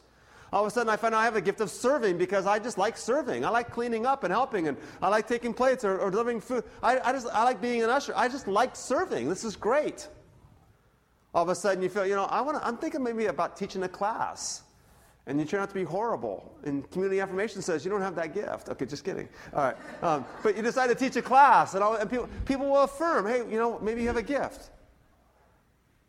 All 0.52 0.62
of 0.62 0.66
a 0.66 0.70
sudden, 0.70 0.90
I 0.90 0.96
find 0.96 1.14
I 1.14 1.24
have 1.24 1.36
a 1.36 1.40
gift 1.40 1.60
of 1.60 1.70
serving 1.70 2.18
because 2.18 2.46
I 2.46 2.58
just 2.58 2.76
like 2.76 2.96
serving. 2.96 3.44
I 3.44 3.48
like 3.48 3.70
cleaning 3.70 4.04
up 4.04 4.22
and 4.24 4.32
helping, 4.32 4.68
and 4.68 4.76
I 5.00 5.08
like 5.08 5.26
taking 5.26 5.54
plates 5.54 5.84
or, 5.84 5.98
or 5.98 6.10
delivering 6.10 6.40
food. 6.40 6.64
I, 6.82 7.00
I, 7.00 7.12
just, 7.12 7.26
I 7.32 7.42
like 7.44 7.60
being 7.60 7.82
an 7.82 7.90
usher. 7.90 8.12
I 8.14 8.28
just 8.28 8.46
like 8.46 8.76
serving. 8.76 9.28
This 9.28 9.44
is 9.44 9.56
great 9.56 10.08
all 11.34 11.42
of 11.42 11.48
a 11.48 11.54
sudden 11.54 11.82
you 11.82 11.88
feel, 11.88 12.06
you 12.06 12.14
know, 12.14 12.24
I 12.24 12.40
want 12.40 12.58
I'm 12.62 12.76
thinking 12.76 13.02
maybe 13.02 13.26
about 13.26 13.56
teaching 13.56 13.82
a 13.82 13.88
class. 13.88 14.62
And 15.26 15.38
you 15.38 15.46
turn 15.46 15.60
out 15.60 15.68
to 15.68 15.74
be 15.74 15.84
horrible. 15.84 16.52
And 16.64 16.90
community 16.90 17.20
affirmation 17.20 17.62
says 17.62 17.84
you 17.84 17.92
don't 17.92 18.02
have 18.02 18.16
that 18.16 18.34
gift. 18.34 18.68
Okay, 18.68 18.86
just 18.86 19.04
kidding. 19.04 19.28
All 19.54 19.62
right. 19.62 19.76
Um, 20.02 20.24
but 20.42 20.56
you 20.56 20.62
decide 20.62 20.88
to 20.88 20.96
teach 20.96 21.14
a 21.14 21.22
class, 21.22 21.74
and, 21.74 21.84
all, 21.84 21.94
and 21.94 22.10
people, 22.10 22.28
people 22.44 22.68
will 22.68 22.82
affirm, 22.82 23.26
hey, 23.26 23.38
you 23.38 23.56
know, 23.56 23.78
maybe 23.80 24.00
you 24.00 24.08
have 24.08 24.16
a 24.16 24.22
gift. 24.22 24.70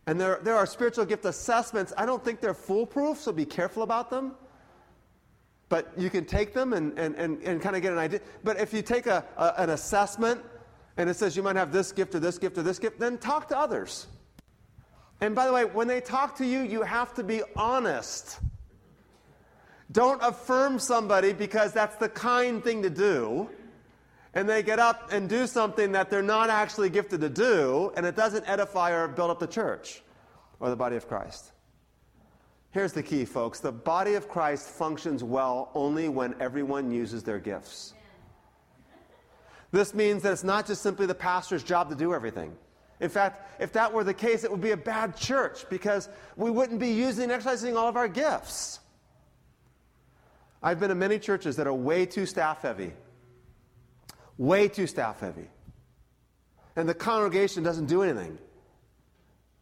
And 0.05 0.19
there, 0.19 0.39
there 0.43 0.55
are 0.55 0.65
spiritual 0.65 1.05
gift 1.05 1.25
assessments. 1.25 1.93
I 1.97 2.05
don't 2.05 2.23
think 2.23 2.41
they're 2.41 2.53
foolproof, 2.53 3.19
so 3.19 3.31
be 3.31 3.45
careful 3.45 3.83
about 3.83 4.09
them. 4.09 4.33
But 5.69 5.91
you 5.97 6.09
can 6.09 6.25
take 6.25 6.53
them 6.53 6.73
and, 6.73 6.97
and, 6.99 7.15
and, 7.15 7.41
and 7.41 7.61
kind 7.61 7.75
of 7.75 7.81
get 7.81 7.93
an 7.93 7.97
idea. 7.97 8.19
But 8.43 8.59
if 8.59 8.73
you 8.73 8.81
take 8.81 9.07
a, 9.07 9.23
a, 9.37 9.53
an 9.57 9.69
assessment 9.69 10.41
and 10.97 11.09
it 11.09 11.15
says 11.15 11.35
you 11.35 11.43
might 11.43 11.55
have 11.55 11.71
this 11.71 11.91
gift 11.91 12.13
or 12.15 12.19
this 12.19 12.37
gift 12.37 12.57
or 12.57 12.63
this 12.63 12.79
gift, 12.79 12.99
then 12.99 13.17
talk 13.17 13.47
to 13.47 13.57
others. 13.57 14.07
And 15.21 15.33
by 15.33 15.47
the 15.47 15.53
way, 15.53 15.63
when 15.63 15.87
they 15.87 16.01
talk 16.01 16.35
to 16.37 16.45
you, 16.45 16.59
you 16.59 16.83
have 16.83 17.13
to 17.13 17.23
be 17.23 17.41
honest. 17.55 18.39
Don't 19.91 20.21
affirm 20.21 20.79
somebody 20.79 21.33
because 21.33 21.71
that's 21.71 21.95
the 21.95 22.09
kind 22.09 22.63
thing 22.63 22.81
to 22.83 22.89
do. 22.89 23.49
And 24.33 24.49
they 24.49 24.63
get 24.63 24.79
up 24.79 25.11
and 25.11 25.29
do 25.29 25.45
something 25.45 25.91
that 25.91 26.09
they're 26.09 26.23
not 26.23 26.49
actually 26.49 26.89
gifted 26.89 27.21
to 27.21 27.29
do, 27.29 27.91
and 27.95 28.05
it 28.05 28.15
doesn't 28.15 28.47
edify 28.49 28.91
or 28.91 29.07
build 29.07 29.29
up 29.29 29.39
the 29.39 29.47
church 29.47 30.01
or 30.59 30.69
the 30.69 30.75
body 30.75 30.95
of 30.95 31.07
Christ. 31.07 31.51
Here's 32.71 32.93
the 32.93 33.03
key, 33.03 33.23
folks 33.25 33.59
the 33.59 33.71
body 33.71 34.15
of 34.15 34.27
Christ 34.27 34.67
functions 34.67 35.23
well 35.23 35.69
only 35.75 36.09
when 36.09 36.35
everyone 36.39 36.91
uses 36.91 37.21
their 37.21 37.39
gifts. 37.39 37.93
This 39.71 39.93
means 39.93 40.23
that 40.23 40.33
it's 40.33 40.43
not 40.43 40.67
just 40.67 40.81
simply 40.81 41.05
the 41.05 41.15
pastor's 41.15 41.63
job 41.63 41.89
to 41.89 41.95
do 41.95 42.13
everything. 42.13 42.55
In 42.99 43.09
fact, 43.09 43.61
if 43.61 43.73
that 43.73 43.91
were 43.91 44.03
the 44.03 44.13
case, 44.13 44.43
it 44.43 44.51
would 44.51 44.61
be 44.61 44.71
a 44.71 44.77
bad 44.77 45.15
church 45.15 45.67
because 45.69 46.09
we 46.35 46.49
wouldn't 46.49 46.79
be 46.79 46.89
using 46.89 47.25
and 47.25 47.31
exercising 47.31 47.75
all 47.75 47.87
of 47.87 47.97
our 47.97 48.07
gifts. 48.07 48.79
I've 50.61 50.79
been 50.79 50.91
in 50.91 50.99
many 50.99 51.19
churches 51.19 51.55
that 51.57 51.67
are 51.67 51.73
way 51.73 52.05
too 52.05 52.25
staff 52.25 52.61
heavy. 52.61 52.93
Way 54.37 54.67
too 54.67 54.87
staff 54.87 55.19
heavy. 55.19 55.47
And 56.75 56.89
the 56.89 56.93
congregation 56.93 57.63
doesn't 57.63 57.85
do 57.85 58.01
anything 58.01 58.37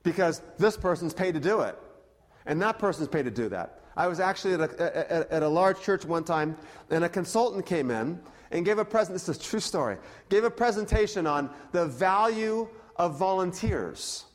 because 0.03 0.41
this 0.57 0.77
person's 0.77 1.13
paid 1.13 1.33
to 1.33 1.39
do 1.39 1.61
it. 1.61 1.77
And 2.45 2.61
that 2.61 2.79
person's 2.79 3.07
paid 3.07 3.23
to 3.23 3.31
do 3.31 3.49
that. 3.49 3.81
I 3.95 4.07
was 4.07 4.19
actually 4.19 4.53
at 4.53 4.61
a, 4.61 5.11
at, 5.11 5.29
at 5.29 5.43
a 5.43 5.47
large 5.47 5.81
church 5.81 6.05
one 6.05 6.23
time, 6.23 6.57
and 6.89 7.03
a 7.03 7.09
consultant 7.09 7.65
came 7.65 7.91
in 7.91 8.19
and 8.51 8.65
gave 8.65 8.77
a 8.77 8.85
present. 8.85 9.13
This 9.13 9.27
is 9.27 9.37
a 9.37 9.39
true 9.39 9.59
story. 9.59 9.97
Gave 10.29 10.45
a 10.45 10.49
presentation 10.49 11.27
on 11.27 11.49
the 11.71 11.85
value 11.85 12.69
of 12.95 13.17
volunteers. 13.17 14.25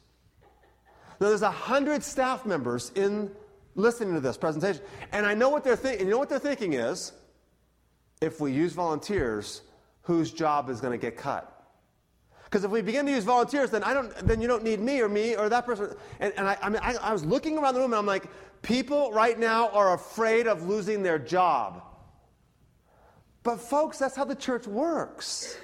Now, 1.21 1.29
there's 1.29 1.43
a 1.43 1.51
hundred 1.51 2.03
staff 2.03 2.45
members 2.45 2.93
in 2.95 3.31
listening 3.75 4.15
to 4.15 4.21
this 4.21 4.37
presentation, 4.37 4.83
and 5.13 5.25
I 5.25 5.33
know 5.33 5.49
what 5.49 5.65
they're 5.65 5.77
thinking. 5.77 6.01
And 6.01 6.09
you 6.09 6.15
know 6.15 6.19
what 6.19 6.29
they're 6.29 6.39
thinking 6.39 6.75
is, 6.75 7.13
if 8.21 8.41
we 8.41 8.53
use 8.53 8.73
volunteers, 8.73 9.63
whose 10.07 10.33
job 10.33 10.71
is 10.71 10.81
going 10.81 10.93
to 10.93 10.99
get 10.99 11.17
cut? 11.17 11.53
Because 12.45 12.63
if 12.63 12.71
we 12.71 12.81
begin 12.81 13.07
to 13.07 13.13
use 13.13 13.25
volunteers, 13.25 13.71
then 13.71 13.83
I 13.83 13.93
don't. 13.93 14.17
Then 14.19 14.41
you 14.41 14.47
don't 14.47 14.63
need 14.63 14.81
me 14.81 15.01
or 15.01 15.09
me 15.09 15.35
or 15.35 15.49
that 15.49 15.67
person. 15.67 15.95
And, 16.21 16.33
and 16.37 16.49
I, 16.49 16.57
I 16.63 16.69
mean, 16.69 16.81
I, 16.81 16.95
I 16.95 17.13
was 17.13 17.25
looking 17.25 17.59
around 17.59 17.75
the 17.75 17.81
room, 17.81 17.93
and 17.93 17.99
I'm 17.99 18.07
like, 18.07 18.31
people 18.63 19.11
right 19.13 19.37
now 19.39 19.69
are 19.71 19.95
afraid 19.95 20.47
of 20.47 20.69
losing 20.69 21.03
their 21.03 21.19
job. 21.19 21.83
But 23.43 23.61
folks, 23.61 23.99
that's 23.99 24.17
how 24.17 24.25
the 24.25 24.37
church 24.37 24.67
works 24.67 25.57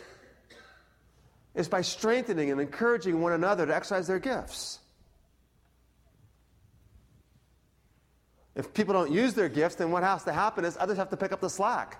is 1.54 1.68
by 1.68 1.82
strengthening 1.82 2.50
and 2.50 2.60
encouraging 2.60 3.20
one 3.20 3.32
another 3.32 3.66
to 3.66 3.74
exercise 3.74 4.06
their 4.06 4.18
gifts. 4.18 4.78
If 8.54 8.74
people 8.74 8.92
don't 8.92 9.10
use 9.10 9.34
their 9.34 9.48
gifts, 9.48 9.76
then 9.76 9.90
what 9.90 10.02
has 10.02 10.24
to 10.24 10.32
happen 10.32 10.64
is 10.64 10.76
others 10.78 10.96
have 10.98 11.10
to 11.10 11.16
pick 11.16 11.32
up 11.32 11.40
the 11.40 11.48
slack. 11.48 11.98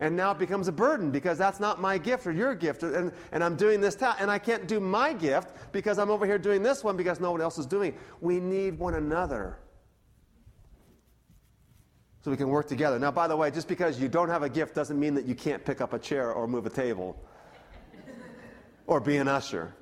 And 0.00 0.16
now 0.16 0.32
it 0.32 0.38
becomes 0.38 0.66
a 0.68 0.72
burden 0.72 1.10
because 1.10 1.38
that's 1.38 1.60
not 1.60 1.80
my 1.80 1.98
gift 1.98 2.26
or 2.26 2.32
your 2.32 2.54
gift. 2.54 2.82
And, 2.82 3.12
and 3.30 3.44
I'm 3.44 3.56
doing 3.56 3.80
this 3.80 3.94
task. 3.94 4.18
And 4.20 4.30
I 4.30 4.38
can't 4.38 4.66
do 4.66 4.80
my 4.80 5.12
gift 5.12 5.54
because 5.72 5.98
I'm 5.98 6.10
over 6.10 6.26
here 6.26 6.38
doing 6.38 6.62
this 6.62 6.82
one 6.82 6.96
because 6.96 7.20
no 7.20 7.30
one 7.30 7.40
else 7.40 7.58
is 7.58 7.66
doing 7.66 7.92
it. 7.92 7.98
We 8.20 8.40
need 8.40 8.78
one 8.78 8.94
another 8.94 9.58
so 12.24 12.30
we 12.30 12.38
can 12.38 12.48
work 12.48 12.66
together. 12.66 12.98
Now, 12.98 13.10
by 13.10 13.28
the 13.28 13.36
way, 13.36 13.50
just 13.50 13.68
because 13.68 14.00
you 14.00 14.08
don't 14.08 14.30
have 14.30 14.42
a 14.42 14.48
gift 14.48 14.74
doesn't 14.74 14.98
mean 14.98 15.14
that 15.14 15.26
you 15.26 15.34
can't 15.34 15.62
pick 15.62 15.82
up 15.82 15.92
a 15.92 15.98
chair 15.98 16.32
or 16.32 16.48
move 16.48 16.64
a 16.64 16.70
table 16.70 17.22
or 18.86 18.98
be 18.98 19.18
an 19.18 19.28
usher. 19.28 19.74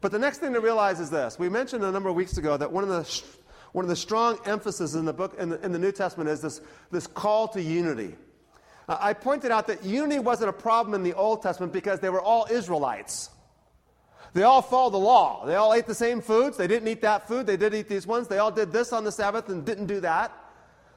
But 0.00 0.10
the 0.10 0.18
next 0.18 0.38
thing 0.38 0.54
to 0.54 0.60
realize 0.60 0.98
is 0.98 1.08
this. 1.08 1.38
We 1.38 1.48
mentioned 1.48 1.84
a 1.84 1.92
number 1.92 2.08
of 2.08 2.16
weeks 2.16 2.36
ago 2.36 2.56
that 2.56 2.72
one 2.72 2.82
of 2.82 2.90
the, 2.90 3.22
one 3.72 3.84
of 3.84 3.88
the 3.88 3.96
strong 3.96 4.38
emphases 4.44 4.94
in 4.94 5.04
the 5.04 5.12
book 5.12 5.34
in 5.38 5.48
the, 5.48 5.60
in 5.64 5.72
the 5.72 5.78
New 5.78 5.92
Testament 5.92 6.28
is 6.28 6.40
this, 6.40 6.60
this 6.90 7.06
call 7.06 7.48
to 7.48 7.62
unity. 7.62 8.14
Uh, 8.88 8.98
I 9.00 9.14
pointed 9.14 9.50
out 9.50 9.66
that 9.68 9.84
unity 9.84 10.18
wasn't 10.18 10.50
a 10.50 10.52
problem 10.52 10.94
in 10.94 11.02
the 11.02 11.14
Old 11.14 11.42
Testament 11.42 11.72
because 11.72 12.00
they 12.00 12.10
were 12.10 12.20
all 12.20 12.46
Israelites. 12.50 13.30
They 14.34 14.42
all 14.44 14.62
followed 14.62 14.94
the 14.94 14.98
law. 14.98 15.44
They 15.46 15.56
all 15.56 15.74
ate 15.74 15.86
the 15.86 15.94
same 15.94 16.20
foods. 16.20 16.56
They 16.56 16.66
didn't 16.66 16.88
eat 16.88 17.02
that 17.02 17.28
food. 17.28 17.46
They 17.46 17.56
did 17.56 17.74
eat 17.74 17.88
these 17.88 18.06
ones. 18.06 18.28
They 18.28 18.38
all 18.38 18.50
did 18.50 18.72
this 18.72 18.92
on 18.92 19.04
the 19.04 19.12
Sabbath 19.12 19.48
and 19.48 19.64
didn't 19.64 19.86
do 19.86 20.00
that. 20.00 20.32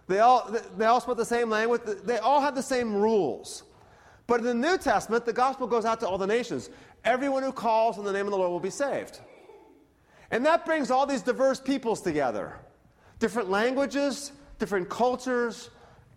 They 0.07 0.19
all, 0.19 0.55
they 0.77 0.85
all 0.85 1.01
spoke 1.01 1.17
the 1.17 1.25
same 1.25 1.49
language. 1.49 1.81
They 2.03 2.17
all 2.19 2.39
had 2.39 2.55
the 2.55 2.63
same 2.63 2.93
rules. 2.93 3.63
But 4.27 4.39
in 4.39 4.45
the 4.45 4.53
New 4.53 4.77
Testament, 4.77 5.25
the 5.25 5.33
gospel 5.33 5.67
goes 5.67 5.85
out 5.85 5.99
to 5.99 6.07
all 6.07 6.17
the 6.17 6.27
nations. 6.27 6.69
Everyone 7.03 7.43
who 7.43 7.51
calls 7.51 7.97
on 7.97 8.05
the 8.05 8.13
name 8.13 8.25
of 8.25 8.31
the 8.31 8.37
Lord 8.37 8.51
will 8.51 8.59
be 8.59 8.69
saved. 8.69 9.19
And 10.31 10.45
that 10.45 10.65
brings 10.65 10.89
all 10.89 11.05
these 11.05 11.21
diverse 11.21 11.59
peoples 11.59 12.01
together 12.01 12.57
different 13.19 13.49
languages, 13.49 14.31
different 14.59 14.89
cultures, 14.89 15.69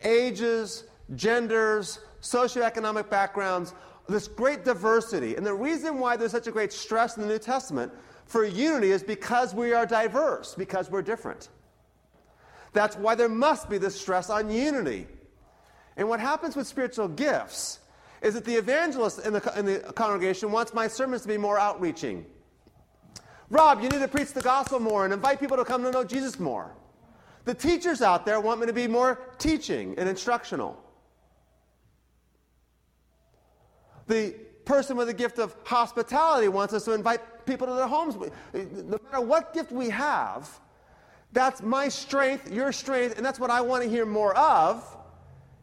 ages, 0.03 0.85
genders, 1.15 2.01
socioeconomic 2.21 3.09
backgrounds, 3.09 3.75
this 4.09 4.29
great 4.29 4.65
diversity. 4.65 5.37
And 5.37 5.45
the 5.45 5.55
reason 5.55 5.99
why 5.99 6.17
there's 6.17 6.33
such 6.33 6.47
a 6.47 6.53
great 6.53 6.73
stress 6.73 7.17
in 7.17 7.23
the 7.23 7.29
New 7.29 7.39
Testament 7.39 7.93
for 8.27 8.45
unity 8.45 8.91
is 8.91 9.03
because 9.03 9.55
we 9.55 9.73
are 9.73 9.87
diverse, 9.87 10.55
because 10.55 10.91
we're 10.91 11.03
different. 11.03 11.49
That's 12.73 12.97
why 12.97 13.15
there 13.15 13.29
must 13.29 13.69
be 13.69 13.79
this 13.79 13.99
stress 13.99 14.31
on 14.31 14.51
unity. 14.51 15.07
And 15.97 16.09
what 16.09 16.21
happens 16.21 16.55
with 16.55 16.67
spiritual 16.67 17.09
gifts 17.09 17.81
is 18.23 18.35
that 18.35 18.45
the 18.45 18.55
evangelist 18.55 19.25
in 19.25 19.33
the, 19.33 19.53
in 19.59 19.65
the 19.65 19.79
congregation 19.95 20.53
wants 20.53 20.75
my 20.75 20.89
sermons 20.89 21.23
to 21.23 21.29
be 21.29 21.39
more 21.39 21.59
outreaching. 21.59 22.27
Rob, 23.51 23.83
you 23.83 23.89
need 23.89 24.01
to 24.01 24.09
preach 24.09 24.33
the 24.33 24.43
gospel 24.43 24.79
more 24.79 25.05
and 25.05 25.15
invite 25.15 25.41
people 25.41 25.57
to 25.57 25.65
come 25.65 25.83
to 25.83 25.91
know 25.91 26.05
Jesus 26.05 26.39
more. 26.39 26.75
The 27.49 27.55
teachers 27.55 28.03
out 28.03 28.27
there 28.27 28.39
want 28.41 28.61
me 28.61 28.67
to 28.67 28.75
be 28.75 28.87
more 28.87 29.19
teaching 29.39 29.95
and 29.97 30.07
instructional. 30.07 30.79
The 34.07 34.35
person 34.67 34.99
with 34.99 35.07
the 35.07 35.15
gift 35.15 35.39
of 35.39 35.57
hospitality 35.65 36.49
wants 36.49 36.75
us 36.75 36.85
to 36.85 36.93
invite 36.93 37.47
people 37.47 37.67
to 37.67 37.73
their 37.73 37.87
homes. 37.87 38.17
No 38.53 38.99
matter 39.03 39.23
what 39.23 39.55
gift 39.55 39.73
we 39.73 39.89
have, 39.89 40.61
that's 41.33 41.63
my 41.63 41.89
strength, 41.89 42.53
your 42.53 42.71
strength, 42.71 43.17
and 43.17 43.25
that's 43.25 43.41
what 43.41 43.49
I 43.49 43.63
want 43.63 43.83
to 43.83 43.89
hear 43.89 44.05
more 44.05 44.37
of. 44.37 44.85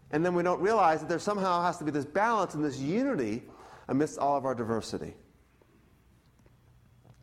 And 0.10 0.26
then 0.26 0.34
we 0.34 0.42
don't 0.42 0.62
realize 0.62 1.02
that 1.02 1.08
there 1.08 1.20
somehow 1.20 1.62
has 1.62 1.78
to 1.78 1.84
be 1.84 1.92
this 1.92 2.04
balance 2.04 2.56
and 2.56 2.66
this 2.66 2.80
unity 2.80 3.44
amidst 3.90 4.18
all 4.18 4.36
of 4.36 4.44
our 4.44 4.56
diversity. 4.56 5.14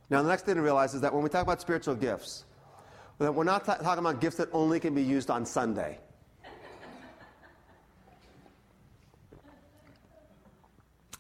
Now, 0.09 0.23
the 0.23 0.29
next 0.29 0.47
thing 0.47 0.55
to 0.55 0.63
realize 0.63 0.95
is 0.95 1.01
that 1.01 1.13
when 1.13 1.25
we 1.25 1.29
talk 1.31 1.43
about 1.43 1.61
spiritual 1.61 1.97
gifts, 1.97 2.45
that 3.23 3.33
we're 3.33 3.45
not 3.45 3.65
talking 3.65 3.99
about 3.99 4.21
gifts 4.21 4.37
that 4.37 4.49
only 4.53 4.81
can 4.81 4.95
be 4.95 5.03
used 5.03 5.31
on 5.31 5.47
Sunday. 5.47 5.99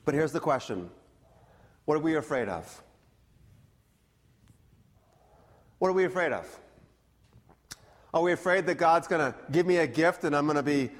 But 0.04 0.14
here's 0.14 0.32
the 0.32 0.40
question 0.40 0.90
What 1.84 1.96
are 1.96 2.00
we 2.00 2.16
afraid 2.16 2.48
of? 2.48 2.82
What 5.78 5.88
are 5.88 5.92
we 5.92 6.04
afraid 6.04 6.32
of? 6.32 6.46
Are 8.14 8.22
we 8.22 8.32
afraid 8.32 8.66
that 8.66 8.74
God's 8.74 9.08
going 9.08 9.32
to 9.32 9.38
give 9.50 9.66
me 9.66 9.78
a 9.78 9.86
gift 9.86 10.24
and 10.24 10.36
I'm 10.36 10.44
going 10.44 10.56
to 10.56 10.62
be 10.62 10.90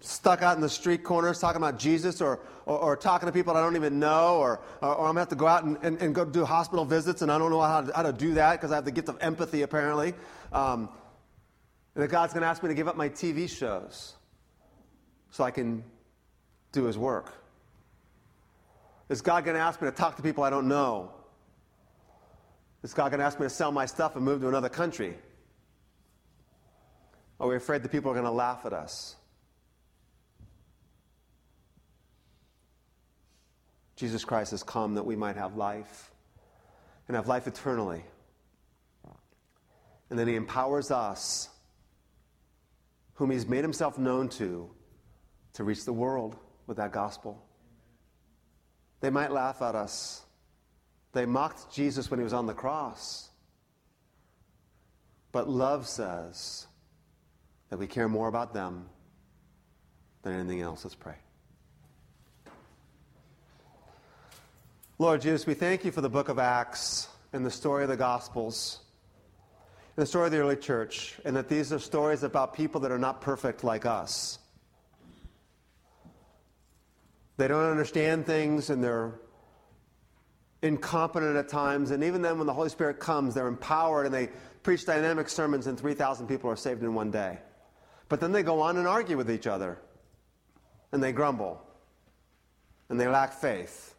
stuck 0.00 0.42
out 0.42 0.56
in 0.56 0.62
the 0.62 0.68
street 0.68 1.04
corners 1.04 1.38
talking 1.38 1.60
about 1.60 1.78
Jesus 1.78 2.20
or, 2.20 2.40
or, 2.66 2.78
or 2.78 2.96
talking 2.96 3.26
to 3.26 3.32
people 3.32 3.56
I 3.56 3.60
don't 3.60 3.76
even 3.76 3.98
know, 3.98 4.36
or, 4.38 4.60
or, 4.80 4.94
or 4.94 5.06
I'm 5.06 5.14
going 5.14 5.14
to 5.14 5.20
have 5.20 5.28
to 5.28 5.36
go 5.36 5.46
out 5.46 5.64
and, 5.64 5.76
and, 5.82 6.00
and, 6.00 6.14
go 6.14 6.24
do 6.24 6.44
hospital 6.44 6.84
visits 6.84 7.22
and 7.22 7.30
I 7.30 7.38
don't 7.38 7.50
know 7.50 7.60
how 7.60 7.82
to, 7.82 7.92
how 7.94 8.02
to 8.02 8.12
do 8.12 8.34
that 8.34 8.52
because 8.52 8.72
I 8.72 8.76
have 8.76 8.84
the 8.84 8.92
gift 8.92 9.08
of 9.08 9.18
empathy 9.20 9.62
apparently. 9.62 10.14
Um, 10.52 10.88
and 11.94 12.02
that 12.04 12.08
God's 12.08 12.32
going 12.32 12.42
to 12.42 12.48
ask 12.48 12.62
me 12.62 12.68
to 12.68 12.74
give 12.74 12.88
up 12.88 12.96
my 12.96 13.08
TV 13.08 13.48
shows 13.48 14.14
so 15.30 15.44
I 15.44 15.50
can 15.50 15.84
do 16.72 16.84
His 16.84 16.96
work. 16.96 17.34
Is 19.08 19.20
God 19.20 19.44
going 19.44 19.56
to 19.56 19.62
ask 19.62 19.82
me 19.82 19.88
to 19.88 19.94
talk 19.94 20.16
to 20.16 20.22
people 20.22 20.44
I 20.44 20.50
don't 20.50 20.68
know? 20.68 21.10
Is 22.82 22.94
God 22.94 23.10
going 23.10 23.18
to 23.18 23.26
ask 23.26 23.38
me 23.38 23.46
to 23.46 23.50
sell 23.50 23.72
my 23.72 23.84
stuff 23.84 24.16
and 24.16 24.24
move 24.24 24.40
to 24.40 24.48
another 24.48 24.68
country? 24.68 25.16
Are 27.38 27.48
we 27.48 27.56
afraid 27.56 27.82
that 27.82 27.90
people 27.90 28.10
are 28.10 28.14
going 28.14 28.24
to 28.24 28.30
laugh 28.30 28.64
at 28.64 28.72
us? 28.72 29.16
Jesus 34.00 34.24
Christ 34.24 34.52
has 34.52 34.62
come 34.62 34.94
that 34.94 35.04
we 35.04 35.14
might 35.14 35.36
have 35.36 35.56
life 35.56 36.10
and 37.06 37.14
have 37.14 37.28
life 37.28 37.46
eternally. 37.46 38.02
And 40.08 40.18
then 40.18 40.26
he 40.26 40.36
empowers 40.36 40.90
us, 40.90 41.50
whom 43.12 43.30
he's 43.30 43.46
made 43.46 43.62
himself 43.62 43.98
known 43.98 44.30
to, 44.30 44.70
to 45.52 45.64
reach 45.64 45.84
the 45.84 45.92
world 45.92 46.36
with 46.66 46.78
that 46.78 46.92
gospel. 46.92 47.44
They 49.00 49.10
might 49.10 49.32
laugh 49.32 49.60
at 49.60 49.74
us. 49.74 50.22
They 51.12 51.26
mocked 51.26 51.70
Jesus 51.70 52.10
when 52.10 52.18
he 52.18 52.24
was 52.24 52.32
on 52.32 52.46
the 52.46 52.54
cross. 52.54 53.28
But 55.30 55.46
love 55.46 55.86
says 55.86 56.66
that 57.68 57.78
we 57.78 57.86
care 57.86 58.08
more 58.08 58.28
about 58.28 58.54
them 58.54 58.88
than 60.22 60.32
anything 60.32 60.62
else. 60.62 60.86
Let's 60.86 60.94
pray. 60.94 61.16
Lord 65.00 65.22
Jesus, 65.22 65.46
we 65.46 65.54
thank 65.54 65.86
you 65.86 65.92
for 65.92 66.02
the 66.02 66.10
book 66.10 66.28
of 66.28 66.38
Acts 66.38 67.08
and 67.32 67.42
the 67.44 67.50
story 67.50 67.84
of 67.84 67.88
the 67.88 67.96
Gospels 67.96 68.80
and 69.96 70.02
the 70.02 70.06
story 70.06 70.26
of 70.26 70.32
the 70.32 70.36
early 70.36 70.56
church, 70.56 71.18
and 71.24 71.34
that 71.36 71.48
these 71.48 71.72
are 71.72 71.78
stories 71.78 72.22
about 72.22 72.52
people 72.52 72.82
that 72.82 72.90
are 72.90 72.98
not 72.98 73.22
perfect 73.22 73.64
like 73.64 73.86
us. 73.86 74.38
They 77.38 77.48
don't 77.48 77.64
understand 77.64 78.26
things 78.26 78.68
and 78.68 78.84
they're 78.84 79.18
incompetent 80.60 81.34
at 81.34 81.48
times. 81.48 81.92
And 81.92 82.04
even 82.04 82.20
then, 82.20 82.36
when 82.36 82.46
the 82.46 82.52
Holy 82.52 82.68
Spirit 82.68 83.00
comes, 83.00 83.32
they're 83.32 83.48
empowered 83.48 84.04
and 84.04 84.14
they 84.14 84.28
preach 84.62 84.84
dynamic 84.84 85.30
sermons, 85.30 85.66
and 85.66 85.80
3,000 85.80 86.26
people 86.26 86.50
are 86.50 86.56
saved 86.56 86.82
in 86.82 86.92
one 86.92 87.10
day. 87.10 87.38
But 88.10 88.20
then 88.20 88.32
they 88.32 88.42
go 88.42 88.60
on 88.60 88.76
and 88.76 88.86
argue 88.86 89.16
with 89.16 89.30
each 89.30 89.46
other, 89.46 89.78
and 90.92 91.02
they 91.02 91.12
grumble, 91.12 91.58
and 92.90 93.00
they 93.00 93.08
lack 93.08 93.32
faith. 93.32 93.89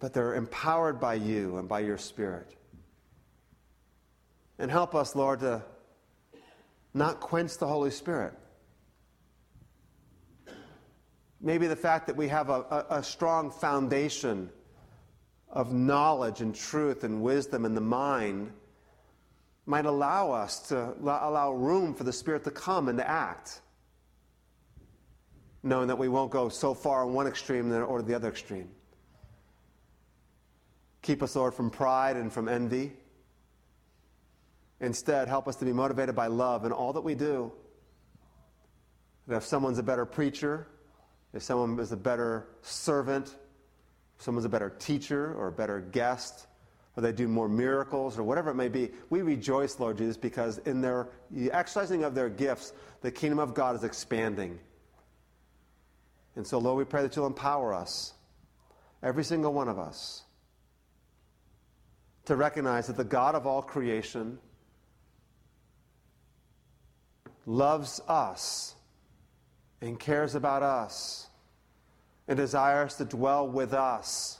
But 0.00 0.12
they're 0.12 0.34
empowered 0.34 0.98
by 0.98 1.14
you 1.14 1.58
and 1.58 1.68
by 1.68 1.80
your 1.80 1.98
Spirit. 1.98 2.54
And 4.58 4.70
help 4.70 4.94
us, 4.94 5.14
Lord, 5.14 5.40
to 5.40 5.62
not 6.92 7.20
quench 7.20 7.56
the 7.58 7.66
Holy 7.66 7.90
Spirit 7.90 8.34
Maybe 11.40 11.66
the 11.66 11.76
fact 11.76 12.06
that 12.06 12.16
we 12.16 12.28
have 12.28 12.50
a, 12.50 12.86
a, 12.90 12.98
a 12.98 13.02
strong 13.02 13.50
foundation 13.50 14.50
of 15.48 15.72
knowledge 15.72 16.42
and 16.42 16.54
truth 16.54 17.02
and 17.02 17.22
wisdom 17.22 17.64
in 17.64 17.74
the 17.74 17.80
mind 17.80 18.52
might 19.64 19.86
allow 19.86 20.32
us 20.32 20.68
to 20.68 20.94
allow 21.00 21.52
room 21.52 21.94
for 21.94 22.04
the 22.04 22.12
Spirit 22.12 22.44
to 22.44 22.50
come 22.50 22.88
and 22.88 22.98
to 22.98 23.08
act, 23.08 23.62
knowing 25.62 25.88
that 25.88 25.96
we 25.96 26.08
won't 26.08 26.30
go 26.30 26.48
so 26.48 26.74
far 26.74 27.06
in 27.06 27.14
one 27.14 27.26
extreme 27.26 27.72
or 27.72 28.02
the 28.02 28.14
other 28.14 28.28
extreme. 28.28 28.68
Keep 31.02 31.22
us, 31.22 31.34
Lord, 31.34 31.54
from 31.54 31.70
pride 31.70 32.16
and 32.16 32.32
from 32.32 32.48
envy. 32.48 32.92
Instead, 34.80 35.28
help 35.28 35.46
us 35.46 35.56
to 35.56 35.64
be 35.64 35.72
motivated 35.72 36.14
by 36.14 36.26
love 36.26 36.64
in 36.64 36.72
all 36.72 36.92
that 36.94 37.02
we 37.02 37.14
do. 37.14 37.52
That 39.26 39.36
if 39.36 39.44
someone's 39.44 39.78
a 39.78 39.82
better 39.82 40.06
preacher, 40.06 40.66
if 41.32 41.42
someone 41.42 41.78
is 41.78 41.92
a 41.92 41.96
better 41.96 42.48
servant, 42.62 43.28
if 44.18 44.24
someone's 44.24 44.44
a 44.44 44.50
better 44.50 44.70
teacher 44.70 45.34
or 45.34 45.48
a 45.48 45.52
better 45.52 45.80
guest, 45.80 46.46
or 46.96 47.02
they 47.02 47.12
do 47.12 47.28
more 47.28 47.48
miracles 47.48 48.18
or 48.18 48.22
whatever 48.22 48.50
it 48.50 48.54
may 48.54 48.68
be, 48.68 48.90
we 49.10 49.22
rejoice, 49.22 49.78
Lord 49.78 49.98
Jesus, 49.98 50.16
because 50.16 50.58
in 50.58 50.80
their 50.80 51.08
the 51.30 51.52
exercising 51.52 52.04
of 52.04 52.14
their 52.14 52.28
gifts, 52.28 52.72
the 53.00 53.10
kingdom 53.10 53.38
of 53.38 53.54
God 53.54 53.76
is 53.76 53.84
expanding. 53.84 54.58
And 56.36 56.46
so, 56.46 56.58
Lord, 56.58 56.78
we 56.78 56.84
pray 56.84 57.02
that 57.02 57.14
you'll 57.16 57.26
empower 57.26 57.74
us, 57.74 58.14
every 59.02 59.24
single 59.24 59.52
one 59.52 59.68
of 59.68 59.78
us, 59.78 60.24
to 62.26 62.36
recognize 62.36 62.86
that 62.86 62.96
the 62.96 63.04
God 63.04 63.34
of 63.34 63.46
all 63.46 63.62
creation 63.62 64.38
loves 67.46 68.00
us 68.06 68.74
and 69.80 69.98
cares 69.98 70.34
about 70.34 70.62
us 70.62 71.28
and 72.28 72.36
desires 72.36 72.94
to 72.96 73.04
dwell 73.04 73.48
with 73.48 73.72
us 73.72 74.38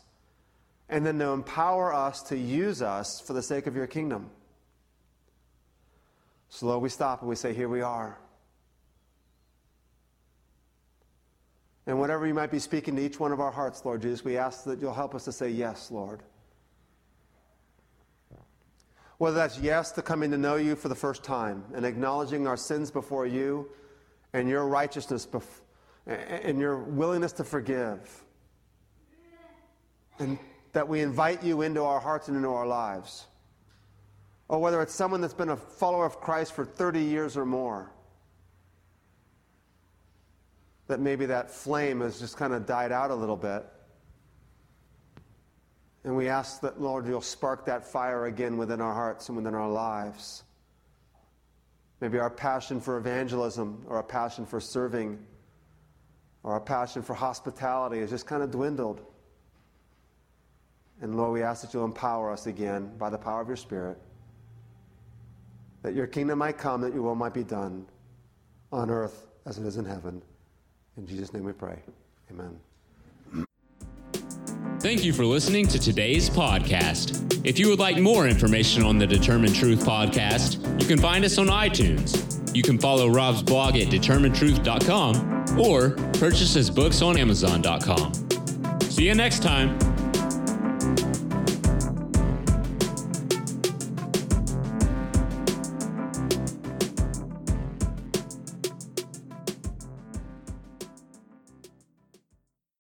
and 0.89 1.07
then 1.07 1.19
to 1.19 1.29
empower 1.29 1.95
us 1.95 2.23
to 2.25 2.37
use 2.37 2.83
us 2.83 3.21
for 3.21 3.33
the 3.33 3.43
sake 3.43 3.67
of 3.67 3.77
your 3.77 3.87
kingdom. 3.87 4.31
So, 6.49 6.67
Lord, 6.67 6.83
we 6.83 6.89
stop 6.89 7.21
and 7.21 7.29
we 7.29 7.37
say, 7.37 7.55
Here 7.55 7.69
we 7.69 7.81
are. 7.81 8.19
And 11.87 11.99
whatever 11.99 12.27
you 12.27 12.35
might 12.35 12.51
be 12.51 12.59
speaking 12.59 12.97
to 12.97 13.03
each 13.03 13.19
one 13.19 13.33
of 13.33 13.41
our 13.41 13.51
hearts, 13.51 13.85
Lord 13.85 14.03
Jesus, 14.03 14.25
we 14.25 14.37
ask 14.37 14.65
that 14.65 14.81
you'll 14.81 14.93
help 14.93 15.15
us 15.15 15.25
to 15.25 15.33
say, 15.33 15.49
Yes, 15.49 15.91
Lord. 15.91 16.23
Whether 19.21 19.37
that's 19.37 19.59
yes 19.59 19.93
to 19.93 20.01
coming 20.01 20.31
to 20.31 20.39
know 20.39 20.57
you 20.57 20.75
for 20.75 20.89
the 20.89 20.95
first 20.95 21.23
time 21.23 21.63
and 21.75 21.85
acknowledging 21.85 22.47
our 22.47 22.57
sins 22.57 22.91
before 22.91 23.27
you 23.27 23.69
and 24.33 24.49
your 24.49 24.67
righteousness 24.67 25.27
bef- 25.27 25.61
and 26.07 26.59
your 26.59 26.79
willingness 26.79 27.33
to 27.33 27.45
forgive. 27.45 28.25
And 30.19 30.39
that 30.73 30.89
we 30.89 31.03
invite 31.03 31.43
you 31.43 31.61
into 31.61 31.83
our 31.83 32.01
hearts 32.01 32.29
and 32.29 32.37
into 32.39 32.49
our 32.49 32.67
lives. 32.67 33.27
Or 34.49 34.59
whether 34.59 34.81
it's 34.81 34.95
someone 34.95 35.21
that's 35.21 35.35
been 35.35 35.51
a 35.51 35.57
follower 35.57 36.07
of 36.07 36.19
Christ 36.23 36.55
for 36.55 36.65
30 36.65 37.03
years 37.03 37.37
or 37.37 37.45
more. 37.45 37.93
That 40.87 40.99
maybe 40.99 41.27
that 41.27 41.51
flame 41.51 42.01
has 42.01 42.19
just 42.19 42.39
kind 42.39 42.55
of 42.55 42.65
died 42.65 42.91
out 42.91 43.11
a 43.11 43.15
little 43.15 43.37
bit. 43.37 43.67
And 46.05 46.17
we 46.17 46.29
ask 46.29 46.61
that, 46.63 46.81
Lord, 46.81 47.07
you'll 47.07 47.21
spark 47.21 47.67
that 47.67 47.85
fire 47.85 48.27
again 48.27 48.57
within 48.57 48.81
our 48.81 48.95
hearts 48.95 49.29
and 49.29 49.37
within 49.37 49.55
our 49.55 49.69
lives. 49.69 50.45
Maybe 52.01 52.19
our 52.19 52.31
passion 52.31 52.81
for 52.81 52.97
evangelism 52.97 53.85
or 53.87 53.99
a 53.99 54.03
passion 54.03 54.47
for 54.47 54.61
serving 54.61 55.19
or 56.43 56.53
our 56.55 56.61
passion 56.61 57.03
for 57.03 57.15
hospitality 57.15 58.01
has 58.01 58.11
just 58.11 58.27
kind 58.27 58.43
of 58.43 58.51
dwindled. 58.51 59.03
And 61.03 61.17
Lord, 61.17 61.33
we 61.33 61.43
ask 61.43 61.63
that 61.63 61.75
you'll 61.75 61.85
empower 61.85 62.31
us 62.31 62.47
again 62.47 62.91
by 62.99 63.11
the 63.11 63.19
power 63.19 63.41
of 63.41 63.49
your 63.49 63.57
Spirit, 63.57 63.99
that 65.83 65.95
your 65.95 66.07
kingdom 66.07 66.39
might 66.39 66.59
come, 66.59 66.81
that 66.83 66.95
your 66.95 67.03
will 67.03 67.15
might 67.15 67.35
be 67.35 67.45
done 67.45 67.87
on 68.73 68.91
earth 68.91 69.27
as 69.47 69.59
it 69.59 69.67
is 69.67 69.77
in 69.77 69.85
heaven. 69.85 70.23
In 70.97 71.07
Jesus' 71.07 71.33
name 71.33 71.45
we 71.45 71.53
pray. 71.53 71.79
Amen. 72.31 72.59
Thank 74.81 75.05
you 75.05 75.13
for 75.13 75.27
listening 75.27 75.67
to 75.69 75.79
today's 75.79 76.31
podcast. 76.31 77.45
If 77.45 77.59
you 77.59 77.69
would 77.69 77.79
like 77.79 77.99
more 77.99 78.27
information 78.27 78.83
on 78.83 78.97
the 78.97 79.07
Determine 79.07 79.53
Truth 79.53 79.85
podcast, 79.85 80.81
you 80.81 80.89
can 80.89 80.99
find 80.99 81.23
us 81.23 81.37
on 81.37 81.49
iTunes. 81.49 82.57
You 82.57 82.63
can 82.63 82.79
follow 82.79 83.09
Rob's 83.09 83.43
blog 83.43 83.77
at 83.77 83.89
determinetruth.com 83.89 85.61
or 85.61 85.91
purchase 86.19 86.55
his 86.55 86.71
books 86.71 87.03
on 87.03 87.19
amazon.com. 87.19 88.15
See 88.85 89.05
you 89.07 89.15
next 89.15 89.43
time. 89.43 89.90